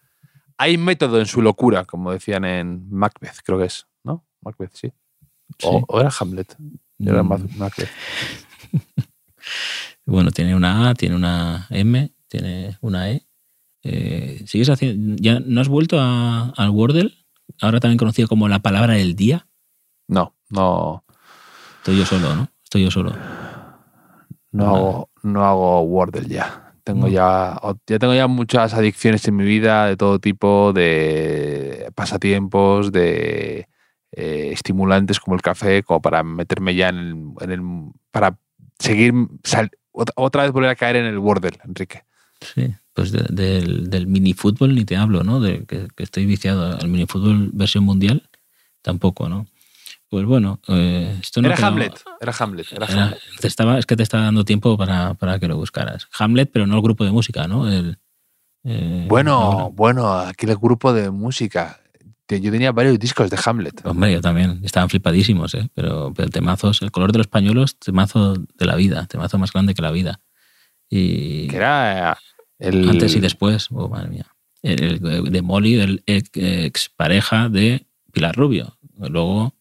Hay 0.58 0.78
método 0.78 1.18
en 1.20 1.26
su 1.26 1.42
locura, 1.42 1.84
como 1.84 2.12
decían 2.12 2.44
en 2.44 2.88
Macbeth, 2.90 3.40
creo 3.44 3.58
que 3.58 3.66
es, 3.66 3.86
¿no? 4.04 4.24
Macbeth, 4.40 4.72
sí. 4.74 4.92
O, 5.62 5.78
Sí. 5.78 5.84
o 5.88 6.00
era 6.00 6.10
Hamlet. 6.18 6.56
Era 6.98 7.22
Mm. 7.22 7.28
Mac- 7.28 7.56
Macbeth. 7.56 7.90
Bueno, 10.04 10.30
tiene 10.30 10.54
una 10.54 10.88
A, 10.90 10.94
tiene 10.94 11.16
una 11.16 11.66
M, 11.70 12.12
tiene 12.28 12.78
una 12.80 13.10
E. 13.10 13.26
Eh, 13.82 14.42
¿Sigues 14.46 14.68
haciendo? 14.70 15.16
¿Ya 15.20 15.40
no 15.40 15.60
has 15.60 15.68
vuelto 15.68 15.98
a- 16.00 16.50
al 16.56 16.70
Wordle? 16.70 17.12
Ahora 17.60 17.80
también 17.80 17.98
conocido 17.98 18.28
como 18.28 18.48
la 18.48 18.60
palabra 18.60 18.94
del 18.94 19.14
día. 19.16 19.48
No, 20.08 20.34
no, 20.50 21.04
Estoy 21.78 21.98
yo 21.98 22.06
solo, 22.06 22.34
¿no? 22.34 22.48
Estoy 22.64 22.82
yo 22.84 22.90
solo. 22.90 23.12
no 24.52 24.64
Vale. 24.72 24.78
hago, 24.78 25.10
no 25.22 25.44
hago 25.44 25.80
Wordle 25.82 26.26
ya. 26.28 26.65
Tengo 26.86 27.08
No. 27.08 27.12
ya, 27.12 27.60
ya 27.88 27.98
tengo 27.98 28.14
ya 28.14 28.28
muchas 28.28 28.72
adicciones 28.72 29.26
en 29.26 29.34
mi 29.34 29.44
vida 29.44 29.86
de 29.86 29.96
todo 29.96 30.20
tipo, 30.20 30.72
de 30.72 31.90
pasatiempos, 31.96 32.92
de 32.92 33.66
eh, 34.12 34.50
estimulantes 34.52 35.18
como 35.18 35.34
el 35.34 35.42
café, 35.42 35.82
como 35.82 36.00
para 36.00 36.22
meterme 36.22 36.76
ya 36.76 36.90
en 36.90 36.96
el, 36.96 37.16
en 37.40 37.50
el- 37.50 37.92
para 38.12 38.38
seguir 38.78 39.12
sal- 39.42 39.70
otra, 39.90 40.44
vez 40.44 40.52
volver 40.52 40.70
a 40.70 40.76
caer 40.76 40.94
en 40.96 41.06
el 41.06 41.18
Wordle, 41.18 41.58
Enrique. 41.64 42.04
Sí, 42.40 42.72
pues 42.94 43.10
de- 43.10 43.26
del, 43.30 43.90
del 43.90 44.06
minifútbol 44.06 44.72
ni 44.76 44.84
te 44.84 44.96
hablo, 44.96 45.24
¿no? 45.24 45.40
De 45.40 45.64
que, 45.66 45.88
que 45.96 46.02
estoy 46.04 46.24
viciado 46.24 46.78
al 46.78 46.86
minifútbol 46.88 47.50
versión 47.52 47.82
mundial, 47.82 48.30
tampoco, 48.80 49.28
¿no? 49.28 49.46
Pues 50.08 50.24
bueno, 50.24 50.60
eh, 50.68 51.18
esto 51.20 51.42
no 51.42 51.48
Era 51.48 51.66
Hamlet, 51.66 52.00
era 52.20 52.32
Hamlet, 52.38 52.66
era 52.72 52.86
era- 52.86 53.02
Hamlet. 53.04 53.18
te 53.40 53.48
estaba, 53.48 53.78
es 53.78 53.86
que 53.86 53.96
te 53.96 54.02
está 54.04 54.20
dando 54.20 54.44
tiempo 54.44 54.76
para, 54.78 55.14
para 55.14 55.38
que 55.40 55.48
lo 55.48 55.56
buscaras. 55.56 56.06
Hamlet, 56.18 56.50
pero 56.52 56.66
no 56.66 56.76
el 56.76 56.82
grupo 56.82 57.04
de 57.04 57.10
música, 57.10 57.48
¿no? 57.48 57.68
El, 57.70 57.98
eh, 58.64 59.06
Bueno, 59.08 59.32
ahora. 59.34 59.64
bueno, 59.74 60.12
aquí 60.12 60.46
el 60.46 60.56
grupo 60.56 60.92
de 60.92 61.10
música. 61.10 61.80
Yo 62.28 62.50
tenía 62.50 62.72
varios 62.72 62.98
discos 62.98 63.30
de 63.30 63.38
Hamlet. 63.44 63.86
Hombre, 63.86 64.12
yo 64.12 64.20
también. 64.20 64.60
Estaban 64.64 64.88
flipadísimos, 64.88 65.54
¿eh? 65.54 65.68
Pero, 65.74 66.12
pero 66.14 66.28
temazos, 66.28 66.82
el 66.82 66.90
color 66.90 67.12
de 67.12 67.18
los 67.18 67.28
pañuelos, 67.28 67.78
temazo 67.78 68.34
de 68.34 68.66
la 68.66 68.74
vida, 68.74 69.06
temazo 69.06 69.38
más 69.38 69.52
grande 69.52 69.74
que 69.74 69.82
la 69.82 69.92
vida. 69.92 70.20
Y 70.88 71.48
Que 71.48 71.56
era 71.56 72.12
eh, 72.12 72.16
el. 72.68 72.88
antes 72.88 73.14
y 73.16 73.20
después, 73.20 73.68
oh, 73.72 73.88
madre 73.88 74.08
mía. 74.08 74.26
El, 74.62 75.04
el 75.06 75.30
de 75.32 75.42
Molly, 75.42 76.02
ex, 76.06 76.30
ex 76.34 76.88
pareja 76.90 77.48
de 77.48 77.86
Pilar 78.12 78.34
Rubio. 78.34 78.76
Luego, 78.98 79.54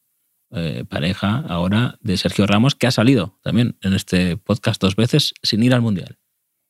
eh, 0.52 0.86
pareja 0.88 1.40
ahora 1.48 1.98
de 2.02 2.18
Sergio 2.18 2.46
Ramos, 2.48 2.76
que 2.76 2.88
ha 2.88 2.92
salido 2.92 3.38
también 3.42 3.78
en 3.82 3.94
este 3.94 4.38
podcast 4.38 4.82
dos 4.82 4.96
veces 4.96 5.34
sin 5.44 5.64
ir 5.64 5.74
al 5.74 5.82
mundial. 5.82 6.18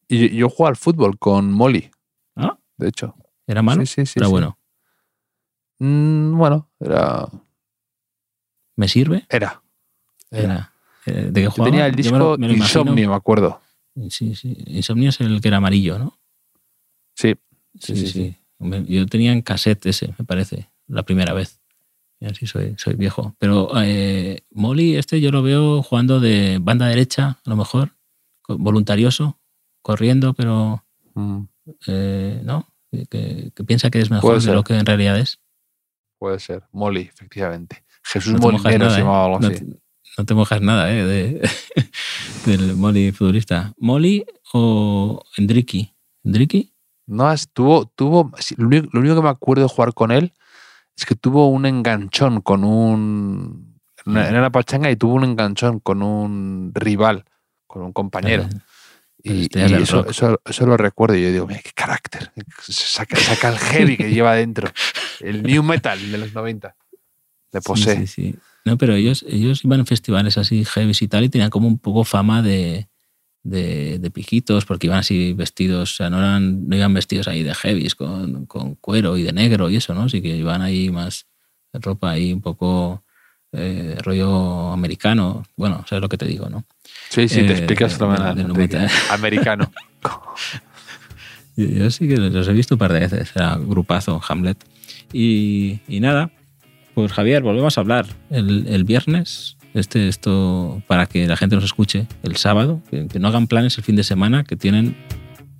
Y 0.07 0.30
yo, 0.38 0.49
yo 0.57 0.67
al 0.67 0.76
fútbol 0.76 1.17
con 1.19 1.51
Molly, 1.51 1.91
¿Ah? 2.36 2.57
de 2.78 2.88
hecho. 2.89 3.15
¿Era 3.47 3.61
malo? 3.61 3.82
Sí, 3.86 3.88
sí, 3.88 4.05
sí. 4.05 4.13
Pero 4.15 4.28
sí. 4.28 4.32
bueno, 4.32 4.57
Mm, 5.80 6.38
bueno, 6.38 6.69
era. 6.80 7.28
¿me 8.78 8.88
sirve? 8.88 9.26
Era. 9.30 9.61
era. 10.32 10.43
Era. 10.43 10.73
Eh, 11.05 11.30
¿De 11.32 11.34
qué 11.34 11.43
Yo 11.43 11.51
jugaba? 11.51 11.69
tenía 11.71 11.86
el 11.88 11.91
Yo 11.91 11.95
me 11.97 12.01
disco 12.03 12.17
lo- 12.17 12.38
me 12.38 12.47
lo. 12.47 12.53
Insomnio, 12.53 13.09
me 13.09 13.15
acuerdo. 13.15 13.61
Sí, 14.09 14.36
sí. 14.36 14.55
Insomnio 14.67 15.09
es 15.09 15.19
el 15.21 15.41
que 15.41 15.47
era 15.49 15.57
amarillo, 15.57 15.99
¿no? 15.99 16.17
Sí. 17.15 17.36
Sí, 17.80 17.95
Sí, 17.95 18.07
sí, 18.07 18.38
Yo 18.88 19.05
tenía 19.05 19.34
en 19.34 19.41
cassette 19.41 19.86
ese, 19.88 20.13
me 20.17 20.23
parece, 20.26 20.69
la 20.88 21.03
primera 21.03 21.34
vez. 21.34 21.59
Y 22.26 22.28
así 22.32 22.47
soy, 22.47 22.73
soy 22.78 22.95
viejo. 22.95 23.36
Pero 23.38 23.69
eh, 23.84 24.41
Molly, 24.51 24.95
este 24.95 25.21
yo 25.21 25.30
lo 25.32 25.43
veo 25.43 25.84
jugando 25.84 26.19
de 26.19 26.57
banda 26.59 26.88
derecha, 26.88 27.38
a 27.45 27.49
lo 27.49 27.55
mejor, 27.55 27.91
voluntarioso, 28.47 29.39
corriendo, 29.82 30.34
pero 30.34 30.82
Mm, 31.17 31.43
eh, 31.88 32.41
no, 32.43 32.67
que, 32.91 33.51
que 33.55 33.63
piensa 33.63 33.89
que 33.89 34.01
es 34.01 34.11
mejor 34.11 34.41
de 34.41 34.53
lo 34.53 34.63
que 34.65 34.76
en 34.78 34.86
realidad 34.86 35.17
es. 35.17 35.39
puede 36.19 36.39
ser. 36.39 36.63
Molly, 36.73 37.01
efectivamente. 37.03 37.86
Jesús 38.03 38.34
No 38.34 38.39
te 38.39 38.45
mojas 38.47 38.63
Molinero 38.63 38.86
nada, 38.86 38.95
se 38.95 38.99
¿eh? 39.01 39.03
llamaba 39.03 39.26
algo 39.26 39.39
No 39.39 39.47
así. 39.47 39.57
te- 39.65 39.80
no 40.17 40.26
te 40.26 40.34
mojas 40.34 40.61
nada 40.61 40.91
¿eh? 40.93 41.05
de, 41.05 41.49
del 42.45 42.76
Molly 42.76 43.11
futbolista. 43.13 43.73
¿Molly 43.78 44.26
o 44.53 45.23
Endriki? 45.38 45.93
¿Endriki? 46.26 46.73
No, 47.07 47.32
es- 47.32 47.47
tuvo, 47.53 47.86
tuvo, 47.86 48.32
sí, 48.39 48.55
lo, 48.57 48.67
único, 48.67 48.89
lo 48.91 48.99
único 48.99 49.15
que 49.15 49.21
me 49.21 49.30
acuerdo 49.30 49.63
de 49.63 49.69
jugar 49.69 49.93
con 49.93 50.11
él 50.11 50.34
es 50.97 51.05
que 51.05 51.15
tuvo 51.15 51.47
un 51.49 51.65
enganchón 51.65 52.41
con 52.41 52.63
un. 52.63 53.79
en 54.05 54.11
una- 54.11 54.27
Era 54.29 54.39
una 54.39 54.51
pachanga 54.51 54.89
y 54.91 54.95
tuvo 54.95 55.15
un 55.15 55.23
enganchón 55.23 55.79
con 55.79 56.01
un 56.03 56.71
rival, 56.73 57.25
con 57.67 57.81
un 57.83 57.91
compañero. 57.93 58.47
Y, 59.23 59.47
eso, 59.57 60.03
rock. 60.03 60.09
eso, 60.11 60.41
eso 60.45 60.65
lo 60.67 60.77
recuerdo 60.77 61.15
y 61.15 61.23
yo 61.23 61.31
digo, 61.31 61.47
mira, 61.47 61.59
qué 61.63 61.71
carácter. 61.73 62.31
Saca, 62.59 63.17
saca 63.17 63.49
el 63.49 63.57
heavy 63.57 63.97
que 63.97 64.11
lleva 64.11 64.35
dentro. 64.35 64.69
El 65.19 65.41
new 65.41 65.63
metal 65.63 66.11
de 66.11 66.17
los 66.19 66.33
90. 66.33 66.75
Le 67.51 67.61
posee. 67.61 67.95
Sí, 67.95 68.07
sí, 68.07 68.31
sí. 68.31 68.35
No, 68.65 68.77
pero 68.77 68.93
ellos, 68.93 69.25
ellos 69.27 69.63
iban 69.65 69.79
en 69.79 69.85
festivales 69.87 70.37
así 70.37 70.63
heavy 70.65 70.91
y 70.99 71.07
tal 71.07 71.23
y 71.23 71.29
tenían 71.29 71.49
como 71.49 71.67
un 71.67 71.79
poco 71.79 72.03
fama 72.03 72.41
de, 72.43 72.87
de, 73.45 73.99
de 73.99 74.09
pijitos 74.11 74.65
porque 74.65 74.87
iban 74.87 74.99
así 74.99 75.31
vestidos, 75.33 75.93
o 75.93 75.95
sea, 75.95 76.09
no, 76.09 76.17
eran, 76.17 76.67
no 76.67 76.75
iban 76.75 76.93
vestidos 76.93 77.27
ahí 77.29 77.43
de 77.43 77.53
heavies 77.53 77.95
con, 77.95 78.45
con 78.47 78.75
cuero 78.75 79.15
y 79.17 79.23
de 79.23 79.31
negro 79.31 79.69
y 79.69 79.77
eso, 79.77 79.93
¿no? 79.93 80.09
Sí 80.09 80.21
que 80.21 80.35
iban 80.35 80.61
ahí 80.61 80.89
más 80.89 81.27
ropa 81.73 82.09
ahí 82.11 82.33
un 82.33 82.41
poco 82.41 83.03
eh, 83.51 83.95
rollo 84.03 84.71
americano. 84.73 85.43
Bueno, 85.55 85.85
sabes 85.87 86.01
lo 86.01 86.09
que 86.09 86.17
te 86.17 86.25
digo, 86.25 86.49
¿no? 86.49 86.65
Sí, 87.09 87.27
sí, 87.29 87.43
te 87.43 87.53
Eh, 87.53 87.57
explicas 87.57 87.91
de- 87.93 87.97
fenomenal. 87.99 88.35
de 88.35 88.41
Enrique. 88.41 88.77
90. 88.79 89.13
Americano. 89.13 89.71
Yo, 91.57 91.65
yo 91.67 91.89
sí 91.89 92.05
que 92.07 92.17
los 92.17 92.47
he 92.49 92.53
visto 92.53 92.75
un 92.75 92.79
par 92.79 92.91
de 92.91 92.99
veces, 92.99 93.31
era 93.33 93.55
grupazo, 93.55 94.21
Hamlet. 94.27 94.57
Y, 95.13 95.79
y 95.87 96.01
nada, 96.01 96.29
pues 96.93 97.13
Javier, 97.13 97.43
volvemos 97.43 97.77
a 97.77 97.81
hablar 97.81 98.07
el, 98.29 98.67
el 98.67 98.83
viernes. 98.83 99.55
Este, 99.76 100.07
esto 100.07 100.82
para 100.88 101.05
que 101.05 101.28
la 101.28 101.36
gente 101.36 101.55
nos 101.55 101.65
escuche 101.65 102.07
el 102.23 102.38
sábado, 102.38 102.82
que, 102.89 103.07
que 103.07 103.19
no 103.19 103.28
hagan 103.28 103.45
planes 103.45 103.78
el 103.78 103.84
fin 103.84 103.97
de 103.97 104.03
semana, 104.03 104.45
que 104.45 104.55
tienen 104.55 104.95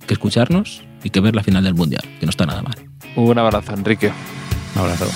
que 0.06 0.14
escucharnos 0.14 0.82
y 1.04 1.10
que 1.10 1.20
ver 1.20 1.36
la 1.36 1.42
final 1.42 1.62
del 1.62 1.74
Mundial, 1.74 2.02
que 2.18 2.24
no 2.24 2.30
está 2.30 2.46
nada 2.46 2.62
mal. 2.62 2.74
Un 3.14 3.38
abrazo, 3.38 3.74
Enrique. 3.74 4.10
Un 4.74 4.80
abrazo. 4.80 5.06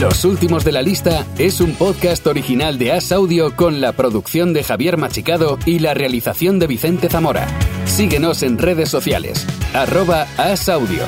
Los 0.00 0.24
últimos 0.24 0.64
de 0.64 0.72
la 0.72 0.82
lista 0.82 1.26
es 1.38 1.60
un 1.60 1.72
podcast 1.74 2.26
original 2.26 2.78
de 2.78 2.92
As 2.92 3.12
Audio 3.12 3.54
con 3.54 3.80
la 3.80 3.92
producción 3.92 4.52
de 4.52 4.64
Javier 4.64 4.96
Machicado 4.96 5.58
y 5.64 5.78
la 5.78 5.94
realización 5.94 6.58
de 6.58 6.66
Vicente 6.66 7.08
Zamora. 7.08 7.46
Síguenos 7.84 8.42
en 8.42 8.58
redes 8.58 8.88
sociales, 8.88 9.46
arroba 9.74 10.26
As 10.38 10.68
Audio. 10.68 11.04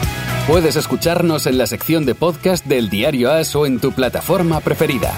Puedes 0.48 0.76
escucharnos 0.76 1.46
en 1.46 1.58
la 1.58 1.66
sección 1.66 2.06
de 2.06 2.14
podcast 2.14 2.64
del 2.64 2.88
diario 2.88 3.30
As 3.30 3.54
o 3.54 3.66
en 3.66 3.80
tu 3.80 3.92
plataforma 3.92 4.60
preferida. 4.60 5.12